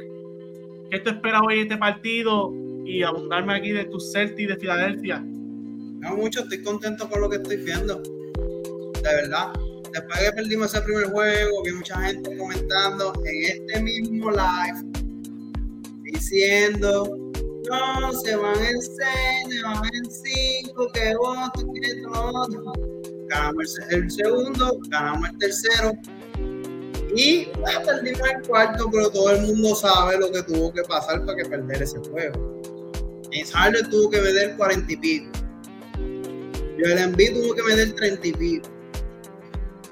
¿Qué 0.91 1.01
te 1.01 1.11
espera 1.11 1.41
hoy 1.41 1.55
en 1.55 1.61
este 1.63 1.77
partido? 1.77 2.53
Y 2.87 3.03
abundarme 3.03 3.55
aquí 3.55 3.73
de 3.73 3.85
tus 3.87 4.13
Celtics 4.13 4.49
de 4.49 4.57
Filadelfia. 4.57 5.19
No 5.21 6.17
mucho, 6.17 6.41
estoy 6.41 6.63
contento 6.63 7.09
con 7.09 7.21
lo 7.21 7.29
que 7.29 7.37
estoy 7.37 7.57
viendo. 7.59 7.99
De 8.01 9.03
verdad. 9.03 9.53
Después 9.93 10.19
que 10.21 10.33
perdimos 10.33 10.75
ese 10.75 10.83
primer 10.83 11.07
juego, 11.07 11.63
vi 11.65 11.73
mucha 11.73 12.01
gente 12.03 12.37
comentando 12.37 13.13
en 13.25 13.45
este 13.45 13.81
mismo 13.83 14.31
live 14.31 14.93
diciendo 16.03 17.17
no, 17.71 18.13
se 18.13 18.37
van 18.37 18.63
en 18.65 18.81
6, 18.81 18.95
se 19.49 19.63
van 19.63 19.85
en 19.93 20.11
5, 20.11 20.89
que 20.93 21.15
otro, 21.19 21.73
que 21.73 22.07
otro. 22.07 22.73
Ganamos 23.29 23.63
el, 23.63 23.69
se- 23.69 23.95
el 23.97 24.11
segundo, 24.11 24.79
ganamos 24.89 25.31
el 25.31 25.39
tercero. 25.39 25.93
Y 27.17 27.47
bueno, 27.59 27.81
perdimos 27.85 28.21
el 28.37 28.43
cuarto, 28.47 28.89
pero 28.93 29.11
todo 29.11 29.31
el 29.31 29.43
mundo 29.47 29.75
sabe 29.75 30.19
lo 30.19 30.31
que 30.31 30.43
tuvo 30.45 30.73
que 30.73 30.83
pasar 30.83 31.25
para 31.25 31.37
que 31.43 31.49
perder 31.49 31.83
ese 31.83 31.99
juego. 31.99 32.61
James 33.37 33.53
Harden 33.53 33.91
tuvo 33.91 34.09
que 34.09 34.21
meter 34.23 34.57
40 34.57 34.93
y 34.93 34.97
pico. 34.97 35.31
Joel 36.79 36.99
Embiid 36.99 37.35
tuvo 37.35 37.55
que 37.55 37.63
meter 37.65 37.95
30 37.95 38.27
y 38.27 38.33
pico. 38.33 38.69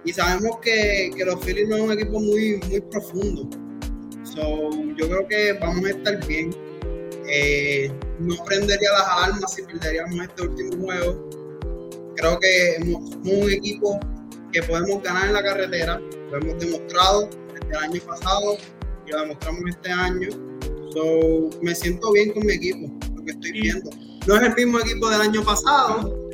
Y 0.05 0.13
sabemos 0.13 0.59
que, 0.63 1.11
que 1.15 1.25
los 1.27 1.45
Phillies 1.45 1.69
no 1.69 1.77
es 1.77 1.83
un 1.83 1.93
equipo 1.93 2.21
muy, 2.21 2.61
muy 2.69 2.81
profundo. 2.81 3.51
So, 4.25 4.71
yo 4.97 5.09
creo 5.09 5.29
que 5.29 5.53
vamos 5.61 5.85
a 5.85 5.91
estar 5.91 6.27
bien. 6.27 6.55
Eh, 7.29 7.93
no 8.19 8.35
prendería 8.45 8.91
las 8.93 9.09
alarmas 9.09 9.55
si 9.55 9.63
perderíamos 9.63 10.21
este 10.21 10.43
último 10.43 10.85
juego. 10.85 11.31
Creo 12.17 12.39
que 12.41 12.77
somos 12.79 13.15
un 13.17 13.51
equipo 13.51 14.01
que 14.53 14.63
podemos 14.63 15.03
ganar 15.03 15.27
en 15.27 15.33
la 15.35 15.43
carretera. 15.43 16.01
Lo 16.31 16.39
hemos 16.39 16.59
demostrado 16.59 17.29
desde 17.53 17.69
el 17.69 17.77
año 17.77 18.01
pasado 18.07 18.57
y 19.07 19.11
lo 19.11 19.21
demostramos 19.21 19.63
este 19.69 19.91
año. 19.91 20.29
So, 20.93 21.51
me 21.61 21.75
siento 21.75 22.13
bien 22.13 22.33
con 22.33 22.47
mi 22.47 22.55
equipo, 22.55 22.89
que 23.25 23.33
estoy 23.33 23.53
viendo. 23.53 23.91
No 24.27 24.37
es 24.37 24.43
el 24.43 24.55
mismo 24.55 24.81
equipo 24.81 25.09
del 25.11 25.21
año 25.21 25.43
pasado. 25.45 26.25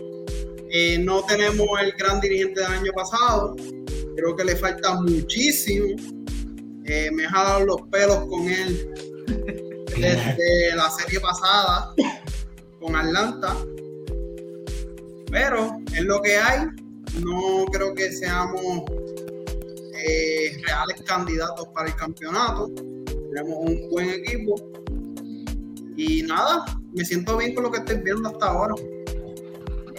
Eh, 0.71 0.99
no 0.99 1.25
tenemos 1.25 1.67
el 1.83 1.93
gran 1.93 2.21
dirigente 2.21 2.61
del 2.61 2.73
año 2.73 2.93
pasado. 2.93 3.57
Creo 4.17 4.37
que 4.37 4.45
le 4.45 4.57
falta 4.57 4.95
muchísimo. 5.01 5.97
Eh, 6.85 7.11
me 7.13 7.25
he 7.25 7.27
jalado 7.27 7.67
los 7.67 7.83
pelos 7.91 8.27
con 8.27 8.49
él 8.49 8.95
desde 9.97 10.77
la 10.77 10.91
serie 10.91 11.21
pasada 11.21 11.95
con 12.81 12.97
Atlanta. 12.97 13.57
Pero 15.31 15.79
es 15.93 16.03
lo 16.03 16.21
que 16.23 16.37
hay. 16.37 16.67
No 17.25 17.67
creo 17.73 17.95
que 17.95 18.13
seamos 18.13 18.85
eh, 19.95 20.57
reales 20.65 21.03
candidatos 21.05 21.67
para 21.75 21.89
el 21.89 21.97
campeonato. 21.97 22.71
Tenemos 23.05 23.59
un 23.59 23.89
buen 23.91 24.11
equipo. 24.11 24.55
Y 26.01 26.23
nada, 26.23 26.65
me 26.95 27.05
siento 27.05 27.37
bien 27.37 27.55
con 27.55 27.65
lo 27.65 27.71
que 27.71 27.77
estoy 27.77 27.99
viendo 28.03 28.27
hasta 28.27 28.47
ahora. 28.47 28.75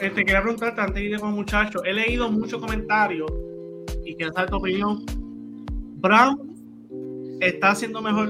Este, 0.01 0.25
quería 0.25 0.41
preguntarte 0.41 0.81
antes 0.81 0.95
de 0.95 1.03
ir 1.03 1.19
con 1.19 1.33
muchachos. 1.33 1.79
He 1.85 1.93
leído 1.93 2.27
muchos 2.31 2.59
comentarios 2.59 3.31
y 4.03 4.15
quiero 4.15 4.33
saber 4.33 4.49
tu 4.49 4.55
opinión. 4.55 5.05
Brown 5.99 7.37
está 7.39 7.69
haciendo 7.69 8.01
mejor 8.01 8.29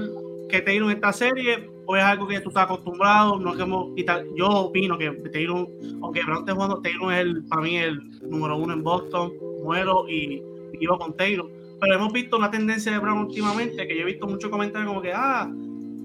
que 0.50 0.60
Taylor 0.60 0.90
en 0.90 0.96
esta 0.98 1.14
serie 1.14 1.70
o 1.86 1.96
es 1.96 2.02
algo 2.02 2.28
que 2.28 2.40
tú 2.40 2.50
estás 2.50 2.64
acostumbrado. 2.64 3.38
No 3.38 3.52
queremos 3.52 3.94
quitar. 3.96 4.22
Yo 4.36 4.48
opino 4.50 4.98
que 4.98 5.10
Taylor, 5.32 5.66
aunque 6.02 6.22
Brown 6.24 6.40
esté 6.40 6.52
jugando, 6.52 6.82
Taylor 6.82 7.10
es 7.14 7.20
el, 7.20 7.44
para 7.44 7.62
mí 7.62 7.78
el 7.78 8.20
número 8.28 8.58
uno 8.58 8.74
en 8.74 8.82
Boston. 8.82 9.32
Muero 9.64 10.06
y 10.10 10.42
iba 10.78 10.98
con 10.98 11.16
Taylor. 11.16 11.50
Pero 11.80 11.94
hemos 11.94 12.12
visto 12.12 12.36
una 12.36 12.50
tendencia 12.50 12.92
de 12.92 12.98
Brown 12.98 13.20
últimamente 13.20 13.88
que 13.88 13.96
yo 13.96 14.02
he 14.02 14.04
visto 14.12 14.26
muchos 14.26 14.50
comentarios 14.50 14.90
como 14.90 15.00
que, 15.00 15.14
ah, 15.14 15.50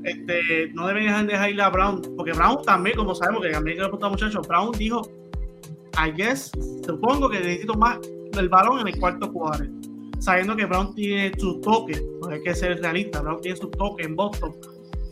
este, 0.04 0.72
no 0.74 0.88
deben 0.88 1.28
dejar 1.28 1.50
ir 1.50 1.62
a 1.62 1.70
Brown. 1.70 2.02
Porque 2.16 2.34
Brown 2.34 2.62
también, 2.64 2.96
como 2.96 3.16
sabemos 3.16 3.44
que 3.44 3.52
también 3.52 3.78
que 3.78 3.84
le 3.84 3.90
preguntar 3.90 4.12
muchachos, 4.12 4.48
Brown 4.48 4.72
dijo 4.74 5.02
I 5.98 6.12
guess, 6.12 6.52
supongo 6.86 7.30
que 7.30 7.40
necesito 7.40 7.74
más 7.74 8.00
del 8.32 8.50
balón 8.50 8.82
en 8.82 8.88
el 8.88 9.00
cuarto 9.00 9.32
cuadro. 9.32 9.66
Sabiendo 10.20 10.56
que 10.56 10.66
Brown 10.66 10.94
tiene 10.94 11.32
su 11.38 11.60
toque, 11.62 12.00
no 12.22 12.30
hay 12.30 12.42
que 12.44 12.54
ser 12.54 12.80
realista, 12.82 13.22
Brown 13.22 13.42
tiene 13.42 13.58
su 13.58 13.70
toque 13.72 14.04
en 14.04 14.16
Boston. 14.16 14.56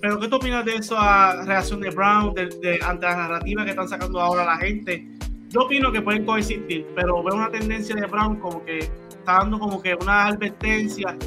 Pero, 0.02 0.20
¿qué 0.20 0.28
tú 0.28 0.36
opinas 0.36 0.64
de 0.66 0.76
esa 0.76 1.44
reacción 1.46 1.82
de 1.82 1.90
Brown 1.90 2.36
ante 2.38 3.06
la 3.08 3.16
narrativa 3.16 3.64
que 3.64 3.72
están 3.72 3.88
sacando 3.88 4.20
ahora 4.20 4.46
la 4.46 4.58
gente? 4.58 5.08
Yo 5.50 5.62
opino 5.62 5.92
que 5.92 6.02
pueden 6.02 6.26
coexistir, 6.26 6.86
pero 6.96 7.24
veo 7.24 7.36
una 7.36 7.50
tendencia 7.50 7.96
de 7.96 8.06
Brown 8.06 8.40
como 8.40 8.64
que 8.66 8.80
está 8.80 9.40
dando 9.40 9.58
como 9.58 9.82
que 9.82 9.96
una 9.96 10.28
advertencia. 10.28 11.18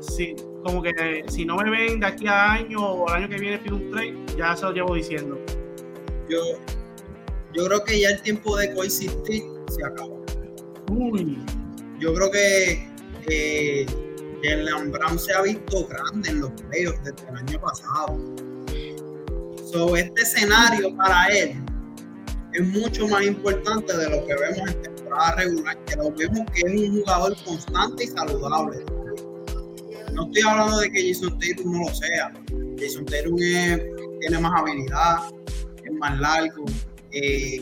Si, 0.00 0.34
como 0.62 0.82
que 0.82 1.24
si 1.28 1.44
no 1.44 1.56
me 1.56 1.70
ven 1.70 2.00
de 2.00 2.06
aquí 2.06 2.26
a 2.26 2.52
año 2.52 2.80
o 2.80 3.08
el 3.08 3.14
año 3.14 3.28
que 3.28 3.38
viene 3.38 3.58
pido 3.58 3.76
un 3.76 3.90
trade, 3.90 4.16
ya 4.36 4.56
se 4.56 4.64
lo 4.64 4.72
llevo 4.72 4.94
diciendo. 4.94 5.38
Yo, 6.28 6.38
yo 7.52 7.66
creo 7.66 7.84
que 7.84 8.00
ya 8.00 8.10
el 8.10 8.22
tiempo 8.22 8.56
de 8.56 8.72
coexistir 8.74 9.42
se 9.68 9.84
acabó. 9.84 10.24
Uy, 10.90 11.38
Yo 11.98 12.12
creo 12.14 12.30
que 12.30 12.88
eh, 13.28 13.86
Jalen 14.42 14.90
Brown 14.90 15.18
se 15.18 15.32
ha 15.32 15.42
visto 15.42 15.86
grande 15.86 16.30
en 16.30 16.40
los 16.40 16.50
playoffs 16.50 17.02
desde 17.04 17.28
el 17.28 17.36
año 17.36 17.60
pasado. 17.60 18.18
So, 19.70 19.96
este 19.96 20.22
escenario 20.22 20.94
para 20.96 21.28
él 21.28 21.54
es 22.52 22.68
mucho 22.68 23.08
más 23.08 23.22
importante 23.24 23.96
de 23.96 24.10
lo 24.10 24.26
que 24.26 24.34
vemos 24.34 24.70
en 24.70 24.82
temporada 24.82 25.36
regular, 25.36 25.78
que 25.86 25.96
lo 25.96 26.10
vemos 26.12 26.40
que 26.52 26.60
es 26.60 26.90
un 26.90 27.00
jugador 27.00 27.36
constante 27.44 28.04
y 28.04 28.06
saludable. 28.08 28.84
No 30.12 30.26
estoy 30.26 30.42
hablando 30.42 30.78
de 30.78 30.90
que 30.90 31.12
Jason 31.12 31.38
Tatum 31.38 31.72
no 31.72 31.88
lo 31.88 31.94
sea. 31.94 32.32
Jason 32.78 33.04
Tatum 33.06 33.36
tiene 33.36 34.38
más 34.40 34.60
habilidad, 34.60 35.18
es 35.84 35.92
más 35.92 36.18
largo. 36.18 36.64
eh, 37.12 37.60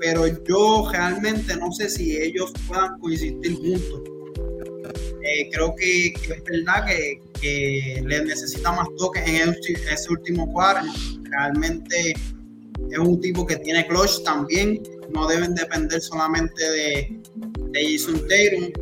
pero 0.00 0.26
yo 0.44 0.90
realmente 0.90 1.54
no 1.56 1.70
sé 1.72 1.90
si 1.90 2.16
ellos 2.16 2.52
puedan 2.66 2.98
coexistir 3.00 3.54
juntos. 3.56 4.00
Eh, 5.22 5.50
creo 5.52 5.74
que, 5.76 6.06
es 6.08 6.44
verdad 6.44 6.86
que, 6.86 7.20
que 7.40 8.02
le 8.06 8.24
necesita 8.24 8.72
más 8.72 8.88
toques 8.96 9.22
en 9.28 9.54
ese 9.64 10.10
último 10.10 10.50
cuadro. 10.52 10.90
Realmente 11.24 12.14
es 12.90 12.98
un 12.98 13.20
tipo 13.20 13.46
que 13.46 13.56
tiene 13.56 13.86
clutch 13.86 14.22
también. 14.24 14.82
No 15.10 15.28
deben 15.28 15.54
depender 15.54 16.00
solamente 16.00 16.62
de, 16.70 17.20
de 17.70 17.92
Jason 17.92 18.22
Tatum. 18.26 18.72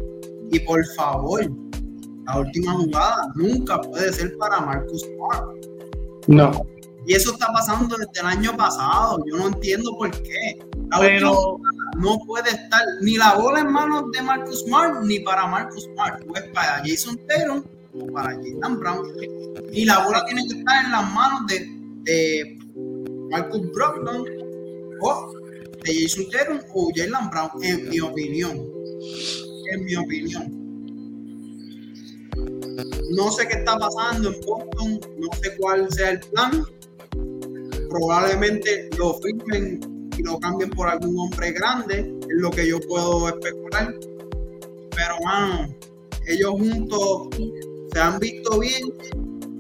Y 0.53 0.61
por 0.61 0.87
favor, 0.95 1.51
la 2.29 2.41
última 2.41 2.73
jugada 2.75 3.33
nunca 3.35 3.81
puede 3.81 4.13
ser 4.13 4.37
para 4.37 4.61
Marcus 4.61 5.01
Smart. 5.01 5.49
No. 6.27 6.67
Y 7.07 7.15
eso 7.15 7.33
está 7.33 7.47
pasando 7.55 7.97
desde 7.97 8.21
el 8.21 8.27
año 8.27 8.55
pasado. 8.55 9.25
Yo 9.27 9.39
no 9.39 9.47
entiendo 9.49 9.97
por 9.97 10.11
qué. 10.11 10.59
La 10.91 11.01
última 11.01 11.01
pero 11.01 11.59
no 11.97 12.19
puede 12.27 12.51
estar 12.51 12.83
ni 13.01 13.17
la 13.17 13.35
bola 13.35 13.61
en 13.61 13.73
manos 13.73 14.05
de 14.13 14.21
Marcus 14.21 14.61
Smart 14.61 15.03
ni 15.05 15.21
para 15.21 15.47
Marcus 15.47 15.85
Smart. 15.85 16.23
Pues 16.27 16.43
para 16.53 16.83
Jason 16.85 17.19
Tatum 17.29 17.65
o 17.95 18.13
para 18.13 18.35
Jalen 18.35 18.79
Brown. 18.79 19.09
Y 19.73 19.87
la 19.87 20.05
bola 20.05 20.23
tiene 20.27 20.47
que 20.49 20.59
estar 20.59 20.85
en 20.85 20.91
las 20.93 21.11
manos 21.15 21.47
de, 21.47 21.67
de 22.03 22.59
Marcus 23.31 23.73
Brogdon 23.73 24.27
o 25.01 25.33
de 25.83 26.03
Jason 26.03 26.27
Tatum 26.31 26.61
o 26.75 26.91
Jalen 26.95 27.31
Brown, 27.31 27.51
en 27.63 27.89
mi 27.89 28.01
opinión. 28.01 28.67
En 29.73 29.85
mi 29.87 29.97
opinión. 29.97 30.58
No 33.11 33.31
sé 33.33 33.49
qué 33.49 33.59
está 33.59 33.77
pasando 33.77 34.29
en 34.29 34.41
Boston, 34.43 35.01
no 35.19 35.29
sé 35.43 35.57
cuál 35.59 35.91
sea 35.91 36.11
el 36.11 36.21
plan. 36.21 36.65
Probablemente 37.91 38.89
lo 38.97 39.15
firmen 39.15 40.11
y 40.17 40.23
lo 40.23 40.39
cambien 40.39 40.71
por 40.71 40.89
algún 40.89 41.19
hombre 41.19 41.53
grande, 41.53 42.15
es 42.21 42.37
lo 42.37 42.51
que 42.51 42.69
yo 42.69 42.79
puedo 42.81 43.29
especular. 43.29 43.95
Pero, 44.95 45.15
mano, 45.25 45.75
ellos 46.27 46.51
juntos 46.53 47.29
se 47.93 48.01
han 48.01 48.19
visto 48.21 48.61
bien, 48.61 48.95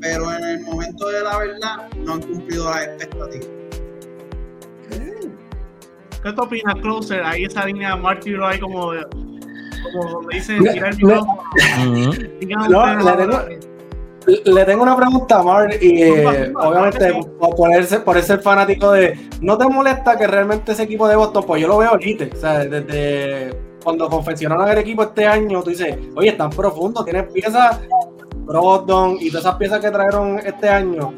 pero 0.00 0.32
en 0.32 0.44
el 0.44 0.60
momento 0.60 1.08
de 1.08 1.22
la 1.22 1.38
verdad 1.38 1.90
no 1.96 2.14
han 2.14 2.22
cumplido 2.22 2.70
las 2.70 2.86
expectativas. 2.86 3.48
¿Qué 6.22 6.32
te 6.32 6.40
opinas, 6.40 6.74
Closer? 6.82 7.22
Ahí 7.22 7.44
esa 7.44 7.64
línea 7.64 7.94
de 7.94 8.02
Marty 8.02 8.34
ahí 8.42 8.58
como, 8.58 8.92
como 9.82 10.22
me 10.22 10.34
dicen, 10.34 10.62
tirar 10.62 10.90
el 10.92 10.96
micrófono. 10.96 11.42
Le, 14.44 14.64
tengo, 14.66 14.82
una 14.82 14.94
pregunta 14.94 15.38
a 15.38 15.42
Mar 15.42 15.70
y 15.80 16.02
eh, 16.02 16.52
obviamente 16.54 17.14
por 17.38 17.56
ponerse, 17.56 18.00
por 18.00 18.20
ser 18.20 18.42
fanático 18.42 18.92
de 18.92 19.18
¿no 19.40 19.56
te 19.56 19.66
molesta 19.66 20.18
que 20.18 20.26
realmente 20.26 20.72
ese 20.72 20.82
equipo 20.82 21.08
de 21.08 21.16
Boston, 21.16 21.44
pues 21.46 21.62
yo 21.62 21.68
lo 21.68 21.78
veo 21.78 21.88
ahorita, 21.90 22.26
o 22.36 22.38
sea, 22.38 22.58
desde 22.58 23.56
cuando 23.82 24.06
confeccionaron 24.10 24.68
el 24.68 24.76
equipo 24.78 25.02
este 25.02 25.26
año, 25.26 25.62
tú 25.62 25.70
dices, 25.70 25.96
oye, 26.14 26.28
están 26.28 26.50
profundos, 26.50 27.06
tienen 27.06 27.26
piezas 27.28 27.80
Brogdon 28.48 29.16
y 29.20 29.30
todas 29.30 29.44
esas 29.44 29.56
piezas 29.56 29.80
que 29.80 29.90
trajeron 29.90 30.38
este 30.40 30.68
año. 30.68 31.14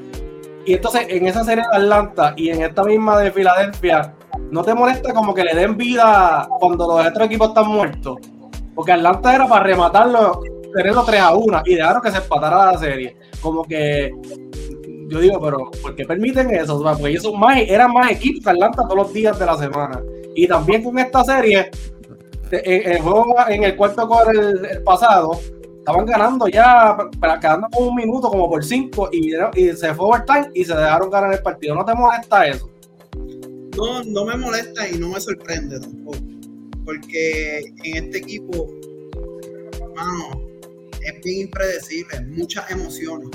Y 0.67 0.75
entonces 0.75 1.07
en 1.09 1.27
esa 1.27 1.43
serie 1.43 1.65
de 1.71 1.77
Atlanta 1.79 2.35
y 2.37 2.51
en 2.51 2.63
esta 2.63 2.85
misma 2.85 3.19
de 3.19 3.33
Filadelfia, 3.33 4.15
¿no 4.51 4.63
te 4.63 4.75
molesta 4.75 5.15
como 5.15 5.33
que 5.33 5.45
le 5.45 5.55
den 5.55 5.77
vida 5.77 6.49
cuando 6.59 6.87
los 6.87 7.07
otros 7.07 7.27
equipos 7.27 7.49
están 7.49 7.69
muertos? 7.69 8.19
Porque 8.81 8.93
Atlanta 8.93 9.35
era 9.35 9.47
para 9.47 9.63
rematarlo, 9.63 10.41
tenerlo 10.75 11.05
3 11.05 11.21
a 11.21 11.35
1 11.35 11.63
y 11.67 11.75
dejaron 11.75 12.01
que 12.01 12.11
se 12.11 12.17
empatara 12.17 12.73
la 12.73 12.79
serie. 12.79 13.15
Como 13.43 13.63
que 13.63 14.11
yo 15.11 15.21
digo, 15.21 15.39
pero 15.39 15.71
¿por 15.83 15.95
qué 15.95 16.07
permiten 16.07 16.49
eso? 16.55 16.83
Porque 16.83 17.09
ellos 17.09 17.31
más, 17.35 17.59
eran 17.59 17.93
más 17.93 18.11
equipos 18.11 18.43
que 18.43 18.49
Atlanta 18.49 18.85
todos 18.85 18.97
los 18.97 19.13
días 19.13 19.39
de 19.39 19.45
la 19.45 19.59
semana. 19.59 20.01
Y 20.35 20.49
también 20.49 20.83
con 20.83 20.99
esta 20.99 21.23
serie, 21.25 21.71
en 22.53 23.65
el 23.65 23.77
cuarto 23.77 24.09
core 24.09 24.39
el, 24.39 24.83
pasado, 24.83 25.39
estaban 25.81 26.07
ganando 26.07 26.49
ya, 26.49 26.97
quedando 27.39 27.69
un 27.77 27.95
minuto, 27.95 28.31
como 28.31 28.49
por 28.49 28.65
cinco, 28.65 29.11
y, 29.13 29.35
y 29.57 29.77
se 29.77 29.93
fue 29.93 30.07
overtime 30.07 30.49
y 30.55 30.65
se 30.65 30.75
dejaron 30.75 31.11
ganar 31.11 31.35
el 31.35 31.43
partido. 31.43 31.75
¿No 31.75 31.85
te 31.85 31.93
molesta 31.93 32.47
eso? 32.47 32.71
No, 33.77 34.03
no 34.05 34.25
me 34.25 34.39
molesta 34.39 34.89
y 34.89 34.97
no 34.97 35.11
me 35.11 35.21
sorprende 35.21 35.79
tampoco. 35.79 36.40
Porque 36.91 37.73
en 37.85 38.05
este 38.05 38.19
equipo, 38.19 38.69
mano, 39.95 40.43
es 41.03 41.23
bien 41.23 41.43
impredecible, 41.43 42.21
muchas 42.27 42.69
emociones. 42.69 43.31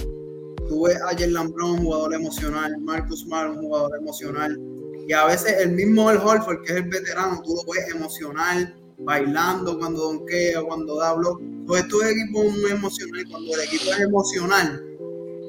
Tú 0.68 0.84
ves 0.84 0.98
a 0.98 1.18
Jalen 1.18 1.54
un 1.64 1.78
jugador 1.78 2.16
emocional, 2.16 2.76
Marcus 2.82 3.22
Smart, 3.22 3.52
un 3.52 3.62
jugador 3.62 3.98
emocional, 3.98 4.60
y 5.08 5.14
a 5.14 5.24
veces 5.28 5.56
el 5.62 5.72
mismo 5.72 6.12
El 6.12 6.18
Holford, 6.18 6.64
que 6.64 6.74
es 6.74 6.80
el 6.80 6.90
veterano, 6.90 7.42
tú 7.46 7.56
lo 7.56 7.72
ves 7.72 7.96
emocional, 7.96 8.76
bailando 8.98 9.80
cuando 9.80 10.02
donkea, 10.02 10.62
cuando 10.64 10.98
da 10.98 11.14
blog. 11.14 11.40
Todos 11.66 11.80
estos 11.80 12.04
equipos 12.04 12.58
muy 12.58 12.72
emocionales. 12.72 13.26
Cuando 13.32 13.56
el 13.56 13.62
equipo 13.62 13.90
es 13.90 14.00
emocional, 14.02 14.84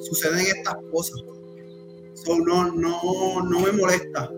suceden 0.03 0.47
estas 0.47 0.77
cosas. 0.93 1.21
no, 2.25 2.71
no, 2.71 3.43
no 3.43 3.61
me 3.61 3.73
molesta. 3.73 4.31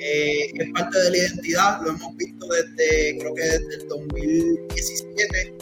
Eh, 0.00 0.50
es 0.54 0.70
parte 0.72 0.96
de 0.96 1.10
la 1.10 1.16
identidad, 1.16 1.80
lo 1.82 1.90
hemos 1.90 2.16
visto 2.16 2.46
desde, 2.46 3.18
creo 3.18 3.34
que 3.34 3.42
desde 3.42 3.74
el 3.74 3.88
2017, 3.88 5.54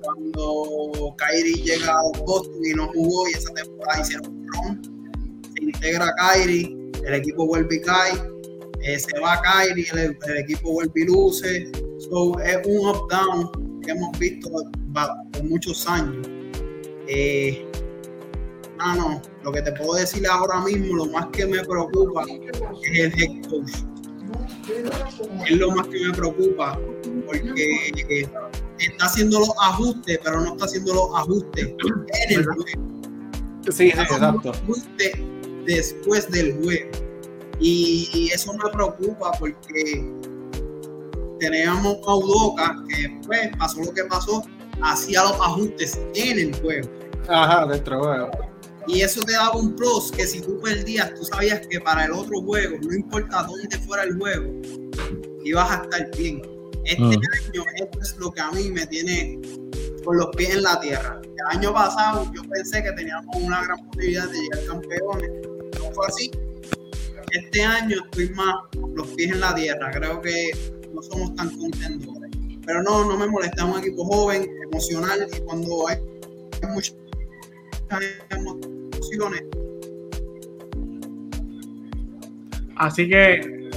cuando 0.00 1.14
Kyrie 1.18 1.62
llega 1.64 1.92
a 1.92 2.18
Boston 2.24 2.64
y 2.64 2.74
no 2.74 2.88
jugó 2.88 3.28
y 3.28 3.32
esa 3.32 3.52
temporada 3.54 4.00
hicieron 4.00 4.26
un 4.28 4.46
ron, 4.52 5.12
se 5.56 5.64
integra 5.64 6.14
Kyrie, 6.16 6.76
el 7.04 7.14
equipo 7.14 7.46
vuelve 7.46 7.76
y 7.76 7.80
cae, 7.80 8.12
eh, 8.82 8.98
se 9.00 9.18
va 9.18 9.42
Kyrie, 9.42 9.86
el, 9.92 10.16
el, 10.28 10.36
equipo 10.36 10.72
vuelve 10.72 11.00
y 11.00 11.04
luce, 11.04 11.72
so, 11.98 12.38
es 12.38 12.58
un 12.64 12.86
up-down 12.86 13.80
que 13.80 13.90
hemos 13.90 14.16
visto 14.18 14.48
por 14.48 15.44
muchos 15.44 15.88
años. 15.88 16.24
Eh, 17.08 17.66
ah, 18.82 18.94
no, 18.96 19.22
lo 19.42 19.52
que 19.52 19.62
te 19.62 19.72
puedo 19.72 19.94
decir 19.94 20.26
ahora 20.26 20.60
mismo, 20.60 20.96
lo 20.96 21.06
más 21.06 21.26
que 21.28 21.46
me 21.46 21.64
preocupa 21.64 22.24
es 22.82 22.98
el 22.98 23.20
head 23.20 23.48
coach. 23.48 23.72
Es 25.46 25.58
lo 25.58 25.70
más 25.72 25.86
que 25.88 26.00
me 26.06 26.12
preocupa 26.12 26.78
porque 27.26 28.28
está 28.78 29.04
haciendo 29.04 29.40
los 29.40 29.52
ajustes, 29.60 30.18
pero 30.22 30.40
no 30.40 30.52
está 30.52 30.64
haciendo 30.64 30.94
los 30.94 31.08
ajustes 31.14 31.66
en 31.66 32.38
el 32.38 32.44
juego. 32.44 32.64
Sí, 33.70 33.88
exacto. 33.88 34.52
después 35.66 36.30
del 36.30 36.54
juego. 36.62 36.90
Y 37.60 38.30
eso 38.34 38.52
me 38.54 38.70
preocupa 38.70 39.30
porque 39.38 40.12
teníamos 41.38 41.98
a 42.06 42.16
Udoca 42.16 42.76
que 42.88 43.20
pues, 43.26 43.50
pasó 43.58 43.80
lo 43.82 43.92
que 43.92 44.04
pasó, 44.04 44.42
hacía 44.82 45.22
los 45.22 45.34
ajustes 45.34 46.00
en 46.14 46.38
el 46.38 46.60
juego. 46.60 46.88
Ajá, 47.28 47.66
dentro 47.66 47.96
del 47.96 48.04
juego. 48.04 48.51
Y 48.86 49.02
eso 49.02 49.20
te 49.22 49.32
daba 49.32 49.56
un 49.56 49.76
plus 49.76 50.10
que 50.10 50.26
si 50.26 50.40
tú 50.40 50.60
perdías, 50.60 51.14
tú 51.14 51.24
sabías 51.24 51.66
que 51.66 51.80
para 51.80 52.04
el 52.04 52.12
otro 52.12 52.40
juego, 52.42 52.78
no 52.82 52.94
importa 52.94 53.44
dónde 53.44 53.78
fuera 53.78 54.04
el 54.04 54.16
juego, 54.16 54.50
ibas 55.44 55.70
a 55.70 55.82
estar 55.82 56.10
bien. 56.16 56.42
Este 56.84 57.02
mm. 57.02 57.10
año, 57.10 57.64
esto 57.76 58.00
es 58.00 58.16
lo 58.18 58.32
que 58.32 58.40
a 58.40 58.50
mí 58.50 58.70
me 58.70 58.86
tiene 58.86 59.40
con 60.04 60.16
los 60.16 60.28
pies 60.36 60.56
en 60.56 60.62
la 60.62 60.80
tierra. 60.80 61.20
El 61.22 61.58
año 61.58 61.72
pasado 61.72 62.30
yo 62.34 62.42
pensé 62.48 62.82
que 62.82 62.92
teníamos 62.92 63.36
una 63.36 63.62
gran 63.62 63.86
posibilidad 63.88 64.28
de 64.28 64.38
llegar 64.38 64.66
campeones. 64.66 65.30
No 65.78 65.90
fue 65.92 66.06
así. 66.08 66.30
Este 67.30 67.62
año 67.62 67.96
estoy 68.04 68.28
más 68.30 68.54
los 68.94 69.06
pies 69.08 69.32
en 69.32 69.40
la 69.40 69.54
tierra. 69.54 69.90
Creo 69.92 70.20
que 70.20 70.50
no 70.92 71.02
somos 71.02 71.34
tan 71.36 71.56
contendores. 71.56 72.30
Pero 72.66 72.82
no, 72.82 73.04
no 73.04 73.16
me 73.16 73.26
molesta. 73.26 73.64
un 73.64 73.78
equipo 73.78 74.04
joven, 74.04 74.50
emocional 74.64 75.26
y 75.32 75.40
cuando 75.40 75.88
hay 75.88 75.98
muchas 77.92 78.18
emociones. 78.30 79.44
Así 82.76 83.08
que, 83.08 83.70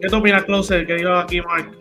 ¿qué 0.00 0.08
te 0.08 0.14
opinas, 0.14 0.44
Closer? 0.44 0.86
Que 0.86 0.96
digo 0.96 1.14
aquí, 1.14 1.40
Mark. 1.40 1.76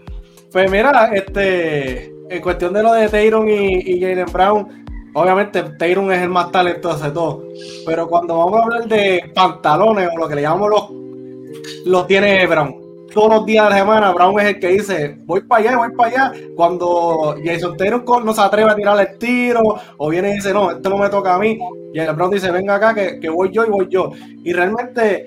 Pues 0.51 0.71
mira, 0.71 1.11
este, 1.13 2.05
en 2.29 2.41
cuestión 2.41 2.73
de 2.73 2.83
lo 2.83 2.93
de 2.93 3.09
Tayron 3.09 3.47
y, 3.49 3.79
y 3.79 4.01
Jalen 4.01 4.31
Brown, 4.31 4.85
obviamente 5.13 5.63
Tayron 5.77 6.11
es 6.11 6.21
el 6.21 6.29
más 6.29 6.51
talentoso 6.51 7.03
de 7.03 7.11
todos. 7.11 7.43
Pero 7.85 8.07
cuando 8.07 8.37
vamos 8.37 8.59
a 8.59 8.63
hablar 8.63 8.87
de 8.87 9.31
pantalones 9.35 10.09
o 10.13 10.17
lo 10.17 10.27
que 10.27 10.35
le 10.35 10.41
llamamos 10.41 10.69
los, 10.69 11.85
los 11.85 12.07
tiene 12.07 12.47
Brown 12.47 12.86
todos 13.17 13.33
los 13.33 13.45
días 13.47 13.63
de 13.63 13.71
la 13.71 13.77
semana, 13.77 14.11
Brown 14.11 14.39
es 14.39 14.45
el 14.45 14.59
que 14.59 14.67
dice, 14.67 15.17
voy 15.25 15.41
para 15.41 15.61
allá, 15.63 15.77
voy 15.79 15.91
para 15.95 16.27
allá. 16.27 16.39
Cuando 16.55 17.35
Jason 17.43 17.75
Taylor 17.75 18.03
no 18.23 18.31
se 18.31 18.41
atreve 18.41 18.69
a 18.69 18.75
tirar 18.75 18.99
el 18.99 19.17
tiro, 19.17 19.59
o 19.97 20.09
viene 20.09 20.29
y 20.29 20.33
dice, 20.33 20.53
no, 20.53 20.69
esto 20.69 20.87
no 20.87 20.99
me 20.99 21.09
toca 21.09 21.33
a 21.33 21.39
mí, 21.39 21.57
y 21.95 21.99
el 21.99 22.13
Brown 22.13 22.29
dice, 22.29 22.51
venga 22.51 22.75
acá, 22.75 22.93
que, 22.93 23.19
que, 23.19 23.27
voy 23.27 23.49
yo 23.51 23.65
y 23.65 23.69
voy 23.71 23.87
yo. 23.89 24.11
Y 24.43 24.53
realmente, 24.53 25.25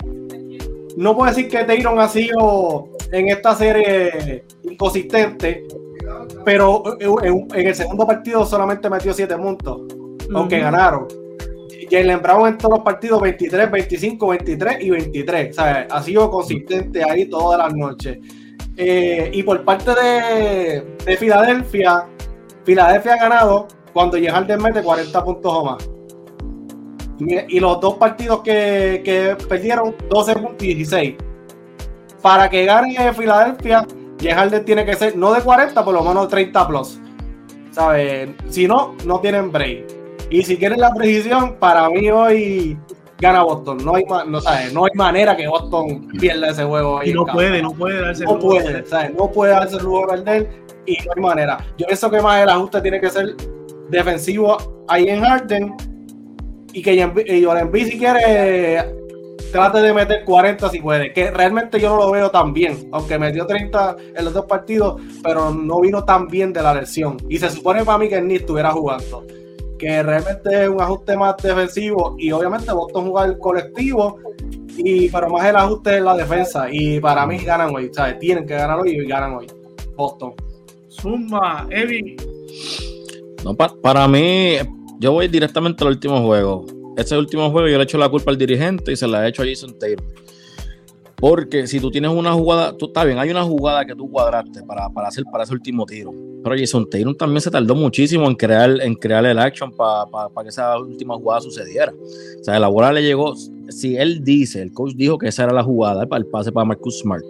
no 0.97 1.17
puedo 1.17 1.33
decir 1.33 1.49
que 1.49 1.65
Taylor 1.65 1.99
ha 1.99 2.09
sido 2.09 2.91
en 3.11 3.29
esta 3.29 3.57
serie 3.57 4.45
inconsistente, 4.63 5.65
pero 6.45 6.85
en, 7.01 7.67
el 7.67 7.75
segundo 7.75 8.07
partido 8.07 8.47
solamente 8.47 8.89
metió 8.89 9.13
7 9.13 9.37
puntos, 9.37 9.81
aunque 10.33 10.61
ganaron. 10.61 11.09
Jalen 11.91 12.23
Brown 12.23 12.47
en 12.47 12.59
todos 12.59 12.77
los 12.77 12.85
partidos 12.85 13.21
23, 13.21 13.71
25, 13.71 14.29
23 14.29 14.77
y 14.81 14.91
23. 14.91 15.51
O 15.51 15.53
sea, 15.53 15.89
ha 15.91 16.03
sido 16.03 16.31
consistente 16.31 17.03
ahí 17.03 17.27
todas 17.27 17.59
las 17.59 17.75
noches. 17.75 18.19
Eh, 18.77 19.31
y 19.35 19.43
por 19.43 19.65
parte 19.65 19.91
de, 19.95 20.97
de, 21.05 21.17
Filadelfia, 21.17 22.07
Filadelfia 22.65 23.15
ha 23.15 23.19
ganado 23.19 23.69
cuando 23.93 24.17
Harden 24.17 24.63
mete 24.63 24.83
40 24.83 25.25
puntos 25.25 25.53
o 25.53 25.65
más. 25.65 25.91
Y, 27.19 27.61
los 27.61 27.81
dos 27.81 27.97
partidos 27.97 28.41
que, 28.41 29.03
que 29.05 29.37
perdieron, 29.47 29.95
12 30.09 30.35
puntos 30.37 30.63
y 30.63 30.75
16. 30.75 31.17
Para 32.23 32.49
que 32.49 32.65
gane 32.65 33.13
Filadelfia, 33.13 33.87
Harden 34.23 34.65
tiene 34.65 34.87
que 34.87 34.95
ser 34.95 35.17
no 35.17 35.33
de 35.33 35.43
40, 35.43 35.85
por 35.85 35.93
lo 35.93 36.03
menos 36.03 36.29
30 36.29 36.67
plus. 36.67 36.99
¿Sabes? 37.73 38.31
Si 38.49 38.67
no, 38.67 38.97
no 39.05 39.21
tienen 39.21 39.53
break. 39.53 40.00
Y 40.31 40.43
si 40.43 40.57
quieren 40.57 40.81
la 40.81 40.95
precisión, 40.95 41.57
para 41.59 41.91
mí 41.91 42.09
hoy 42.09 42.79
gana 43.19 43.43
Boston. 43.43 43.85
No 43.85 43.97
hay, 43.97 44.05
no, 44.05 44.41
no 44.73 44.85
hay 44.85 44.93
manera 44.95 45.37
que 45.37 45.47
Boston 45.49 46.09
pierda 46.19 46.51
ese 46.51 46.65
juego. 46.65 47.03
y 47.05 47.13
no 47.13 47.27
puede, 47.27 47.63
no 47.63 47.73
puede 47.73 48.01
darse 48.01 48.25
no 48.25 48.39
puede, 48.39 48.85
¿sabes? 48.87 49.15
No 49.15 49.31
puede 49.31 49.53
darse 49.53 49.77
el 49.77 49.83
lugar 49.83 50.09
perder 50.25 50.49
y 50.87 50.97
no 51.05 51.13
hay 51.17 51.23
manera. 51.23 51.59
Yo 51.77 51.87
pienso 51.87 52.11
que 52.11 52.21
más 52.21 52.43
el 52.43 52.49
ajuste 52.49 52.81
tiene 52.81 53.01
que 53.01 53.11
ser 53.11 53.37
defensivo 53.91 54.85
ahí 54.89 55.09
en 55.09 55.21
Harden 55.21 55.75
y 56.73 56.83
que 56.83 57.43
Joel 57.45 57.59
Embiid 57.59 57.89
si 57.89 57.99
quiere 57.99 58.85
trate 59.51 59.81
de 59.81 59.93
meter 59.93 60.25
40 60.25 60.69
si 60.71 60.81
puede. 60.81 61.13
Que 61.13 61.31
realmente 61.31 61.81
yo 61.81 61.91
no 61.91 61.97
lo 61.97 62.11
veo 62.11 62.31
tan 62.31 62.53
bien, 62.53 62.89
aunque 62.93 63.19
metió 63.19 63.47
30 63.47 63.97
en 64.17 64.25
los 64.25 64.33
dos 64.33 64.47
partidos, 64.47 65.03
pero 65.23 65.51
no 65.51 65.81
vino 65.81 66.05
tan 66.05 66.29
bien 66.29 66.53
de 66.53 66.63
la 66.63 66.75
lesión. 66.75 67.17
Y 67.29 67.39
se 67.39 67.51
supone 67.51 67.85
para 67.85 67.99
mí 67.99 68.09
que 68.09 68.21
ni 68.21 68.37
estuviera 68.37 68.71
jugando. 68.71 69.27
Que 69.81 70.03
realmente 70.03 70.65
es 70.65 70.69
un 70.69 70.81
ajuste 70.81 71.17
más 71.17 71.37
defensivo 71.39 72.15
y 72.19 72.31
obviamente 72.33 72.71
Boston 72.71 73.11
juega 73.11 73.27
el 73.29 73.39
colectivo, 73.39 74.19
y 74.77 75.09
pero 75.09 75.31
más 75.31 75.47
el 75.47 75.57
ajuste 75.57 75.97
en 75.97 76.05
la 76.05 76.17
defensa. 76.17 76.69
Y 76.71 77.01
para 77.01 77.27
mí 77.27 77.39
ganan 77.39 77.75
hoy, 77.75 77.91
¿sabes? 77.91 78.19
Tienen 78.19 78.47
que 78.47 78.55
ganar 78.55 78.79
hoy 78.79 78.91
y 78.91 79.07
ganan 79.07 79.37
hoy. 79.37 79.47
Boston. 79.97 80.35
Zumba, 80.91 81.67
Evi. 81.71 82.17
No, 83.43 83.57
para 83.57 84.07
mí, 84.07 84.57
yo 84.99 85.13
voy 85.13 85.29
directamente 85.29 85.83
al 85.83 85.91
último 85.91 86.23
juego. 86.23 86.67
Ese 86.97 87.17
último 87.17 87.51
juego 87.51 87.69
yo 87.69 87.79
le 87.79 87.85
echo 87.85 87.97
la 87.97 88.11
culpa 88.11 88.31
al 88.31 88.37
dirigente 88.37 88.93
y 88.93 88.97
se 88.97 89.09
la 89.09 89.25
he 89.25 89.31
hecho 89.31 89.43
a 89.43 89.47
Jason 89.47 89.79
Taylor. 89.79 90.05
Porque 91.21 91.67
si 91.67 91.79
tú 91.81 91.91
tienes 91.91 92.11
una 92.11 92.33
jugada, 92.33 92.75
está 92.81 93.05
bien, 93.05 93.19
hay 93.19 93.31
una 93.31 93.45
jugada 93.45 93.85
que 93.85 93.95
tú 93.95 94.11
cuadraste 94.11 94.63
para, 94.63 94.87
hacer 95.07 95.25
para 95.31 95.45
ese 95.45 95.53
último 95.53 95.85
tiro. 95.85 96.13
Pero 96.43 96.57
Jason 96.57 96.89
Taylor 96.89 97.15
también 97.15 97.43
se 97.43 97.51
tardó 97.51 97.75
muchísimo 97.75 98.27
en 98.27 98.35
crear, 98.35 98.81
en 98.81 98.95
crear 98.95 99.25
el 99.27 99.39
action 99.39 99.71
para 99.77 100.07
que 100.43 100.49
esa 100.49 100.79
última 100.79 101.15
jugada 101.17 101.43
sucediera. 101.43 101.93
O 102.41 102.45
sea, 102.45 102.59
la 102.59 102.69
bola 102.69 102.93
le 102.93 103.03
llegó. 103.03 103.35
Si 103.69 103.97
él 103.97 104.25
dice, 104.25 104.63
el 104.63 104.73
coach 104.73 104.95
dijo 104.95 105.19
que 105.19 105.29
esa 105.29 105.45
era 105.45 105.53
la 105.53 105.63
jugada 105.63 106.07
para 106.07 106.21
el 106.21 106.27
pase 106.27 106.51
para 106.51 106.65
Marcus 106.65 107.01
Smart. 107.01 107.25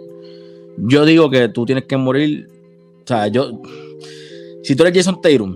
Yo 0.77 1.03
digo 1.03 1.29
que 1.29 1.49
tú 1.49 1.65
tienes 1.65 1.83
que 1.85 1.97
morir. 1.97 2.47
O 3.03 3.07
sea, 3.07 3.27
yo. 3.27 3.61
Si 4.63 4.75
tú 4.75 4.83
eres 4.83 4.95
Jason 4.95 5.19
Taylor, 5.21 5.49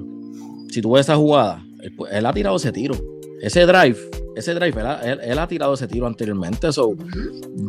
si 0.69 0.81
tú 0.81 0.91
ves 0.91 1.01
esa 1.01 1.15
jugada, 1.15 1.63
él 2.11 2.25
ha 2.25 2.33
tirado 2.33 2.57
ese 2.57 2.71
tiro 2.71 2.95
ese 3.45 3.65
drive, 3.65 3.97
ese 4.35 4.53
drive, 4.53 4.75
él, 5.03 5.39
ha 5.39 5.47
tirado 5.47 5.73
ese 5.73 5.87
tiro 5.87 6.07
anteriormente. 6.07 6.71
So, 6.71 6.95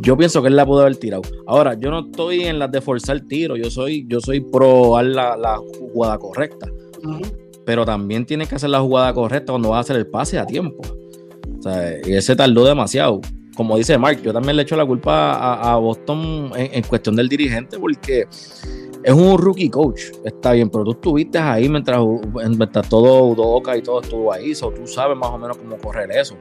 yo 0.00 0.16
pienso 0.16 0.42
que 0.42 0.48
él 0.48 0.56
la 0.56 0.66
pudo 0.66 0.80
haber 0.80 0.96
tirado. 0.96 1.22
Ahora, 1.46 1.74
yo 1.74 1.90
no 1.90 2.00
estoy 2.00 2.42
en 2.42 2.58
las 2.58 2.70
de 2.72 2.80
forzar 2.80 3.20
tiro, 3.20 3.56
yo 3.56 3.70
soy, 3.70 4.04
yo 4.08 4.20
soy 4.20 4.40
pro 4.40 5.00
la, 5.02 5.36
la 5.36 5.58
jugada 5.92 6.18
correcta. 6.18 6.68
Pero 7.64 7.84
también 7.84 8.26
tienes 8.26 8.48
que 8.48 8.56
hacer 8.56 8.70
la 8.70 8.80
jugada 8.80 9.12
correcta 9.14 9.52
cuando 9.52 9.70
vas 9.70 9.78
a 9.78 9.80
hacer 9.80 9.96
el 9.96 10.06
pase 10.06 10.38
a 10.38 10.46
tiempo. 10.46 10.82
O 11.58 11.62
sea, 11.62 11.96
y 12.04 12.12
ese 12.12 12.34
tardó 12.34 12.64
demasiado. 12.64 13.20
Como 13.56 13.78
dice 13.78 13.96
Mark, 13.96 14.20
yo 14.22 14.32
también 14.32 14.56
le 14.56 14.62
echo 14.62 14.76
la 14.76 14.84
culpa 14.84 15.54
a, 15.54 15.76
Boston 15.76 16.50
en, 16.56 16.82
cuestión 16.82 17.16
del 17.16 17.28
dirigente, 17.28 17.78
porque 17.78 18.26
es 19.06 19.14
un 19.14 19.38
rookie 19.38 19.70
coach, 19.70 20.00
está 20.24 20.50
bien, 20.50 20.68
pero 20.68 20.82
tú 20.82 20.90
estuviste 20.90 21.38
ahí 21.38 21.68
mientras, 21.68 22.00
mientras 22.58 22.88
todo 22.88 23.26
Udoca 23.26 23.76
y 23.76 23.80
todo 23.80 24.00
estuvo 24.00 24.32
ahí, 24.32 24.52
so, 24.52 24.72
tú 24.72 24.84
sabes 24.84 25.16
más 25.16 25.30
o 25.30 25.38
menos 25.38 25.56
cómo 25.58 25.78
correr 25.78 26.10
eso. 26.10 26.36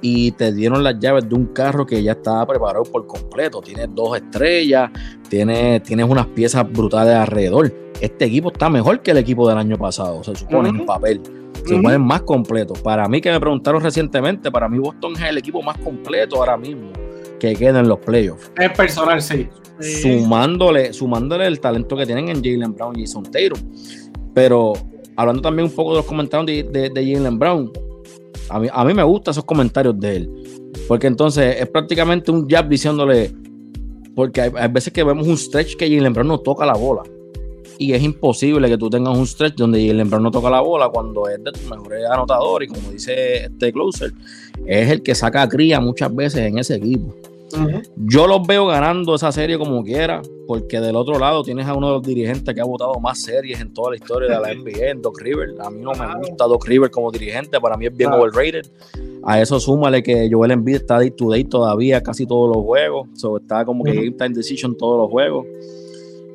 Y 0.00 0.32
te 0.32 0.52
dieron 0.52 0.82
las 0.82 0.98
llaves 0.98 1.28
de 1.28 1.36
un 1.36 1.46
carro 1.46 1.86
que 1.86 2.02
ya 2.02 2.12
estaba 2.12 2.44
preparado 2.44 2.82
por 2.82 3.06
completo. 3.06 3.60
Tienes 3.60 3.88
dos 3.94 4.16
estrellas, 4.16 4.90
tienes, 5.28 5.80
tienes 5.84 6.10
unas 6.10 6.26
piezas 6.26 6.68
brutales 6.68 7.14
alrededor. 7.14 7.72
Este 8.00 8.24
equipo 8.24 8.48
está 8.48 8.68
mejor 8.68 9.00
que 9.00 9.12
el 9.12 9.18
equipo 9.18 9.48
del 9.48 9.58
año 9.58 9.78
pasado, 9.78 10.24
se 10.24 10.34
supone 10.34 10.70
en 10.70 10.86
papel. 10.86 11.20
Se 11.54 11.76
supone 11.76 11.98
más 11.98 12.22
completo. 12.22 12.74
Para 12.74 13.06
mí, 13.06 13.20
que 13.20 13.30
me 13.30 13.38
preguntaron 13.38 13.80
recientemente, 13.80 14.50
para 14.50 14.68
mí 14.68 14.80
Boston 14.80 15.12
es 15.14 15.22
el 15.22 15.38
equipo 15.38 15.62
más 15.62 15.78
completo 15.78 16.38
ahora 16.38 16.56
mismo 16.56 16.90
que 17.38 17.54
queda 17.54 17.80
en 17.80 17.88
los 17.88 17.98
playoffs. 17.98 18.50
Es 18.58 18.70
personal, 18.76 19.22
sí 19.22 19.48
sumándole, 19.80 20.92
sumándole 20.92 21.46
el 21.46 21.60
talento 21.60 21.96
que 21.96 22.06
tienen 22.06 22.28
en 22.28 22.42
Jalen 22.42 22.74
Brown 22.74 22.98
y 22.98 23.02
Jason 23.02 23.24
Taylor. 23.24 23.58
Pero 24.34 24.72
hablando 25.16 25.42
también 25.42 25.68
un 25.68 25.74
poco 25.74 25.90
de 25.90 25.96
los 25.98 26.06
comentarios 26.06 26.72
de, 26.72 26.90
de, 26.90 27.12
Jalen 27.12 27.38
Brown, 27.38 27.72
a 28.50 28.58
mí, 28.58 28.68
a 28.72 28.84
mí 28.84 28.94
me 28.94 29.02
gustan 29.02 29.32
esos 29.32 29.44
comentarios 29.44 29.98
de 29.98 30.16
él. 30.16 30.30
Porque 30.86 31.06
entonces 31.06 31.56
es 31.60 31.68
prácticamente 31.68 32.30
un 32.30 32.48
jab 32.48 32.68
diciéndole, 32.68 33.32
porque 34.14 34.40
hay, 34.40 34.68
veces 34.70 34.92
que 34.92 35.04
vemos 35.04 35.26
un 35.26 35.36
stretch 35.36 35.76
que 35.76 35.88
Jalen 35.88 36.12
Brown 36.12 36.28
no 36.28 36.38
toca 36.38 36.66
la 36.66 36.74
bola. 36.74 37.02
Y 37.78 37.92
es 37.92 38.02
imposible 38.02 38.68
que 38.68 38.76
tú 38.76 38.90
tengas 38.90 39.16
un 39.16 39.26
stretch 39.26 39.54
donde 39.54 39.86
Jalen 39.86 40.10
Brown 40.10 40.24
no 40.24 40.30
toca 40.30 40.50
la 40.50 40.60
bola 40.60 40.88
cuando 40.88 41.28
es 41.28 41.42
de 41.42 41.52
tus 41.52 41.62
mejores 41.62 42.04
anotadores. 42.10 42.68
Y 42.68 42.74
como 42.74 42.90
dice 42.90 43.44
este 43.44 43.72
closer, 43.72 44.12
es 44.66 44.90
el 44.90 45.02
que 45.02 45.14
saca 45.14 45.42
a 45.42 45.48
cría 45.48 45.80
muchas 45.80 46.14
veces 46.14 46.40
en 46.40 46.58
ese 46.58 46.74
equipo. 46.74 47.14
Yo 47.96 48.26
los 48.26 48.46
veo 48.46 48.66
ganando 48.66 49.14
esa 49.14 49.32
serie 49.32 49.58
como 49.58 49.82
quiera, 49.82 50.20
porque 50.46 50.80
del 50.80 50.96
otro 50.96 51.18
lado 51.18 51.42
tienes 51.42 51.66
a 51.66 51.74
uno 51.74 51.88
de 51.88 51.92
los 51.94 52.02
dirigentes 52.02 52.54
que 52.54 52.60
ha 52.60 52.64
votado 52.64 53.00
más 53.00 53.22
series 53.22 53.60
en 53.60 53.72
toda 53.72 53.90
la 53.90 53.96
historia 53.96 54.28
de 54.28 54.40
la 54.40 54.54
NBA, 54.54 55.00
Doc 55.00 55.20
River. 55.20 55.54
A 55.60 55.70
mí 55.70 55.80
no 55.80 55.92
me 55.92 56.28
gusta 56.28 56.44
Doc 56.44 56.66
River 56.66 56.90
como 56.90 57.10
dirigente, 57.10 57.60
para 57.60 57.76
mí 57.76 57.86
es 57.86 57.96
bien 57.96 58.12
overrated. 58.12 58.66
A 59.22 59.40
eso 59.40 59.58
súmale 59.58 60.02
que 60.02 60.28
Joel 60.30 60.50
Embiid 60.50 60.76
está 60.76 60.98
day 60.98 61.10
to 61.10 61.30
day 61.30 61.44
todavía 61.44 62.02
casi 62.02 62.26
todos 62.26 62.54
los 62.54 62.64
juegos, 62.64 63.08
está 63.40 63.64
como 63.64 63.82
que 63.82 63.94
game 63.94 64.12
time 64.12 64.30
decision 64.30 64.76
todos 64.76 64.98
los 64.98 65.10
juegos. 65.10 65.46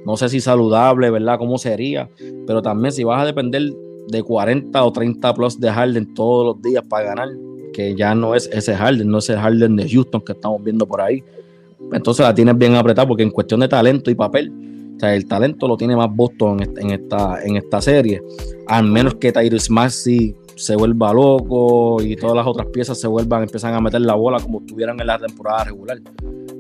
No 0.06 0.18
sé 0.18 0.30
si 0.30 0.42
saludable, 0.42 1.10
¿verdad? 1.10 1.38
¿Cómo 1.38 1.58
sería? 1.58 2.10
Pero 2.46 2.62
también 2.62 2.92
si 2.92 3.04
vas 3.04 3.22
a 3.22 3.26
depender 3.26 3.72
de 4.08 4.24
40 4.24 4.84
o 4.84 4.92
30 4.92 5.34
plus 5.34 5.60
de 5.60 5.72
Harden 5.72 6.14
todos 6.14 6.46
los 6.46 6.62
días 6.62 6.84
para 6.88 7.06
ganar, 7.06 7.30
que 7.74 7.96
ya 7.96 8.14
no 8.14 8.36
es 8.36 8.50
ese 8.52 8.76
Harden, 8.76 9.08
no 9.08 9.20
es 9.20 9.30
el 9.30 9.38
Harden 9.38 9.76
de 9.76 9.90
Houston 9.90 10.22
que 10.22 10.34
estamos 10.34 10.64
viendo 10.64 10.86
por 10.86 11.02
ahí. 11.02 11.24
Entonces 11.92 12.26
la 12.26 12.34
tienes 12.34 12.58
bien 12.58 12.76
apretada 12.76 13.08
porque 13.08 13.24
en 13.24 13.32
cuestión 13.32 13.60
de 13.60 13.68
talento 13.68 14.12
y 14.12 14.16
papel, 14.16 14.52
o 14.96 15.00
sea, 15.00 15.16
el 15.16 15.26
talento 15.28 15.68
lo 15.68 15.78
tiene 15.78 15.96
más 15.96 16.14
Boston 16.14 16.62
en 16.78 16.92
esta, 16.92 17.44
en 17.44 17.58
esta 17.58 17.82
serie. 17.82 18.22
Al 18.68 18.86
menos 18.86 19.16
que 19.16 19.32
Tyrese 19.32 19.72
Maxey 19.72 20.36
se 20.56 20.76
vuelva 20.76 21.14
loco 21.14 22.02
y 22.02 22.16
todas 22.16 22.36
las 22.36 22.48
otras 22.48 22.68
piezas 22.68 23.00
se 23.00 23.08
vuelvan, 23.08 23.44
empiezan 23.44 23.74
a 23.74 23.82
meter 23.82 24.02
la 24.02 24.16
bola 24.16 24.40
como 24.40 24.60
estuvieran 24.60 25.00
en 25.00 25.08
la 25.08 25.18
temporada 25.18 25.66
regular. 25.66 26.00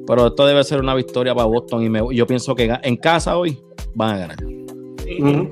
Pero 0.05 0.27
esto 0.27 0.45
debe 0.45 0.63
ser 0.63 0.79
una 0.79 0.95
victoria 0.95 1.33
para 1.33 1.47
Boston 1.47 1.83
y 1.83 2.15
yo 2.15 2.27
pienso 2.27 2.55
que 2.55 2.71
en 2.81 2.97
casa 2.97 3.37
hoy 3.37 3.57
van 3.95 4.15
a 4.15 4.17
ganar. 4.19 4.37
Sí, 5.03 5.19
no 5.19 5.49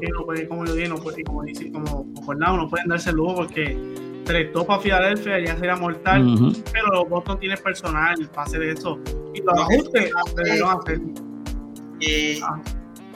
como 0.47 0.65
yo 0.65 0.75
digo, 0.75 0.95
como, 1.25 1.43
dice, 1.43 1.71
como, 1.71 2.05
como 2.13 2.33
no 2.33 2.69
pueden 2.69 2.87
darse 2.87 3.09
el 3.09 3.17
lujo 3.17 3.35
porque 3.35 3.77
tres 4.25 4.49
para 4.65 4.79
Filadelfia 4.79 5.39
ya 5.39 5.57
sería 5.57 5.75
mortal, 5.75 6.53
pero 6.71 7.05
Boston 7.05 7.39
tiene 7.39 7.57
personal 7.57 8.15
para 8.29 8.43
hacer 8.43 8.63
eso. 8.63 8.99
Y 9.33 9.41
los 9.41 9.59
ajustes 9.59 10.11
deberían 10.35 10.77
hacer. 10.79 11.01
Eh, 12.01 12.39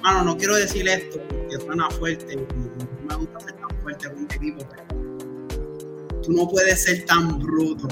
ah. 0.03 0.23
no 0.23 0.37
quiero 0.37 0.55
decir 0.55 0.87
esto 0.87 1.19
porque 1.27 1.57
suena 1.65 1.89
fuerte, 1.91 2.35
no 2.35 3.07
me 3.07 3.15
gusta 3.15 3.39
ser 3.39 3.53
tan 3.53 3.81
fuerte 3.81 4.09
con 4.09 4.19
un 4.19 4.31
equipo, 4.31 4.63
pero 4.69 6.21
tú 6.21 6.31
no 6.31 6.47
puedes 6.47 6.83
ser 6.83 7.05
tan 7.05 7.39
bruto, 7.39 7.87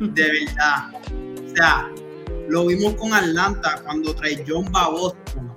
de 0.00 0.22
verdad. 0.22 0.92
O 1.44 1.56
sea, 1.56 1.90
lo 2.52 2.66
vimos 2.66 2.94
con 2.96 3.14
Atlanta 3.14 3.80
cuando 3.82 4.14
trae 4.14 4.44
John 4.46 4.66
va 4.76 4.90
Boston 4.90 5.50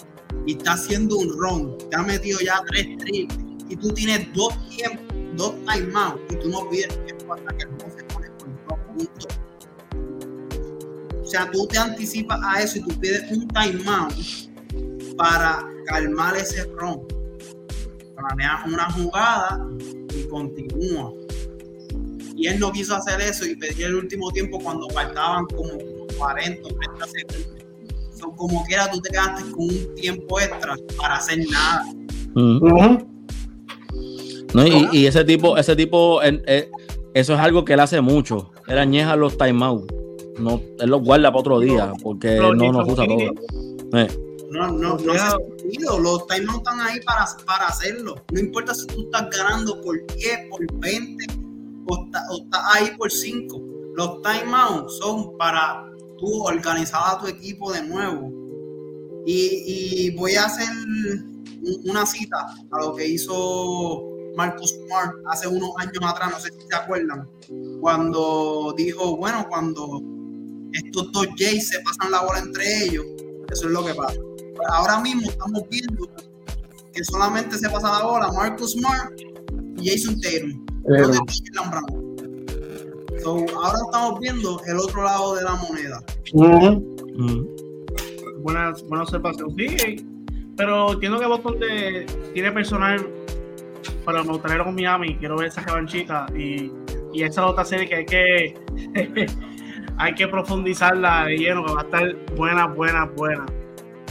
y 0.48 0.54
está 0.54 0.74
haciendo 0.74 1.18
un 1.18 1.38
ron, 1.38 1.78
te 1.90 1.98
ha 1.98 2.04
metido 2.04 2.40
ya 2.40 2.64
tres 2.68 2.98
triples 3.00 3.38
y 3.68 3.76
tú 3.76 3.90
tienes 3.90 4.32
dos 4.34 4.54
tiempos 4.70 5.06
dos 5.36 5.56
timeouts 5.66 6.22
y 6.30 6.36
tú 6.38 6.50
no 6.50 6.70
pides 6.70 6.88
tiempo 7.06 7.34
hasta 7.34 7.58
que 7.58 7.64
el 7.64 7.92
se 7.92 8.04
pone 8.06 8.28
con 8.40 8.58
dos 8.66 8.80
puntos. 8.88 9.28
O 11.22 11.26
sea, 11.26 11.52
tú 11.52 11.68
te 11.68 11.78
anticipas 11.78 12.40
a 12.42 12.62
eso 12.62 12.78
y 12.78 12.82
tú 12.84 12.98
pides 13.02 13.30
un 13.30 13.46
timeout 13.50 14.14
para 15.18 15.68
calmar 15.88 16.38
ese 16.38 16.64
ron. 16.78 17.06
Planeas 18.16 18.66
una 18.68 18.90
jugada 18.92 19.68
y 20.16 20.24
continúa. 20.30 21.12
Y 22.38 22.48
él 22.48 22.58
no 22.58 22.72
quiso 22.72 22.96
hacer 22.96 23.20
eso 23.20 23.46
y 23.46 23.58
pedí 23.58 23.84
el 23.84 23.96
último 23.96 24.32
tiempo 24.32 24.60
cuando 24.60 24.90
faltaban 24.92 25.46
como 25.48 25.78
40 26.18 26.68
o 26.68 26.74
30 26.74 27.08
segundos. 27.08 27.66
como 28.38 28.64
quiera, 28.66 28.90
tú 28.92 29.02
te 29.02 29.10
quedaste 29.10 29.52
con 29.52 29.64
un 29.64 29.96
tiempo 29.96 30.40
extra 30.40 30.76
para 30.98 31.18
hacer 31.18 31.40
nada. 31.50 31.86
Y, 34.92 35.06
ese 35.06 35.24
tipo, 35.24 35.58
ese 35.58 35.76
tipo, 35.76 36.22
eso 36.22 37.34
es 37.34 37.40
algo 37.40 37.66
que 37.66 37.74
él 37.74 37.80
hace 37.80 38.02
mucho. 38.02 38.52
Él 38.68 38.78
añeja 38.78 39.16
los 39.16 39.38
timeouts. 39.38 39.94
No, 40.40 40.62
él 40.80 40.90
los 40.90 41.02
guarda 41.02 41.30
para 41.30 41.40
otro 41.40 41.60
día 41.60 41.94
porque 42.04 42.36
no 42.36 42.72
nos 42.72 42.88
usa 42.88 43.06
todo. 43.06 43.20
Eh. 43.20 44.08
No, 44.52 44.68
no, 44.72 44.98
no 44.98 45.14
hace 45.14 45.38
sentido. 45.60 46.00
Los 46.00 46.28
timeouts 46.28 46.58
están 46.58 46.82
ahí 46.82 47.00
para, 47.06 47.26
para 47.46 47.68
hacerlo. 47.68 48.16
No 48.32 48.40
importa 48.40 48.74
si 48.74 48.86
tú 48.88 49.02
estás 49.04 49.30
ganando 49.30 49.80
por 49.82 49.96
10, 50.16 50.50
por 50.50 50.80
20 50.80 51.26
o, 51.88 52.08
estás 52.44 52.62
ahí 52.74 52.92
por 52.98 53.12
5. 53.12 53.62
Los 53.96 54.22
timeouts 54.22 54.98
son 54.98 55.38
para 55.38 55.86
tú 56.26 56.44
organizar 56.44 57.02
a 57.06 57.20
tu 57.20 57.28
equipo 57.28 57.72
de 57.72 57.84
nuevo. 57.84 58.32
Y, 59.26 60.08
y 60.08 60.16
voy 60.16 60.36
a 60.36 60.46
hacer 60.46 60.68
una 61.86 62.06
cita 62.06 62.38
a 62.72 62.80
lo 62.80 62.96
que 62.96 63.08
hizo 63.08 64.04
Marcus 64.36 64.76
Smart 64.86 65.14
hace 65.32 65.48
unos 65.48 65.72
años 65.78 65.98
atrás, 66.04 66.32
no 66.32 66.40
sé 66.40 66.50
si 66.52 66.68
se 66.68 66.76
acuerdan, 66.76 67.28
cuando 67.82 68.74
dijo, 68.78 69.18
bueno, 69.18 69.46
cuando 69.50 70.02
estos 70.74 71.12
dos 71.12 71.28
Jays 71.38 71.70
se 71.70 71.80
pasan 71.80 72.12
la 72.12 72.22
bola 72.22 72.40
entre 72.40 72.84
ellos, 72.84 73.06
eso 73.52 73.68
es 73.68 73.72
lo 73.72 73.86
que 73.86 73.94
pasa. 73.96 74.20
ahora 74.70 75.00
mismo 75.00 75.30
estamos 75.30 75.64
viendo 75.70 76.08
que 76.94 77.04
solamente 77.04 77.58
se 77.58 77.70
pasa 77.70 78.00
la 78.00 78.06
bola 78.06 78.32
Marcus 78.32 78.74
Smart 78.74 79.14
y 79.78 79.90
Jason 79.90 80.20
Tatum. 83.26 83.46
ahora 83.56 83.80
estamos 83.86 84.20
viendo 84.20 84.62
el 84.68 84.78
otro 84.78 85.04
lado 85.04 85.36
de 85.36 85.44
la 85.44 85.56
moneda. 85.56 86.04
Buena, 88.42 88.74
buena 88.88 89.04
observación. 89.04 89.56
Sí, 89.58 90.06
pero 90.56 90.94
entiendo 90.94 91.20
que 91.20 91.26
Boston 91.26 91.56
tiene 92.34 92.52
personal 92.52 93.08
para 94.04 94.22
gustaría 94.22 94.64
con 94.64 94.76
Miami. 94.76 95.16
Quiero 95.18 95.38
ver 95.38 95.48
esa 95.48 95.62
revanchita 95.62 96.28
y, 96.36 96.72
y 97.14 97.24
esa 97.24 97.46
otra 97.46 97.66
serie 97.66 97.90
que 97.90 97.96
hay 97.96 98.06
que 98.06 99.26
hay 99.98 100.14
que 100.14 100.28
profundizarla 100.28 101.26
de 101.26 101.38
lleno, 101.38 101.66
que 101.66 101.74
va 101.74 101.82
a 101.82 101.84
estar 101.84 102.36
buena, 102.36 102.68
buena, 102.68 103.06
buena. 103.06 103.46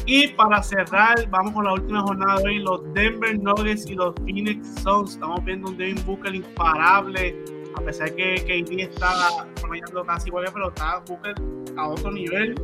Y 0.06 0.28
para 0.28 0.62
cerrar, 0.62 1.28
vamos 1.30 1.54
con 1.54 1.64
la 1.64 1.72
última 1.72 2.02
jornada 2.02 2.38
de 2.40 2.48
hoy, 2.48 2.58
los 2.58 2.92
Denver 2.92 3.38
Nuggets 3.38 3.86
y 3.86 3.94
los 3.94 4.14
Phoenix 4.16 4.82
Suns. 4.82 5.12
Estamos 5.12 5.42
viendo 5.44 5.70
un 5.70 5.78
Devin 5.78 6.04
Booker 6.04 6.34
imparable, 6.34 7.34
a 7.77 7.81
pesar 7.81 8.14
que 8.14 8.37
KD 8.37 8.83
está 8.83 9.47
promediando 9.61 10.05
casi 10.05 10.29
igual, 10.29 10.47
pero 10.53 10.68
está 10.68 11.03
Booker 11.07 11.35
a 11.77 11.89
otro 11.89 12.12
nivel. 12.12 12.55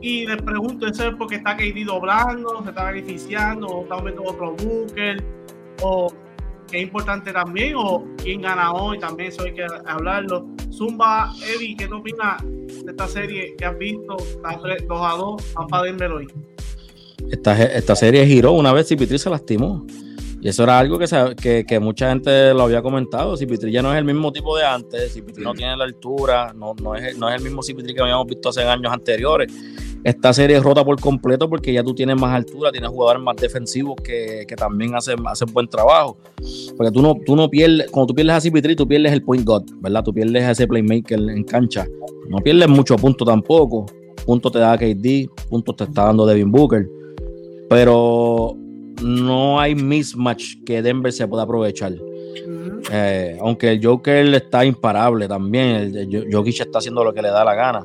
Y 0.00 0.26
les 0.26 0.40
pregunto, 0.42 0.86
¿eso 0.86 1.08
es 1.08 1.14
porque 1.16 1.36
está 1.36 1.56
KD 1.56 1.84
doblando, 1.84 2.62
se 2.62 2.68
está 2.68 2.90
beneficiando, 2.90 3.66
o 3.66 3.82
estamos 3.82 4.04
viendo 4.04 4.22
otro 4.24 4.54
Booker? 4.54 5.22
¿O 5.82 6.12
qué 6.70 6.80
importante 6.80 7.32
también? 7.32 7.74
¿O 7.76 8.04
quién 8.22 8.42
gana 8.42 8.72
hoy? 8.72 8.98
También 8.98 9.30
eso 9.30 9.42
hay 9.42 9.54
que 9.54 9.66
hablarlo. 9.86 10.46
Zumba, 10.70 11.32
Eddie, 11.42 11.76
¿qué 11.76 11.88
te 11.88 11.94
opinas 11.94 12.42
de 12.42 12.90
esta 12.90 13.08
serie 13.08 13.54
que 13.56 13.64
has 13.64 13.78
visto? 13.78 14.16
2 14.16 14.44
a 14.44 15.16
2, 15.16 15.54
vamos 15.54 15.82
Denver 15.82 16.12
hoy. 16.12 16.26
Esta, 17.30 17.60
esta 17.64 17.96
serie 17.96 18.24
giró 18.26 18.52
una 18.52 18.72
vez 18.72 18.90
y 18.92 18.96
Pitri 18.96 19.18
se 19.18 19.30
lastimó. 19.30 19.84
Y 20.40 20.48
eso 20.48 20.64
era 20.64 20.78
algo 20.78 20.98
que, 20.98 21.64
que, 21.66 21.80
mucha 21.80 22.10
gente 22.10 22.52
lo 22.52 22.64
había 22.64 22.82
comentado. 22.82 23.36
Cipitri 23.36 23.72
ya 23.72 23.82
no 23.82 23.92
es 23.92 23.98
el 23.98 24.04
mismo 24.04 24.32
tipo 24.32 24.56
de 24.56 24.64
antes, 24.64 25.12
Cipitri 25.14 25.42
no 25.42 25.54
tiene 25.54 25.76
la 25.76 25.84
altura, 25.84 26.52
no, 26.54 26.74
no, 26.80 26.94
es, 26.94 27.16
no 27.16 27.28
es 27.28 27.36
el 27.36 27.42
mismo 27.42 27.62
Cipitri 27.62 27.94
que 27.94 28.02
habíamos 28.02 28.26
visto 28.26 28.50
hace 28.50 28.62
años 28.62 28.92
anteriores. 28.92 29.52
Esta 30.04 30.32
serie 30.32 30.58
es 30.58 30.62
rota 30.62 30.84
por 30.84 31.00
completo 31.00 31.48
porque 31.48 31.72
ya 31.72 31.82
tú 31.82 31.94
tienes 31.94 32.20
más 32.20 32.32
altura, 32.32 32.70
tienes 32.70 32.90
jugadores 32.90 33.22
más 33.22 33.34
defensivos 33.36 33.96
que, 34.04 34.44
que 34.46 34.54
también 34.54 34.94
hacen, 34.94 35.16
hacen 35.26 35.52
buen 35.52 35.66
trabajo. 35.66 36.16
Porque 36.76 36.92
tú 36.92 37.02
no, 37.02 37.16
tú 37.26 37.34
no 37.34 37.48
pierdes, 37.48 37.90
cuando 37.90 38.08
tú 38.08 38.14
pierdes 38.14 38.36
a 38.36 38.40
Cipitri, 38.40 38.76
tú 38.76 38.86
pierdes 38.86 39.12
el 39.12 39.22
point 39.22 39.44
guard, 39.44 39.64
¿verdad? 39.80 40.04
Tú 40.04 40.12
pierdes 40.12 40.44
a 40.44 40.50
ese 40.52 40.68
playmaker 40.68 41.18
en 41.18 41.42
cancha. 41.44 41.86
No 42.28 42.38
pierdes 42.38 42.68
mucho 42.68 42.96
punto 42.96 43.24
tampoco. 43.24 43.86
Punto 44.24 44.50
te 44.50 44.58
da 44.58 44.76
KD, 44.76 45.28
puntos 45.48 45.76
te 45.76 45.84
está 45.84 46.04
dando 46.04 46.26
Devin 46.26 46.52
Booker. 46.52 46.88
Pero 47.68 48.56
no 49.02 49.60
hay 49.60 49.74
mismatch 49.74 50.62
que 50.64 50.82
Denver 50.82 51.12
se 51.12 51.26
pueda 51.26 51.42
aprovechar. 51.42 51.94
Eh, 52.90 53.38
aunque 53.40 53.72
el 53.72 53.84
Joker 53.84 54.34
está 54.34 54.64
imparable 54.64 55.28
también, 55.28 55.94
el, 55.96 56.28
Jokic 56.32 56.60
está 56.60 56.78
haciendo 56.78 57.04
lo 57.04 57.12
que 57.12 57.22
le 57.22 57.28
da 57.28 57.44
la 57.44 57.54
gana. 57.54 57.84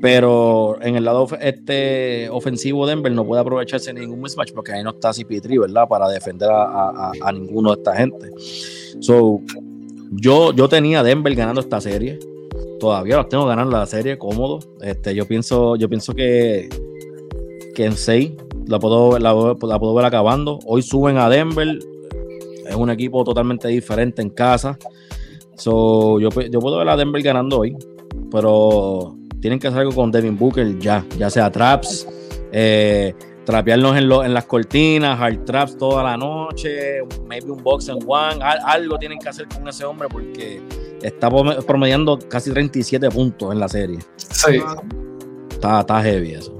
Pero 0.00 0.78
en 0.80 0.96
el 0.96 1.04
lado 1.04 1.28
este 1.40 2.28
ofensivo 2.30 2.86
Denver 2.86 3.12
no 3.12 3.26
puede 3.26 3.42
aprovecharse 3.42 3.92
ningún 3.92 4.22
mismatch 4.22 4.52
porque 4.52 4.72
ahí 4.72 4.82
no 4.82 4.90
está 4.90 5.10
CP3, 5.10 5.60
¿verdad? 5.60 5.86
Para 5.88 6.08
defender 6.08 6.48
a, 6.50 7.12
ninguno 7.34 7.74
de 7.74 7.82
esta 7.82 7.96
gente. 7.96 8.30
So, 9.00 9.42
yo, 10.12 10.54
yo 10.54 10.68
tenía 10.68 11.02
Denver 11.02 11.34
ganando 11.34 11.60
esta 11.60 11.80
serie. 11.82 12.18
Todavía 12.78 13.18
los 13.18 13.28
tengo 13.28 13.44
ganando 13.44 13.76
la 13.76 13.84
serie 13.84 14.16
cómodo. 14.16 14.60
Este, 14.80 15.14
yo 15.14 15.26
pienso, 15.26 15.76
yo 15.76 15.86
pienso 15.86 16.14
que, 16.14 16.70
que 17.74 17.84
en 17.84 17.92
6 17.92 18.32
la 18.70 18.78
puedo, 18.78 19.18
la, 19.18 19.32
puedo 19.78 19.94
ver 19.94 20.04
acabando. 20.04 20.60
Hoy 20.64 20.82
suben 20.82 21.18
a 21.18 21.28
Denver. 21.28 21.78
Es 22.68 22.76
un 22.76 22.88
equipo 22.88 23.24
totalmente 23.24 23.66
diferente 23.66 24.22
en 24.22 24.30
casa. 24.30 24.78
So, 25.56 26.20
yo, 26.20 26.30
yo 26.30 26.60
puedo 26.60 26.78
ver 26.78 26.88
a 26.88 26.96
Denver 26.96 27.20
ganando 27.20 27.58
hoy. 27.58 27.76
Pero 28.30 29.16
tienen 29.40 29.58
que 29.58 29.66
hacer 29.66 29.80
algo 29.80 29.92
con 29.92 30.12
Devin 30.12 30.38
Booker 30.38 30.78
ya. 30.78 31.04
Ya 31.18 31.28
sea 31.30 31.50
traps. 31.50 32.06
Eh, 32.52 33.12
trapearnos 33.44 33.96
en, 33.96 34.04
en 34.04 34.34
las 34.34 34.44
cortinas, 34.44 35.20
hard 35.20 35.44
traps 35.44 35.76
toda 35.76 36.04
la 36.04 36.16
noche, 36.16 37.00
maybe 37.26 37.50
un 37.50 37.62
box 37.62 37.88
and 37.88 38.04
one, 38.06 38.38
algo 38.42 38.96
tienen 38.98 39.18
que 39.18 39.28
hacer 39.28 39.48
con 39.48 39.66
ese 39.66 39.84
hombre 39.84 40.08
porque 40.08 40.60
está 41.02 41.28
promediando 41.66 42.18
casi 42.28 42.52
37 42.52 43.08
puntos 43.10 43.52
en 43.52 43.58
la 43.58 43.68
serie. 43.68 43.98
Sí. 44.16 44.60
Está, 45.50 45.80
está 45.80 46.02
heavy 46.02 46.34
eso 46.34 46.59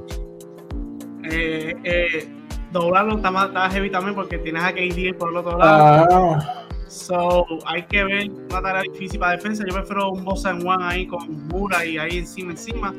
eh, 1.85 2.29
doblarlo 2.73 3.17
está, 3.17 3.31
más, 3.31 3.73
heavy 3.73 3.91
también 3.91 4.15
porque 4.15 4.39
tienes 4.39 4.63
a 4.63 4.73
KD 4.73 5.17
por 5.19 5.31
el 5.31 5.37
otro 5.37 5.59
lado. 5.59 6.07
Ah. 6.11 6.67
So, 6.89 7.47
hay 7.67 7.85
que 7.85 8.03
ver 8.03 8.31
una 8.51 8.63
tarea 8.63 8.83
difícil 8.83 9.21
para 9.21 9.37
defensa. 9.37 9.65
Yo 9.67 9.75
prefiero 9.75 10.11
un 10.11 10.25
boss 10.25 10.45
en 10.45 10.67
one 10.67 10.85
ahí 10.85 11.07
con 11.07 11.47
Mura 11.49 11.85
y 11.85 11.99
ahí 11.99 12.19
encima, 12.19 12.51
encima. 12.51 12.93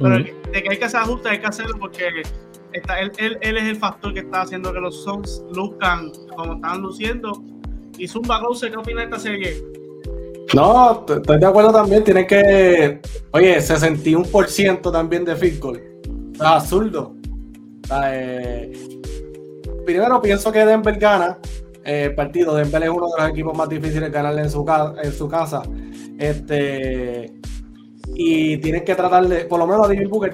Pero 0.00 0.18
de 0.18 0.62
que 0.62 0.68
hay 0.70 0.78
que 0.78 0.84
hacer 0.84 1.00
ajustes, 1.00 1.30
hay 1.30 1.40
que 1.40 1.46
hacerlo 1.46 1.76
porque 1.78 2.22
está, 2.72 3.00
él, 3.00 3.12
él, 3.18 3.38
él, 3.42 3.56
es 3.58 3.64
el 3.64 3.76
factor 3.76 4.14
que 4.14 4.20
está 4.20 4.42
haciendo 4.42 4.72
que 4.72 4.80
los 4.80 5.04
Suns 5.04 5.44
luzcan 5.54 6.10
como 6.34 6.54
están 6.54 6.80
luciendo. 6.80 7.42
Y 7.98 8.08
Zumba 8.08 8.40
Rose, 8.40 8.70
¿qué 8.70 8.76
opina 8.76 9.00
de 9.00 9.04
esta 9.04 9.18
serie? 9.18 9.62
No, 10.54 11.04
estoy 11.08 11.38
de 11.38 11.46
acuerdo 11.46 11.72
también. 11.72 12.04
Tiene 12.04 12.26
que. 12.26 13.00
Oye, 13.32 13.58
61% 13.58 14.92
también 14.92 15.24
de 15.24 15.36
field 15.36 15.60
goal. 15.60 15.82
Ah, 16.40 16.60
zurdo. 16.60 17.14
Eh, 18.04 18.72
primero 19.84 20.20
pienso 20.20 20.50
que 20.50 20.64
Denver 20.64 20.98
gana 20.98 21.38
eh, 21.84 22.04
el 22.04 22.14
partido. 22.14 22.54
Denver 22.54 22.82
es 22.82 22.88
uno 22.88 23.08
de 23.08 23.22
los 23.22 23.30
equipos 23.30 23.56
más 23.56 23.68
difíciles 23.68 24.02
de 24.02 24.10
ganarle 24.10 24.42
en 24.42 24.50
su, 24.50 24.64
casa. 24.64 25.62
Este, 26.18 27.40
y 28.14 28.58
tienen 28.58 28.84
que 28.84 28.94
tratar 28.94 29.26
de, 29.26 29.44
por 29.44 29.58
lo 29.58 29.66
menos 29.66 29.88
David 29.88 30.08
Booker, 30.08 30.32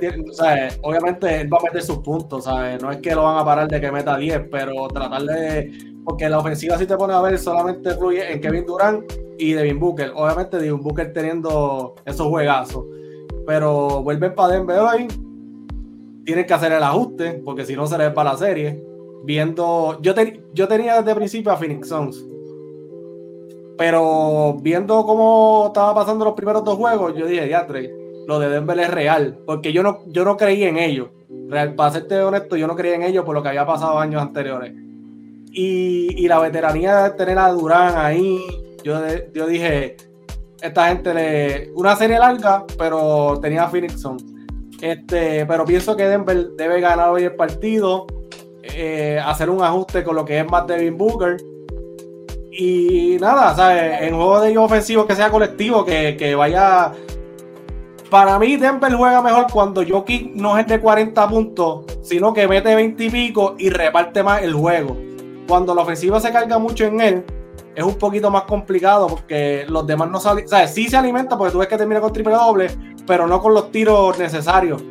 obviamente 0.82 1.40
él 1.40 1.53
va 1.53 1.59
a 1.59 1.62
meter 1.62 1.82
sus 1.82 1.98
puntos, 1.98 2.46
no 2.46 2.90
es 2.90 2.98
que 2.98 3.14
lo 3.14 3.22
van 3.22 3.38
a 3.38 3.44
parar 3.44 3.68
de 3.68 3.80
que 3.80 3.90
meta 3.90 4.16
10, 4.16 4.48
pero 4.51 4.88
tratar 4.88 5.22
de, 5.22 5.94
porque 6.05 6.28
la 6.28 6.38
ofensiva 6.38 6.76
si 6.76 6.86
te 6.86 6.96
pone 6.96 7.14
a 7.14 7.20
ver 7.22 7.38
solamente 7.38 7.94
fluye 7.94 8.30
en 8.30 8.40
Kevin 8.40 8.66
Durant 8.66 9.11
y 9.38 9.53
Devin 9.53 9.80
Booker, 9.80 10.12
obviamente 10.14 10.59
Devin 10.59 10.82
Booker 10.82 11.12
teniendo 11.14 11.94
esos 12.05 12.26
juegazos, 12.26 12.84
pero 13.46 14.03
vuelven 14.03 14.34
para 14.34 14.55
Denver 14.55 14.78
hoy 14.80 15.30
tienen 16.24 16.46
que 16.46 16.54
hacer 16.54 16.72
el 16.72 16.82
ajuste, 16.82 17.40
porque 17.44 17.64
si 17.64 17.74
no 17.74 17.86
se 17.86 17.98
les 17.98 18.16
va 18.16 18.24
la 18.24 18.36
serie. 18.36 18.84
Viendo, 19.22 20.00
yo, 20.00 20.14
yo 20.54 20.66
tenía 20.66 21.02
desde 21.02 21.14
principio 21.14 21.52
a 21.52 21.56
Phoenix 21.56 21.88
Suns, 21.88 22.24
pero 23.76 24.58
viendo 24.60 25.04
cómo 25.04 25.64
estaba 25.68 25.94
pasando 25.94 26.24
los 26.24 26.34
primeros 26.34 26.64
dos 26.64 26.76
juegos, 26.76 27.14
yo 27.16 27.26
dije, 27.26 27.48
ya, 27.48 27.66
lo 28.26 28.38
de 28.38 28.48
Denver 28.48 28.78
es 28.78 28.90
real, 28.90 29.38
porque 29.46 29.72
yo 29.72 29.82
no, 29.82 30.00
yo 30.06 30.24
no 30.24 30.36
creí 30.36 30.64
en 30.64 30.76
ellos. 30.76 31.08
Real, 31.48 31.74
para 31.74 31.92
serte 31.92 32.20
honesto, 32.20 32.56
yo 32.56 32.66
no 32.66 32.76
creía 32.76 32.94
en 32.94 33.02
ellos 33.02 33.24
por 33.24 33.34
lo 33.34 33.42
que 33.42 33.48
había 33.48 33.66
pasado 33.66 33.98
años 33.98 34.20
anteriores. 34.22 34.72
Y, 35.52 36.14
y 36.22 36.28
la 36.28 36.38
veteranía 36.38 37.04
de 37.04 37.10
tener 37.10 37.38
a 37.38 37.50
Durán 37.50 37.94
ahí, 37.96 38.38
yo, 38.84 39.00
yo 39.34 39.46
dije, 39.46 39.96
esta 40.60 40.88
gente 40.88 41.14
le. 41.14 41.70
Una 41.74 41.96
serie 41.96 42.18
larga, 42.18 42.64
pero 42.78 43.38
tenía 43.40 43.64
a 43.64 43.68
Phoenix 43.68 44.00
Suns. 44.00 44.24
Este, 44.81 45.45
pero 45.47 45.64
pienso 45.64 45.97
que 45.97 46.07
Denver 46.07 46.51
debe 46.53 46.81
ganar 46.81 47.11
hoy 47.11 47.24
el 47.24 47.37
partido, 47.37 48.07
eh, 48.62 49.20
hacer 49.24 49.51
un 49.51 49.62
ajuste 49.62 50.03
con 50.03 50.16
lo 50.16 50.24
que 50.24 50.41
es 50.41 50.51
más 50.51 50.66
Devin 50.66 50.97
Booker. 50.97 51.37
Y 52.53 53.16
nada, 53.20 53.55
¿sabes? 53.55 54.03
En 54.03 54.14
juego 54.14 54.41
de 54.41 54.51
ellos 54.51 54.64
ofensivos 54.64 55.07
que 55.07 55.14
sea 55.14 55.31
colectivo, 55.31 55.85
que, 55.85 56.35
vaya. 56.37 56.93
Para 58.11 58.39
mí, 58.39 58.57
Denver 58.57 58.93
juega 58.93 59.22
mejor 59.22 59.47
cuando 59.53 59.85
Jokic 59.87 60.35
no 60.35 60.59
es 60.59 60.66
de 60.66 60.81
40 60.81 61.28
puntos, 61.28 61.85
sino 62.03 62.33
que 62.33 62.49
mete 62.49 62.74
20 62.74 63.05
y 63.05 63.11
pico 63.11 63.55
y 63.57 63.70
reparte 63.70 64.22
más 64.22 64.43
el 64.43 64.53
juego. 64.53 64.97
Cuando 65.47 65.74
la 65.74 65.83
ofensiva 65.83 66.18
se 66.20 66.33
carga 66.33 66.59
mucho 66.59 66.85
en 66.87 67.01
él, 67.01 67.24
es 67.74 67.85
un 67.85 67.95
poquito 67.95 68.31
más 68.31 68.43
complicado 68.43 69.07
porque 69.07 69.64
los 69.68 69.87
demás 69.87 70.11
no 70.11 70.18
salen. 70.18 70.45
O 70.45 70.68
sí 70.68 70.89
se 70.89 70.97
alimenta 70.97 71.39
porque 71.39 71.53
tú 71.53 71.59
ves 71.59 71.68
que 71.68 71.76
termina 71.76 72.01
con 72.01 72.12
triple 72.12 72.35
doble, 72.35 72.68
pero 73.07 73.26
no 73.26 73.40
con 73.40 73.55
los 73.55 73.70
tiros 73.70 74.18
necesarios. 74.18 74.82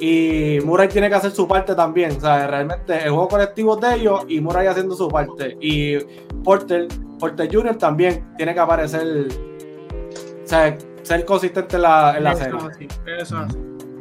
Y 0.00 0.58
Murray 0.64 0.88
tiene 0.88 1.08
que 1.08 1.14
hacer 1.14 1.30
su 1.30 1.46
parte 1.46 1.74
también. 1.74 2.16
O 2.16 2.20
sea, 2.20 2.46
realmente 2.48 2.94
el 2.94 3.10
juego 3.10 3.28
colectivo 3.28 3.76
de 3.76 3.94
ellos 3.94 4.24
y 4.26 4.40
Murray 4.40 4.66
haciendo 4.66 4.96
su 4.96 5.08
parte. 5.08 5.56
Y 5.60 5.96
Porter, 6.42 6.88
Porter 7.20 7.48
Jr. 7.52 7.76
también 7.76 8.24
tiene 8.36 8.52
que 8.52 8.60
aparecer. 8.60 9.28
O 10.42 10.46
sea, 10.46 10.76
ser 11.02 11.24
consistente 11.24 11.76
en 11.76 11.82
la, 11.82 12.16
en 12.16 12.24
la 12.24 12.34
serie. 12.34 12.58
eso 12.58 12.88
es 13.16 13.32
así. 13.32 13.58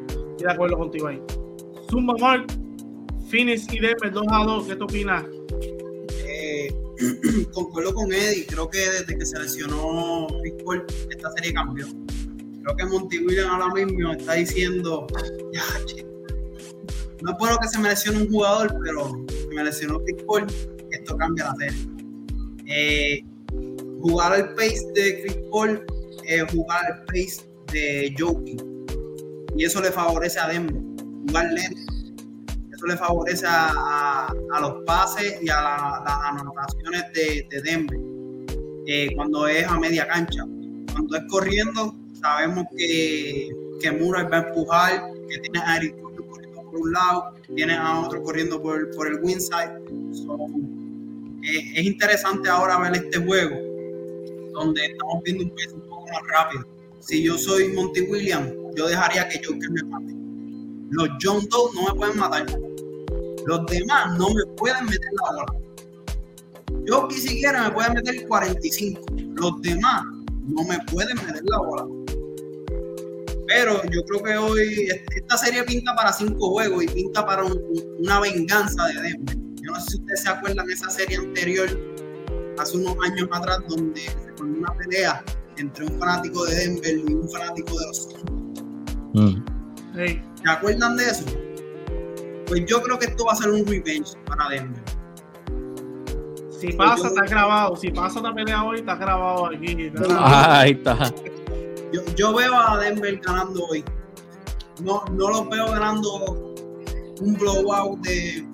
Estoy 0.08 0.48
de 0.48 0.52
acuerdo 0.52 0.78
contigo 0.78 1.08
ahí. 1.08 1.22
Zumba 1.90 2.16
Mark, 2.20 2.48
Phoenix 3.30 3.72
y 3.72 3.80
Denver 3.80 4.12
2 4.12 4.26
a 4.32 4.44
2. 4.44 4.68
¿Qué 4.68 4.76
tú 4.76 4.86
opinas? 4.86 5.24
Eh, 6.26 6.74
concuerdo 7.54 7.94
con 7.94 8.12
Eddie. 8.12 8.48
Creo 8.48 8.68
que 8.70 8.80
desde 8.80 9.16
que 9.16 9.26
se 9.26 9.38
lesionó 9.40 10.26
Chris 10.42 10.54
Paul, 10.66 10.84
esta 11.12 11.32
serie 11.34 11.54
cambió 11.54 11.86
creo 12.64 12.76
que 12.76 12.86
Monty 12.86 13.20
Williams 13.20 13.50
ahora 13.50 13.74
mismo 13.74 14.12
está 14.12 14.34
diciendo, 14.34 15.08
ya, 15.54 15.64
no 17.22 17.32
es 17.32 17.38
bueno 17.38 17.58
que 17.62 17.68
se 17.68 17.80
me 17.80 17.90
lesione 17.90 18.24
un 18.24 18.30
jugador, 18.30 18.76
pero 18.84 19.26
se 19.28 19.48
me 19.48 19.64
lesionó 19.64 20.00
Chris 20.04 20.24
esto 20.92 21.18
cambia 21.18 21.46
la 21.46 21.56
serie. 21.56 21.88
Eh, 22.66 23.24
jugar 24.02 24.40
el 24.40 24.54
pace 24.56 24.92
de 24.94 25.22
Chris 25.22 25.38
Paul 25.52 25.86
eh, 26.24 26.46
jugar 26.52 26.82
el 26.90 27.06
pace 27.06 27.44
de 27.72 28.16
Jokic. 28.18 28.64
Y 29.56 29.66
eso 29.66 29.82
le 29.82 29.92
favorece 29.92 30.40
a 30.40 30.48
Denver, 30.48 30.82
jugar 31.28 31.52
lento. 31.52 31.94
Eso 32.74 32.88
le 32.88 32.98
favorece 32.98 33.46
a, 33.48 34.28
a, 34.28 34.62
los 34.62 34.84
pases 34.86 35.38
y 35.42 35.50
a 35.50 36.02
las 36.06 36.42
anotaciones 36.42 37.04
de, 37.14 37.48
de 37.50 37.62
Denver 37.62 38.00
eh, 38.88 39.10
cuando 39.16 39.48
es 39.48 39.68
a 39.68 39.78
media 39.80 40.08
cancha. 40.08 40.44
Cuando 40.92 41.18
es 41.18 41.24
corriendo, 41.30 41.96
sabemos 42.22 42.66
que, 42.78 43.50
que 43.82 43.92
Murray 43.92 44.26
va 44.26 44.38
a 44.38 44.48
empujar, 44.48 45.12
que 45.30 45.40
tiene 45.40 45.60
a 45.60 45.78
Eric 45.78 45.96
corriendo 46.02 46.62
por 46.64 46.80
un 46.80 46.92
lado, 46.92 47.34
tiene 47.56 47.74
a 47.74 48.00
otro 48.00 48.24
corriendo 48.24 48.62
por, 48.62 48.90
por 48.96 49.08
el 49.08 49.20
winside. 49.22 49.72
es 51.44 51.86
interesante 51.86 52.50
ahora 52.50 52.80
ver 52.80 52.96
este 52.96 53.20
juego, 53.20 53.56
donde 54.54 54.86
estamos 54.86 55.24
viendo 55.24 55.44
un 55.46 55.50
peso 55.52 55.76
un 55.76 55.90
poco 55.90 56.06
más 56.08 56.22
rápido. 56.28 56.66
Si 57.00 57.24
yo 57.24 57.38
soy 57.38 57.70
Monty 57.70 58.02
Williams, 58.02 58.54
yo 58.76 58.88
dejaría 58.88 59.28
que 59.28 59.42
Joker 59.44 59.72
me 59.72 59.84
mate. 59.84 60.14
Los 60.92 61.10
John 61.22 61.48
Doe 61.50 61.72
no 61.74 61.88
me 61.88 61.94
pueden 61.96 62.18
matar. 62.20 62.46
Los 63.46 63.66
demás 63.66 64.18
no 64.20 64.30
me 64.30 64.46
pueden 64.58 64.86
meter 64.86 65.10
la 65.14 65.32
bola. 65.32 65.62
Yo 66.86 67.08
ni 67.08 67.16
siquiera 67.16 67.64
me 67.64 67.72
pueden 67.72 67.94
meter 67.94 68.28
45. 68.28 69.02
Los 69.36 69.62
demás 69.62 70.04
no 70.48 70.64
me 70.64 70.78
pueden 70.92 71.16
meter 71.16 71.42
la 71.46 71.58
bola. 71.58 72.01
Pero 73.54 73.82
yo 73.92 74.02
creo 74.06 74.24
que 74.24 74.38
hoy 74.38 74.88
esta 75.14 75.38
serie 75.38 75.64
pinta 75.64 75.94
para 75.94 76.14
cinco 76.14 76.52
juegos 76.52 76.86
y 76.86 76.88
pinta 76.88 77.26
para 77.26 77.44
una 77.44 78.20
venganza 78.22 78.86
de 78.88 78.94
Denver. 79.02 79.38
Yo 79.62 79.72
no 79.72 79.80
sé 79.82 79.92
si 79.92 79.98
ustedes 79.98 80.22
se 80.22 80.30
acuerdan 80.30 80.66
de 80.68 80.74
esa 80.74 80.90
serie 80.90 81.18
anterior, 81.18 81.68
hace 82.58 82.78
unos 82.78 82.96
años 83.04 83.28
atrás, 83.30 83.60
donde 83.68 84.00
se 84.00 84.34
formó 84.38 84.60
una 84.60 84.74
pelea 84.78 85.22
entre 85.58 85.86
un 85.86 86.00
fanático 86.00 86.46
de 86.46 86.56
Denver 86.56 86.98
y 87.10 87.14
un 87.14 87.30
fanático 87.30 87.78
de 87.78 87.86
los 87.88 88.10
mm. 89.14 89.46
¿Se 89.96 90.50
acuerdan 90.50 90.96
de 90.96 91.04
eso? 91.04 91.26
Pues 92.48 92.66
yo 92.68 92.82
creo 92.82 92.98
que 93.00 93.08
esto 93.08 93.26
va 93.26 93.34
a 93.34 93.36
ser 93.36 93.50
un 93.50 93.66
revenge 93.66 94.14
para 94.28 94.48
Denver. 94.48 94.84
Si 96.58 96.68
pues 96.68 96.76
pasa, 96.78 97.08
está 97.08 97.26
grabado. 97.26 97.76
Si 97.76 97.92
pasa 97.92 98.22
la 98.22 98.34
pelea 98.34 98.64
hoy, 98.64 98.80
está 98.80 98.96
grabado 98.96 99.48
aquí. 99.48 99.92
Ahí 100.10 100.72
está. 100.72 101.14
Yo, 102.16 102.34
veo 102.34 102.56
a 102.56 102.78
Denver 102.78 103.20
ganando 103.20 103.66
hoy. 103.66 103.84
No, 104.84 105.04
no 105.12 105.30
los 105.30 105.50
veo 105.50 105.68
ganando 105.72 106.54
un 107.22 107.34
blowout 107.34 108.00
de 108.02 108.48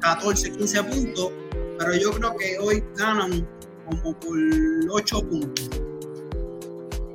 14, 0.00 0.52
15 0.52 0.84
puntos, 0.84 1.32
pero 1.78 1.94
yo 1.94 2.10
creo 2.12 2.36
que 2.36 2.58
hoy 2.58 2.84
ganan 2.96 3.46
como 3.86 4.18
por 4.20 4.38
8 4.90 5.20
puntos. 5.28 5.70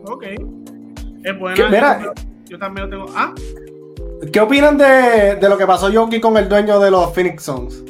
Ok. 0.06 0.24
Es 1.24 1.40
bueno. 1.40 1.70
Mira, 1.70 2.14
yo, 2.46 2.60
también 2.60 2.90
lo 2.90 3.06
tengo. 3.06 3.14
Ah. 3.16 3.34
¿Qué 4.32 4.40
opinan 4.40 4.78
de, 4.78 5.36
de 5.40 5.50
lo 5.50 5.58
que 5.58 5.66
pasó 5.66 5.90
Yoki 5.90 6.20
con 6.20 6.38
el 6.38 6.50
dueño 6.50 6.80
de 6.80 6.92
los 6.92 7.14
Phoenix 7.14 7.44
Suns? 7.44 7.84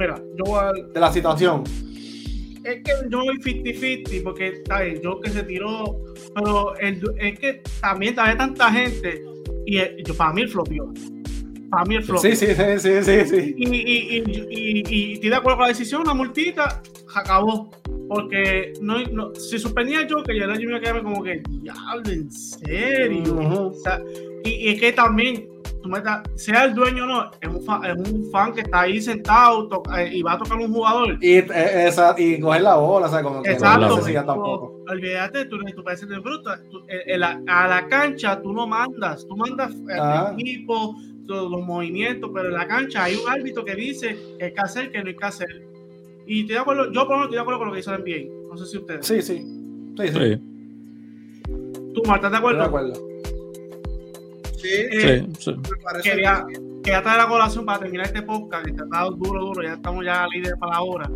mira, 0.00 0.16
yo 0.36 0.44
voy 0.44 0.60
a, 0.60 0.72
De 0.72 1.00
la 1.00 1.12
situación. 1.12 1.64
Es 2.70 2.82
que 2.84 2.92
yo 3.10 3.18
voy 3.18 3.38
50-50 3.38 4.22
porque 4.22 4.46
está 4.48 4.82
bien, 4.82 5.00
yo 5.02 5.20
que 5.20 5.30
se 5.30 5.42
tiró, 5.42 5.98
pero 6.34 6.76
el, 6.78 7.02
es 7.18 7.38
que 7.38 7.62
también 7.80 8.18
había 8.18 8.36
tanta 8.36 8.70
gente 8.70 9.22
y 9.66 9.78
yo, 10.04 10.14
para 10.14 10.32
mí 10.32 10.42
el 10.42 10.48
flopió. 10.48 10.92
Para 11.70 11.84
mí 11.84 11.96
el 11.96 12.02
flopió. 12.02 12.30
Sí, 12.30 12.36
sí, 12.36 12.46
sí, 12.54 12.90
sí, 13.02 13.24
sí. 13.26 13.54
Y, 13.56 13.68
y, 13.68 14.24
y, 14.50 14.82
y, 14.88 15.12
estoy 15.14 15.30
de 15.30 15.36
acuerdo 15.36 15.58
con 15.58 15.62
la 15.64 15.68
decisión, 15.68 16.02
una 16.02 16.14
multita, 16.14 16.82
acabó. 17.14 17.70
Porque 18.08 18.72
no, 18.80 19.00
no, 19.04 19.34
si 19.36 19.58
suspendía 19.58 20.04
yo, 20.06 20.22
que 20.24 20.36
ya 20.36 20.44
el 20.44 20.50
año 20.50 20.68
me 20.68 20.80
quedaba 20.80 21.02
como 21.02 21.22
que, 21.22 21.42
diablo, 21.48 22.10
en 22.10 22.30
serio. 22.30 23.68
o 23.68 23.72
sea, 23.72 24.02
y, 24.44 24.68
es 24.70 24.80
que 24.80 24.92
también 24.92 25.48
sea 26.34 26.64
el 26.64 26.74
dueño 26.74 27.04
o 27.04 27.06
no, 27.06 27.30
es 27.40 27.48
un, 27.48 27.62
fan, 27.62 27.84
es 27.84 28.10
un 28.10 28.30
fan 28.30 28.52
que 28.54 28.60
está 28.62 28.80
ahí 28.82 29.00
sentado 29.00 29.68
eh, 29.96 30.10
y 30.12 30.22
va 30.22 30.34
a 30.34 30.38
tocar 30.38 30.58
un 30.58 30.72
jugador. 30.72 31.18
Y, 31.20 31.36
eh, 31.36 31.86
esa, 31.86 32.14
y 32.18 32.40
coger 32.40 32.62
la 32.62 32.76
bola, 32.76 33.06
o 33.06 33.10
sea, 33.10 33.22
como 33.22 33.42
que 33.42 33.52
Exacto, 33.52 33.98
no 33.98 34.24
tampoco. 34.24 34.84
Olvídate, 34.88 35.46
tú, 35.46 35.58
tú 35.74 35.84
pareces 35.84 36.08
de 36.08 36.18
bruta. 36.18 36.60
Eh, 36.88 37.18
a 37.48 37.68
la 37.68 37.86
cancha 37.88 38.40
tú 38.40 38.52
no 38.52 38.66
mandas, 38.66 39.26
tú 39.26 39.36
mandas 39.36 39.72
el 39.74 40.00
ah. 40.00 40.34
equipo, 40.36 40.96
todos 41.26 41.50
los 41.50 41.62
movimientos, 41.62 42.30
pero 42.34 42.48
en 42.48 42.54
la 42.54 42.66
cancha 42.66 43.04
hay 43.04 43.16
un 43.16 43.28
árbitro 43.28 43.64
que 43.64 43.74
dice 43.74 44.16
que 44.38 44.46
hay 44.46 44.52
que 44.52 44.60
hacer, 44.60 44.90
que 44.90 45.02
no 45.02 45.08
hay 45.08 45.16
que 45.16 45.24
hacer. 45.24 45.66
Y 46.26 46.40
estoy 46.40 46.54
de 46.54 46.60
acuerdo, 46.60 46.92
yo 46.92 47.06
por 47.06 47.10
lo 47.10 47.16
menos 47.16 47.24
estoy 47.24 47.36
de 47.36 47.40
acuerdo 47.40 47.58
con 47.58 47.68
lo 47.68 47.74
que 47.74 47.80
hizo 47.80 47.94
el 47.94 48.02
NBA. 48.02 48.48
No 48.48 48.56
sé 48.56 48.66
si 48.66 48.78
ustedes. 48.78 49.06
Sí, 49.06 49.22
sí. 49.22 49.38
Sí, 49.96 50.08
sí. 50.08 50.40
¿Tú, 51.94 52.02
Marta, 52.06 52.28
estás 52.28 52.30
de 52.32 52.36
acuerdo? 52.38 52.58
De 52.60 52.66
acuerdo. 52.66 53.09
Sí, 54.60 54.68
eh, 54.68 55.26
sí, 55.38 55.56
Quería, 56.02 56.44
quería, 56.82 57.02
traer 57.02 57.18
la 57.18 57.28
colación 57.28 57.64
para 57.64 57.78
terminar 57.78 58.06
este 58.06 58.22
podcast, 58.22 58.64
que 58.64 58.72
está 58.72 59.04
duro, 59.04 59.40
duro, 59.40 59.62
ya 59.62 59.74
estamos 59.74 60.04
ya 60.04 60.26
líderes 60.26 60.58
para 60.58 60.74
la 60.74 60.82
hora. 60.82 61.10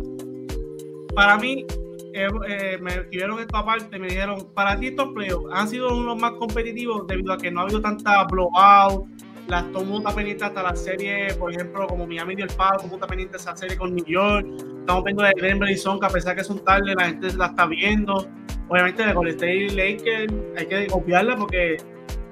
Para 1.13 1.37
mí, 1.37 1.65
eh, 2.13 2.27
eh, 2.47 2.77
me 2.81 2.91
escribieron 2.91 3.39
esto 3.39 3.57
aparte, 3.57 3.99
me 3.99 4.07
dijeron, 4.07 4.47
para 4.53 4.79
ti 4.79 4.87
estos 4.87 5.09
playoffs 5.13 5.47
han 5.53 5.67
sido 5.67 5.95
unos 5.95 6.19
más 6.19 6.31
competitivos 6.33 7.05
debido 7.07 7.33
a 7.33 7.37
que 7.37 7.51
no 7.51 7.59
ha 7.59 7.63
habido 7.63 7.81
tanta 7.81 8.23
blowout, 8.23 9.05
las 9.47 9.71
tomó 9.71 10.01
pendiente 10.03 10.43
hasta 10.43 10.63
la 10.63 10.75
serie, 10.75 11.33
por 11.35 11.53
ejemplo, 11.53 11.85
como 11.87 12.07
Miami 12.07 12.35
dio 12.35 12.45
el 12.45 12.51
palo, 12.51 12.79
como 12.79 12.95
está 12.95 13.05
pendiente 13.05 13.37
esa 13.37 13.55
serie 13.55 13.77
con 13.77 13.93
New 13.93 14.05
York, 14.05 14.47
estamos 14.79 15.03
viendo 15.03 15.23
de 15.23 15.33
Denver 15.39 15.69
y 15.69 15.77
Son, 15.77 15.99
que 15.99 16.07
a 16.07 16.09
pesar 16.09 16.35
que 16.35 16.43
son 16.43 16.63
tarde, 16.63 16.95
la 16.95 17.05
gente 17.05 17.31
la 17.33 17.47
está 17.47 17.67
viendo. 17.67 18.27
Obviamente 18.67 19.05
de 19.05 19.13
Golden 19.13 19.35
State 19.35 19.67
Lakers 19.75 20.33
hay 20.57 20.65
que 20.65 20.87
copiarla 20.87 21.35
porque 21.35 21.77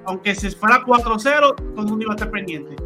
aunque 0.06 0.34
si 0.34 0.50
fuera 0.50 0.84
4-0, 0.84 1.54
todo 1.54 1.56
el 1.56 1.86
mundo 1.86 2.02
iba 2.02 2.12
a 2.12 2.16
estar 2.16 2.30
pendiente. 2.30 2.76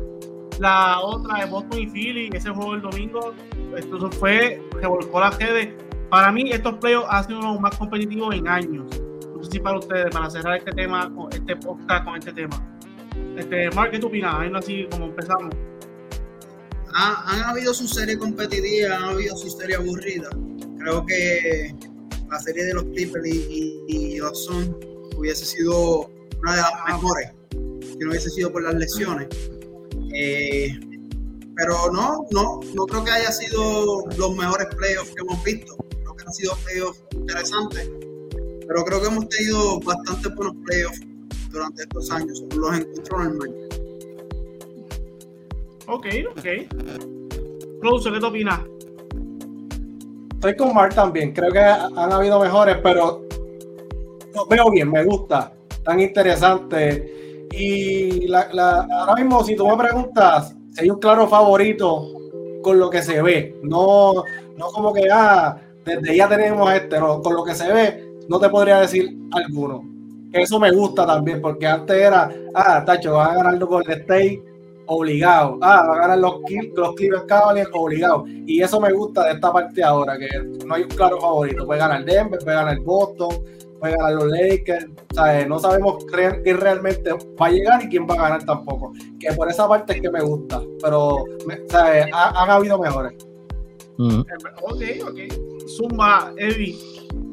La 0.59 1.01
otra 1.01 1.45
de 1.45 1.51
Boston 1.51 1.79
y 1.79 1.87
Philly, 1.87 2.31
ese 2.33 2.51
juego 2.51 2.73
del 2.73 2.83
domingo, 2.83 3.33
esto 3.77 4.11
fue, 4.12 4.62
revolcó 4.73 5.21
la 5.21 5.31
redes. 5.31 5.75
Para 6.11 6.33
mí, 6.33 6.51
estos 6.51 6.75
playoffs 6.75 7.07
han 7.11 7.27
sido 7.27 7.41
los 7.41 7.61
más 7.61 7.77
competitivos 7.77 8.35
en 8.35 8.49
años. 8.49 9.01
No 9.37 9.45
sé 9.45 9.53
si 9.53 9.61
para 9.61 9.79
ustedes, 9.79 10.12
para 10.12 10.31
cerrar 10.31 10.59
este 10.59 10.73
tema, 10.73 11.12
este 11.31 11.55
podcast 11.57 12.05
con 12.05 12.16
este 12.16 12.33
tema. 12.33 12.79
Este, 13.37 13.71
Mark, 13.71 13.93
¿qué 13.93 13.99
tú 13.99 14.09
opinas? 14.09 14.35
así 14.57 14.87
como 14.91 15.07
empezamos. 15.07 15.55
han 16.93 17.43
habido 17.45 17.73
su 17.73 17.87
serie 17.87 18.19
competitiva, 18.19 18.97
han 18.97 19.05
habido 19.05 19.37
su 19.37 19.49
serie 19.51 19.77
aburrida. 19.77 20.29
Creo 20.79 21.07
que 21.07 21.75
la 22.29 22.39
serie 22.41 22.64
de 22.64 22.75
los 22.75 22.85
Clippers 22.85 23.27
y, 23.27 23.85
y 23.87 24.16
los 24.19 24.45
Suns 24.45 24.71
hubiese 25.16 25.45
sido 25.45 26.11
una 26.43 26.57
de 26.57 26.61
las 26.62 26.72
mejores, 26.86 27.32
que 27.51 28.05
no 28.05 28.11
hubiese 28.11 28.30
sido 28.30 28.53
por 28.53 28.62
las 28.62 28.74
lesiones. 28.74 29.28
Eh, 30.14 30.78
pero 31.57 31.91
no, 31.93 32.26
no, 32.30 32.61
no 32.74 32.86
creo 32.86 33.05
que 33.05 33.11
haya 33.11 33.32
sido 33.32 34.05
los 34.16 34.36
mejores 34.36 34.68
playoffs 34.76 35.11
que 35.14 35.22
hemos 35.22 35.43
visto. 35.45 35.76
Creo 35.91 36.14
que 36.14 36.24
han 36.24 36.32
sido 36.32 36.57
playoffs 36.64 37.03
interesantes, 37.12 37.91
pero 38.66 38.84
creo 38.84 39.01
que 39.01 39.07
hemos 39.09 39.28
tenido 39.28 39.80
bastante 39.80 40.28
buenos 40.28 40.55
playoffs 40.64 41.01
durante 41.51 41.82
estos 41.82 42.11
años. 42.11 42.43
Los 42.55 42.78
encuentro 42.78 43.24
normal. 43.24 43.55
Ok, 45.89 46.07
ok. 46.30 47.80
Close, 47.80 48.12
¿qué 48.12 48.20
te 48.20 48.26
opinas? 48.26 48.61
Estoy 50.34 50.57
con 50.57 50.72
Mark 50.72 50.95
también. 50.95 51.32
Creo 51.32 51.51
que 51.51 51.59
han 51.59 52.12
habido 52.12 52.39
mejores, 52.39 52.76
pero 52.82 53.26
veo 54.49 54.70
bien, 54.70 54.93
me 54.93 55.03
gusta 55.03 55.58
tan 55.89 56.01
interesante. 56.01 57.49
Y 57.51 58.28
la, 58.28 58.47
la, 58.53 58.86
ahora 58.93 59.14
mismo, 59.14 59.43
si 59.43 59.57
tú 59.57 59.66
me 59.66 59.74
preguntas, 59.74 60.55
si 60.74 60.82
hay 60.82 60.91
un 60.91 60.99
claro 60.99 61.26
favorito 61.26 62.12
con 62.62 62.78
lo 62.78 62.91
que 62.91 63.01
se 63.03 63.22
ve, 63.22 63.59
no, 63.62 64.22
no 64.59 64.66
como 64.66 64.93
que, 64.93 65.09
ah, 65.11 65.57
desde 65.86 66.14
ya 66.14 66.28
tenemos 66.28 66.70
este, 66.74 67.01
no, 67.01 67.22
con 67.22 67.34
lo 67.34 67.43
que 67.43 67.55
se 67.55 67.72
ve, 67.72 68.07
no 68.28 68.39
te 68.39 68.51
podría 68.51 68.80
decir 68.80 69.09
alguno. 69.32 69.82
Eso 70.30 70.61
me 70.61 70.70
gusta 70.72 71.07
también, 71.07 71.41
porque 71.41 71.66
antes 71.66 71.97
era, 71.97 72.30
ah, 72.55 72.84
Tacho, 72.84 73.14
van 73.14 73.30
a 73.30 73.43
ganar 73.43 73.59
con 73.61 73.82
el 73.86 74.01
State 74.01 74.43
obligado. 74.89 75.59
Ah, 75.62 75.86
van 75.89 75.97
a 75.97 76.01
ganar 76.03 76.18
los, 76.18 76.34
los 76.76 76.95
Cleveland 76.97 77.26
Cavaliers 77.26 77.70
obligado. 77.72 78.26
Y 78.26 78.61
eso 78.61 78.78
me 78.78 78.93
gusta 78.93 79.24
de 79.24 79.32
esta 79.32 79.51
parte 79.51 79.82
ahora, 79.82 80.18
que 80.18 80.28
no 80.66 80.74
hay 80.74 80.82
un 80.82 80.91
claro 80.91 81.18
favorito. 81.18 81.64
Puede 81.64 81.80
ganar 81.80 82.05
Denver, 82.05 82.39
puede 82.45 82.57
ganar 82.57 82.78
Boston, 82.80 83.30
puede 83.79 83.97
ganar 83.97 84.12
los 84.14 84.26
Lakers. 84.26 84.87
No 85.49 85.59
sabemos 85.59 86.05
quién 86.43 86.61
realmente 86.61 87.12
va 87.12 87.47
a 87.47 87.51
llegar 87.51 87.83
y 87.83 87.89
quién 87.89 88.07
va 88.07 88.14
a 88.14 88.22
ganar 88.22 88.45
tampoco. 88.45 88.93
Que 89.18 89.33
por 89.33 89.49
esa 89.49 89.68
parte 89.68 89.95
es 89.95 90.01
que 90.01 90.11
me 90.11 90.20
gusta. 90.20 90.62
Pero 90.83 91.24
han 92.12 92.51
habido 92.51 92.79
mejores. 92.79 93.14
Ok, 93.99 94.83
ok. 95.09 95.18
Zumba, 95.76 96.33
Evi. 96.37 96.79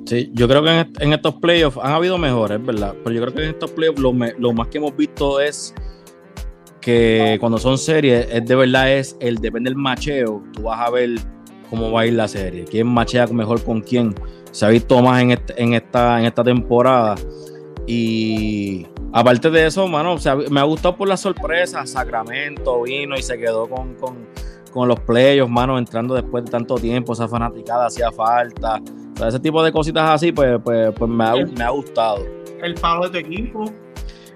Sí, 0.06 0.30
yo 0.34 0.48
creo 0.48 0.64
que 0.64 0.86
en, 1.00 1.14
estos 1.14 1.36
playoffs 1.36 1.78
han 1.82 1.92
habido 1.92 2.18
mejores, 2.18 2.64
¿verdad? 2.64 2.96
Pero 3.04 3.16
yo 3.16 3.22
creo 3.22 3.34
que 3.34 3.44
en 3.44 3.50
estos 3.50 3.72
playoffs 3.72 4.00
lo, 4.00 4.14
lo 4.38 4.54
más 4.54 4.68
que 4.68 4.78
hemos 4.78 4.96
visto 4.96 5.40
es 5.40 5.74
que 6.86 7.38
cuando 7.40 7.58
son 7.58 7.80
series, 7.80 8.28
es 8.32 8.46
de 8.46 8.56
verdad 8.56 8.92
es 8.92 9.18
el 9.20 9.38
depende 9.38 9.72
del 9.72 9.78
macheo, 9.78 10.44
tú 10.54 10.64
vas 10.64 10.88
a 10.88 10.92
ver 10.92 11.16
cómo 11.72 11.92
va 11.92 12.02
a 12.02 12.06
ir 12.06 12.14
la 12.14 12.28
serie, 12.28 12.66
quién 12.66 12.86
machea 12.86 13.26
mejor 13.26 13.64
con 13.64 13.82
quién 13.82 14.14
se 14.56 14.66
ha 14.66 14.70
visto 14.70 15.02
más 15.02 15.22
en, 15.22 15.32
este, 15.32 15.62
en, 15.62 15.74
esta, 15.74 16.18
en 16.18 16.26
esta 16.26 16.42
temporada. 16.42 17.16
Y 17.86 18.88
aparte 19.12 19.52
de 19.52 19.66
eso, 19.66 19.86
mano, 19.86 20.16
me 20.50 20.62
ha 20.62 20.64
gustado 20.64 20.96
por 20.96 21.10
la 21.10 21.18
sorpresa. 21.18 21.86
Sacramento 21.86 22.84
vino 22.84 23.18
y 23.18 23.22
se 23.22 23.38
quedó 23.38 23.68
con, 23.68 24.88
los 24.88 25.00
playos, 25.02 25.50
mano, 25.50 25.78
entrando 25.78 26.16
después 26.16 26.46
de 26.46 26.52
tanto 26.52 26.76
tiempo. 26.76 27.12
Esa 27.12 27.28
fanaticada 27.28 27.88
hacía 27.88 28.14
falta. 28.14 28.80
ese 29.28 29.42
tipo 29.42 29.62
de 29.62 29.74
cositas 29.74 30.10
así, 30.10 30.32
pues, 30.32 30.58
pues, 30.64 30.94
pues 30.98 31.12
me, 31.12 31.26
ha, 31.26 31.70
gustado. 31.72 32.26
El 32.64 32.76
palo 32.76 33.10
de 33.10 33.22
tu 33.22 33.28
equipo. 33.28 33.66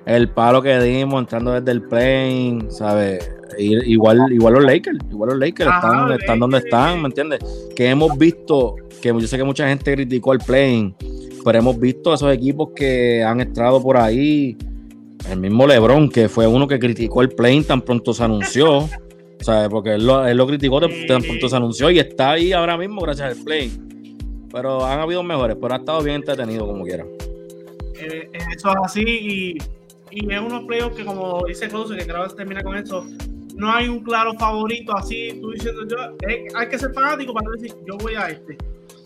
El 0.06 0.30
palo 0.30 0.62
que 0.62 0.80
dimos 0.80 1.20
entrando 1.20 1.52
desde 1.54 1.72
el 1.72 1.84
plane, 1.84 2.66
¿sabes? 2.70 3.32
Igual, 3.58 4.32
igual 4.32 4.54
los 4.54 4.64
Lakers, 4.64 5.00
igual 5.12 5.32
los 5.32 5.40
Lakers 5.40 5.70
están, 5.70 6.12
están 6.14 6.40
donde 6.40 6.60
están, 6.60 7.02
¿me 7.02 7.08
entiendes? 7.08 7.40
Que 7.76 7.90
hemos 7.90 8.18
visto, 8.18 8.76
que 9.02 9.10
yo 9.10 9.22
sé 9.22 9.38
que 9.38 9.44
mucha 9.44 9.68
gente 9.68 9.94
criticó 9.94 10.34
el 10.34 10.40
playing 10.40 10.96
pero 11.44 11.60
hemos 11.60 11.80
visto 11.80 12.14
esos 12.14 12.32
equipos 12.34 12.70
que 12.76 13.24
han 13.24 13.42
entrado 13.42 13.82
por 13.82 13.98
ahí. 13.98 14.58
El 15.30 15.40
mismo 15.40 15.68
LeBron, 15.68 16.10
que 16.10 16.30
fue 16.30 16.48
uno 16.48 16.68
que 16.68 16.80
criticó 16.80 17.22
el 17.22 17.30
plane 17.30 17.64
tan 17.64 17.82
pronto 17.82 18.14
se 18.14 18.24
anunció. 18.24 18.88
¿sabes? 19.42 19.70
Porque 19.70 19.94
él 19.96 20.06
lo, 20.06 20.48
criticó 20.48 20.80
tan 20.82 21.22
pronto 21.22 21.48
se 21.50 21.56
anunció 21.56 21.90
y 21.90 22.00
está 22.00 22.32
ahí 22.32 22.52
ahora 22.52 22.78
mismo 22.78 23.02
gracias 23.02 23.38
al 23.38 23.44
plane. 23.44 23.72
Pero 24.52 24.86
han 24.86 25.00
habido 25.00 25.24
mejores, 25.24 25.58
pero 25.60 25.74
ha 25.74 25.78
estado 25.78 26.02
bien 26.02 26.18
entretenido 26.18 26.66
como 26.66 26.84
quiera. 26.84 27.06
Eh, 28.02 28.30
eso 28.56 28.70
es 28.70 28.76
así 28.84 29.04
y, 29.06 29.58
y 30.12 30.34
es 30.34 30.40
unos 30.40 30.64
playoffs 30.66 30.96
que 30.96 31.06
como 31.06 31.44
dice 31.48 31.68
Close, 31.68 31.96
que 31.96 32.06
creo 32.06 32.28
que 32.28 32.36
termina 32.36 32.64
con 32.64 32.76
eso, 32.76 33.06
no 33.56 33.72
hay 33.72 33.90
un 33.90 34.00
claro 34.04 34.34
favorito 34.36 34.96
así, 34.96 35.38
tú 35.42 35.52
diciendo 35.52 35.86
yo, 35.88 35.98
hay 36.56 36.70
que 36.70 36.80
ser 36.80 36.94
fanático 36.94 37.34
para 37.34 37.52
decir 37.52 37.76
yo 37.86 37.98
voy 37.98 38.16
a 38.16 38.30
este. 38.30 38.58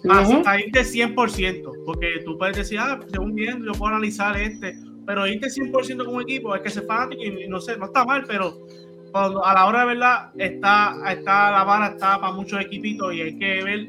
Hasta 0.09 0.59
irte 0.59 0.81
100%, 0.81 1.85
porque 1.85 2.21
tú 2.25 2.37
puedes 2.37 2.57
decir, 2.57 2.77
ah, 2.77 2.99
según 3.09 3.33
bien, 3.35 3.63
yo 3.63 3.71
puedo 3.71 3.93
analizar 3.93 4.35
este, 4.37 4.77
pero 5.05 5.25
irte 5.25 5.47
100% 5.47 6.05
como 6.05 6.21
equipo, 6.21 6.53
hay 6.53 6.61
que 6.61 6.69
ser 6.69 6.83
fanático 6.85 7.23
y, 7.23 7.47
no 7.47 7.61
sé, 7.61 7.77
no 7.77 7.85
está 7.85 8.03
mal, 8.03 8.25
pero 8.27 8.67
cuando, 9.11 9.45
a 9.45 9.53
la 9.53 9.65
hora 9.65 9.81
de 9.81 9.85
verdad 9.85 10.31
está, 10.37 10.95
está 11.09 11.51
la 11.51 11.63
vara 11.63 11.87
está 11.87 12.19
para 12.19 12.33
muchos 12.33 12.59
equipitos 12.59 13.13
y 13.13 13.21
hay 13.21 13.37
que 13.37 13.63
ver. 13.63 13.87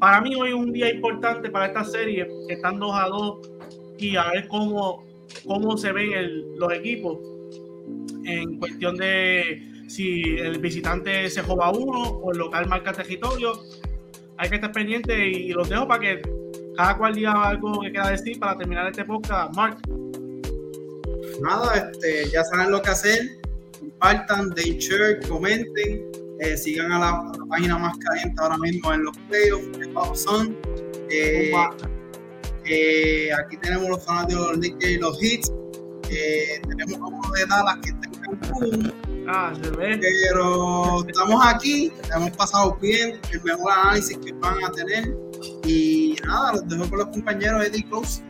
Para 0.00 0.20
mí 0.20 0.34
hoy 0.34 0.48
es 0.48 0.54
un 0.54 0.72
día 0.72 0.92
importante 0.92 1.50
para 1.50 1.66
esta 1.66 1.84
serie, 1.84 2.26
que 2.48 2.54
están 2.54 2.78
2 2.78 2.92
a 2.94 3.08
2 3.08 3.50
y 3.98 4.16
a 4.16 4.30
ver 4.30 4.48
cómo, 4.48 5.04
cómo 5.46 5.76
se 5.76 5.92
ven 5.92 6.58
los 6.58 6.72
equipos 6.72 7.18
en 8.24 8.58
cuestión 8.58 8.96
de 8.96 9.62
si 9.88 10.22
el 10.38 10.58
visitante 10.58 11.28
se 11.28 11.42
juega 11.42 11.70
uno 11.70 12.02
o 12.02 12.32
el 12.32 12.38
local 12.38 12.66
marca 12.68 12.92
territorio 12.92 13.52
hay 14.36 14.48
que 14.48 14.54
estar 14.56 14.72
pendiente 14.72 15.28
y, 15.28 15.50
los 15.50 15.68
dejo 15.68 15.86
para 15.86 16.00
que 16.00 16.22
cada 16.76 16.98
cual 16.98 17.14
diga 17.14 17.48
algo 17.48 17.80
que 17.80 17.90
quiera 17.90 18.10
decir 18.10 18.38
para 18.38 18.56
terminar 18.56 18.88
este 18.88 19.04
podcast. 19.04 19.54
Mark. 19.54 19.78
Nada, 21.40 21.74
este, 21.76 22.30
ya 22.30 22.42
saben 22.44 22.70
lo 22.70 22.82
que 22.82 22.90
hacer. 22.90 23.20
Compartan, 23.78 24.50
den 24.50 24.78
share, 24.78 25.20
comenten. 25.28 26.10
Eh, 26.40 26.56
sigan 26.56 26.90
a 26.90 26.98
la, 26.98 27.32
página 27.48 27.78
más 27.78 27.96
caliente 27.98 28.34
ahora 28.42 28.58
mismo 28.58 28.92
en 28.92 29.04
los 29.04 29.16
playoffs 29.28 29.78
de 29.78 29.86
Pop 29.88 30.16
eh, 31.10 31.52
eh, 32.66 33.30
aquí 33.32 33.56
tenemos 33.58 33.88
los 33.88 34.04
fanáticos 34.04 34.46
de 34.46 34.50
los 34.50 34.58
Knicks 34.58 34.86
y 34.86 34.98
los 34.98 35.22
Hits. 35.22 35.52
tenemos 36.68 36.98
uno 36.98 37.30
de 37.34 37.46
Dallas 37.46 37.78
que 37.82 37.90
está 37.90 38.06
en 38.06 38.38
Cancún 38.38 39.04
Ah, 39.26 39.52
se 39.60 39.70
ve. 39.70 39.98
Pero 40.00 41.06
estamos 41.06 41.40
aquí, 41.46 41.92
hemos 42.14 42.30
pasado 42.32 42.76
bien, 42.80 43.18
el 43.32 43.42
mejor 43.42 43.72
análisis 43.72 44.18
que 44.18 44.32
van 44.34 44.62
a 44.64 44.70
tener. 44.70 45.16
Y 45.64 46.16
nada, 46.26 46.52
los 46.52 46.68
dejo 46.68 46.88
con 46.88 46.98
los 46.98 47.08
compañeros 47.08 47.64
Eddie 47.64 47.84
Close. 47.84 48.22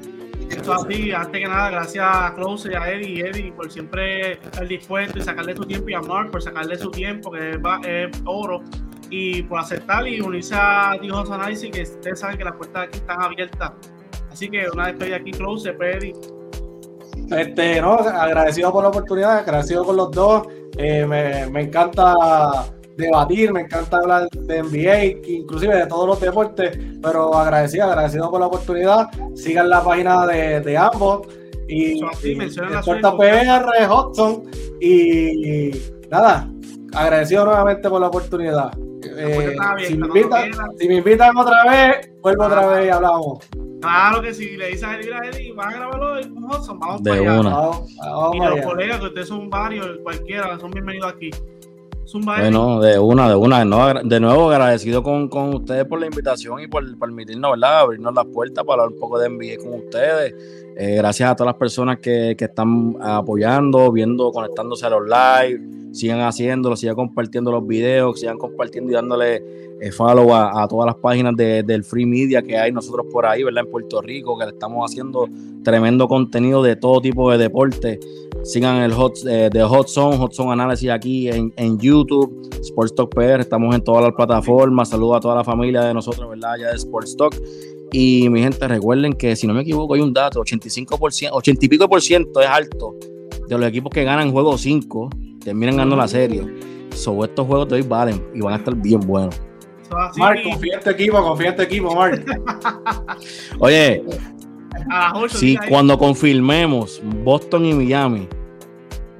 Esto 0.50 0.74
así, 0.74 1.10
antes 1.10 1.40
que 1.40 1.48
nada, 1.48 1.70
gracias 1.70 2.04
a 2.06 2.34
Close 2.34 2.70
y 2.70 2.74
a 2.74 2.92
Eddie 2.92 3.08
y 3.08 3.20
Eddie 3.22 3.52
por 3.52 3.70
siempre 3.72 4.32
estar 4.32 4.68
dispuesto 4.68 5.18
y 5.18 5.22
sacarle 5.22 5.56
su 5.56 5.64
tiempo 5.64 5.88
y 5.88 5.94
a 5.94 6.00
Mark 6.00 6.30
por 6.30 6.42
sacarle 6.42 6.76
su 6.78 6.90
tiempo, 6.90 7.30
que 7.32 7.52
es, 7.52 8.22
oro, 8.24 8.62
y 9.10 9.42
por 9.44 9.58
aceptar 9.60 10.06
y 10.06 10.20
unirse 10.20 10.54
a 10.54 10.96
Dios 11.00 11.30
Análisis, 11.30 11.70
que 11.70 11.82
ustedes 11.82 12.20
saben 12.20 12.36
que 12.36 12.44
las 12.44 12.54
puertas 12.54 12.88
aquí 12.88 12.98
están 12.98 13.22
abiertas. 13.22 13.72
Así 14.34 14.48
que 14.48 14.68
una 14.68 14.86
vez 14.86 14.94
estoy 14.94 15.12
aquí, 15.12 15.30
Close, 15.30 15.70
Eddie. 15.70 16.12
Este, 17.30 17.80
no, 17.80 17.92
agradecido 17.92 18.72
por 18.72 18.82
la 18.82 18.88
oportunidad, 18.88 19.38
agradecido 19.38 19.84
con 19.84 19.96
los 19.96 20.10
dos. 20.10 20.48
Eh, 20.76 21.06
me, 21.06 21.60
encanta 21.60 22.66
debatir, 22.96 23.52
me 23.52 23.60
encanta 23.60 23.98
hablar 23.98 24.28
de 24.28 24.60
NBA, 24.60 25.28
inclusive 25.30 25.76
de 25.76 25.86
todos 25.86 26.08
los 26.08 26.20
deportes, 26.20 26.76
pero 27.00 27.32
agradecido, 27.32 27.84
agradecido 27.84 28.28
por 28.28 28.40
la 28.40 28.48
oportunidad. 28.48 29.06
Sigan 29.36 29.70
la 29.70 29.84
página 29.84 30.26
de, 30.26 30.76
ambos 30.76 31.28
y, 31.68 32.00
y 32.24 32.34
PR, 32.34 33.88
Hudson 33.88 34.50
y 34.80 35.70
nada, 36.10 36.50
agradecido 36.92 37.44
nuevamente 37.44 37.88
por 37.88 38.00
la 38.00 38.08
oportunidad. 38.08 38.72
Eh, 39.16 39.56
si, 39.86 39.96
me 39.96 40.06
invitan, 40.06 40.52
si, 40.78 40.88
me 40.88 40.94
invitan, 40.96 41.36
otra 41.36 41.64
vez, 41.70 42.10
vuelvo 42.20 42.44
otra 42.44 42.66
vez 42.66 42.86
y 42.86 42.90
hablamos. 42.90 43.38
Claro 43.80 44.22
que 44.22 44.32
si 44.32 44.56
le 44.56 44.68
dices 44.68 44.84
a 44.84 44.98
Eddie, 44.98 45.12
Eddie, 45.30 45.52
van 45.52 45.68
a 45.68 45.76
grabarlo 45.76 46.34
con 46.34 46.44
Hudson, 46.44 46.78
vamos 46.80 47.02
de 47.02 47.10
para 47.10 47.40
una. 47.40 47.68
allá. 47.68 47.76
y 48.32 48.38
los 48.38 48.66
colegas, 48.66 49.00
que 49.00 49.06
ustedes 49.06 49.28
son 49.28 49.50
varios, 49.50 49.98
cualquiera, 50.02 50.58
son 50.58 50.70
bienvenidos 50.70 51.12
aquí. 51.12 51.30
Bueno, 52.12 52.80
de 52.80 52.98
una, 52.98 53.28
de 53.28 53.34
una. 53.34 54.02
de 54.04 54.20
nuevo, 54.20 54.50
agradecido 54.50 55.02
con, 55.02 55.28
con, 55.28 55.54
ustedes 55.54 55.84
por 55.84 55.98
la 55.98 56.06
invitación 56.06 56.60
y 56.60 56.68
por 56.68 56.98
permitirnos, 56.98 57.52
¿verdad? 57.52 57.80
Abrirnos 57.80 58.14
las 58.14 58.26
puertas 58.26 58.62
para 58.64 58.82
hablar 58.82 58.94
un 58.94 59.00
poco 59.00 59.18
de 59.18 59.28
NBA 59.28 59.62
con 59.62 59.80
ustedes. 59.80 60.34
Eh, 60.76 60.96
gracias 60.96 61.30
a 61.30 61.34
todas 61.34 61.52
las 61.52 61.58
personas 61.58 61.98
que, 61.98 62.34
que, 62.38 62.44
están 62.44 62.96
apoyando, 63.00 63.90
viendo, 63.90 64.30
conectándose 64.30 64.86
a 64.86 64.90
los 64.90 65.02
live. 65.02 65.83
Sigan 65.94 66.20
haciéndolo, 66.22 66.74
sigan 66.74 66.96
compartiendo 66.96 67.52
los 67.52 67.64
videos, 67.64 68.18
sigan 68.18 68.36
compartiendo 68.36 68.90
y 68.90 68.94
dándole 68.94 69.36
eh, 69.80 69.92
follow 69.92 70.34
a, 70.34 70.66
todas 70.66 70.86
las 70.86 70.96
páginas 70.96 71.36
de, 71.36 71.62
del 71.62 71.84
free 71.84 72.04
media 72.04 72.42
que 72.42 72.58
hay 72.58 72.72
nosotros 72.72 73.06
por 73.12 73.24
ahí, 73.24 73.44
¿verdad? 73.44 73.62
En 73.64 73.70
Puerto 73.70 74.02
Rico, 74.02 74.36
que 74.36 74.44
le 74.44 74.50
estamos 74.50 74.90
haciendo 74.90 75.28
tremendo 75.62 76.08
contenido 76.08 76.64
de 76.64 76.74
todo 76.74 77.00
tipo 77.00 77.30
de 77.30 77.38
deporte. 77.38 78.00
Sigan 78.42 78.82
el 78.82 78.92
hot, 78.92 79.18
eh, 79.24 79.48
de 79.52 79.62
Hot 79.62 79.86
Zone, 79.86 80.16
Hot 80.16 80.32
Zone 80.32 80.52
Análisis 80.52 80.90
aquí 80.90 81.28
en, 81.28 81.52
en 81.56 81.78
YouTube, 81.78 82.50
Sports 82.60 82.92
Talk 82.96 83.14
PR, 83.14 83.40
estamos 83.40 83.72
en 83.72 83.84
todas 83.84 84.02
las 84.02 84.14
plataformas. 84.14 84.88
Saludo 84.88 85.14
a 85.14 85.20
toda 85.20 85.36
la 85.36 85.44
familia 85.44 85.82
de 85.82 85.94
nosotros, 85.94 86.28
¿verdad? 86.28 86.56
Ya 86.60 86.70
de 86.70 86.76
Sports 86.76 87.16
Talk. 87.16 87.40
Y 87.92 88.28
mi 88.30 88.42
gente, 88.42 88.66
recuerden 88.66 89.12
que 89.12 89.36
si 89.36 89.46
no 89.46 89.54
me 89.54 89.62
equivoco, 89.62 89.94
hay 89.94 90.00
un 90.00 90.12
dato: 90.12 90.40
85%, 90.40 91.28
80 91.32 91.64
y 91.64 91.68
pico 91.68 91.88
por 91.88 92.02
ciento 92.02 92.40
es 92.40 92.48
alto 92.48 92.96
de 93.48 93.58
los 93.58 93.68
equipos 93.68 93.92
que 93.92 94.02
ganan 94.02 94.32
juego 94.32 94.58
5 94.58 95.10
terminan 95.44 95.76
ganando 95.76 95.96
la 95.96 96.08
serie. 96.08 96.42
Sobre 96.90 97.28
estos 97.28 97.46
juegos 97.46 97.68
de 97.68 97.76
hoy 97.76 97.82
valen 97.82 98.24
y 98.34 98.40
van 98.40 98.54
a 98.54 98.56
estar 98.56 98.74
bien 98.74 99.00
buenos. 99.00 99.40
Mark, 100.16 100.40
confía 100.42 100.72
en 100.72 100.78
este 100.78 100.90
equipo, 100.90 101.22
confía 101.22 101.46
en 101.48 101.52
este 101.52 101.62
equipo, 101.64 101.94
Mark. 101.94 102.24
Oye, 103.58 104.04
si 105.28 105.56
cuando 105.68 105.98
confirmemos 105.98 107.02
Boston 107.22 107.66
y 107.66 107.74
Miami, 107.74 108.28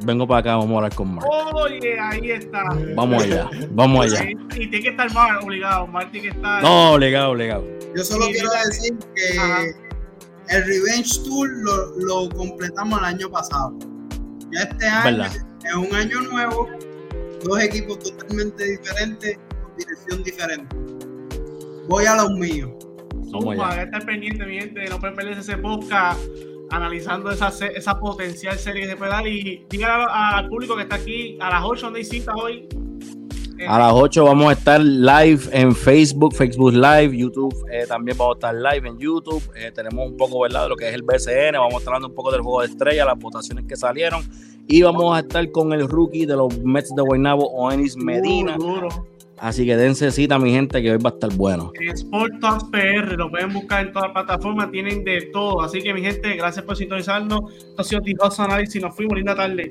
vengo 0.05 0.27
para 0.27 0.41
acá, 0.41 0.57
vamos 0.57 0.73
a 0.73 0.77
hablar 0.77 0.95
con 0.95 1.15
Mark. 1.15 1.29
Oye, 1.55 1.99
ahí 2.01 2.31
está. 2.31 2.65
Vamos 2.95 3.23
allá, 3.23 3.51
vamos 3.71 4.07
allá. 4.07 4.31
Y, 4.31 4.69
tiene 4.69 4.81
que 4.81 4.89
estar 4.91 5.13
Mark 5.13 5.45
obligado, 5.45 5.87
Mark 5.87 6.11
tiene 6.11 6.29
que 6.29 6.37
estar. 6.37 6.63
No, 6.63 6.93
obligado, 6.95 7.33
obligado. 7.33 7.65
Yo 7.95 8.05
solo 8.05 8.27
quiero 8.27 8.51
decir 8.67 8.97
que 9.15 10.57
el 10.57 10.65
Revenge 10.65 11.23
Tour 11.25 11.49
lo, 11.49 11.99
lo, 11.99 12.29
completamos 12.31 12.99
el 12.99 13.05
año 13.05 13.31
pasado. 13.31 13.79
Ya 14.53 14.63
este 14.63 14.87
año 14.87 15.54
es 15.65 15.75
un 15.75 15.95
año 15.95 16.21
nuevo, 16.23 16.69
dos 17.43 17.61
equipos 17.63 17.99
totalmente 17.99 18.65
diferentes 18.65 19.39
dirección 19.77 20.23
diferente. 20.23 20.77
Voy 21.89 22.07
a 22.07 22.17
los 22.17 22.31
míos. 22.33 22.71
Vamos 23.33 23.59
a 23.59 23.83
estar 23.83 24.05
pendiente, 24.07 24.47
mi 24.47 24.61
gente, 24.61 24.85
no 24.89 25.01
pueden 25.01 25.17
perderse 25.17 25.41
ese 25.41 25.57
podcast 25.59 26.21
analizando 26.71 27.31
esa, 27.31 27.49
esa 27.49 27.99
potencial 27.99 28.59
serie 28.59 28.83
que 28.83 28.91
se 28.91 28.97
puede 28.97 29.11
dar. 29.11 29.27
Y 29.27 29.67
díganle 29.69 30.07
al 30.09 30.49
público 30.49 30.77
que 30.77 30.83
está 30.83 30.97
aquí 30.97 31.37
a 31.41 31.51
las 31.51 31.63
8 31.65 31.87
donde 31.87 31.99
hay 32.01 32.05
cita 32.05 32.35
hoy. 32.35 32.69
A 33.69 33.79
las 33.79 33.93
8 33.93 34.25
vamos 34.25 34.49
a 34.49 34.53
estar 34.53 34.81
live 34.81 35.43
en 35.53 35.75
Facebook, 35.75 36.35
Facebook 36.35 36.73
Live, 36.73 37.17
YouTube 37.17 37.55
eh, 37.75 37.87
también 37.89 38.17
vamos 38.17 38.37
a 38.37 38.39
estar 38.39 38.55
live 38.55 38.89
en 38.89 38.99
YouTube. 38.99 39.43
Eh, 39.57 39.73
tenemos 39.75 40.09
un 40.09 40.17
poco, 40.17 40.41
¿verdad?, 40.41 40.63
de 40.65 40.69
lo 40.69 40.77
que 40.77 40.89
es 40.89 40.95
el 40.95 41.03
BCN. 41.03 41.59
Vamos 41.59 41.75
a 41.75 41.79
estar 41.79 41.95
hablando 41.95 42.09
un 42.09 42.15
poco 42.15 42.31
del 42.31 42.41
juego 42.41 42.61
de 42.61 42.67
estrella, 42.69 43.05
las 43.05 43.19
votaciones 43.19 43.65
que 43.67 43.77
salieron. 43.77 44.23
Y 44.69 44.83
vamos 44.83 45.17
a 45.17 45.21
estar 45.21 45.51
con 45.51 45.73
el 45.73 45.89
rookie 45.89 46.25
de 46.25 46.37
los 46.37 46.57
Mets 46.61 46.95
de 46.95 47.03
Guaynabo, 47.03 47.51
Oenis 47.51 47.97
Medina. 47.97 48.57
Así 49.39 49.67
que 49.67 49.77
dense 49.77 50.13
cita, 50.13 50.39
mi 50.39 50.53
gente, 50.53 50.81
que 50.81 50.93
hoy 50.93 50.99
va 50.99 51.11
a 51.11 51.13
estar 51.15 51.35
bueno. 51.35 51.73
Sport 51.81 52.41
Talks 52.41 52.65
PR, 52.71 53.17
lo 53.17 53.31
pueden 53.31 53.53
buscar 53.53 53.87
en 53.87 53.93
todas 53.93 54.09
las 54.09 54.25
plataformas, 54.25 54.71
tienen 54.71 55.05
de 55.05 55.23
todo. 55.33 55.61
Así 55.61 55.83
que, 55.83 55.93
mi 55.93 56.01
gente, 56.01 56.37
gracias 56.37 56.65
por 56.65 56.77
sintonizarnos. 56.77 57.53
Esto 57.53 57.83
ha 57.83 57.85
sido 57.85 58.03
Análisis. 58.39 58.81
Nos 58.81 58.95
fuimos, 58.95 59.17
linda 59.17 59.35
tarde. 59.35 59.69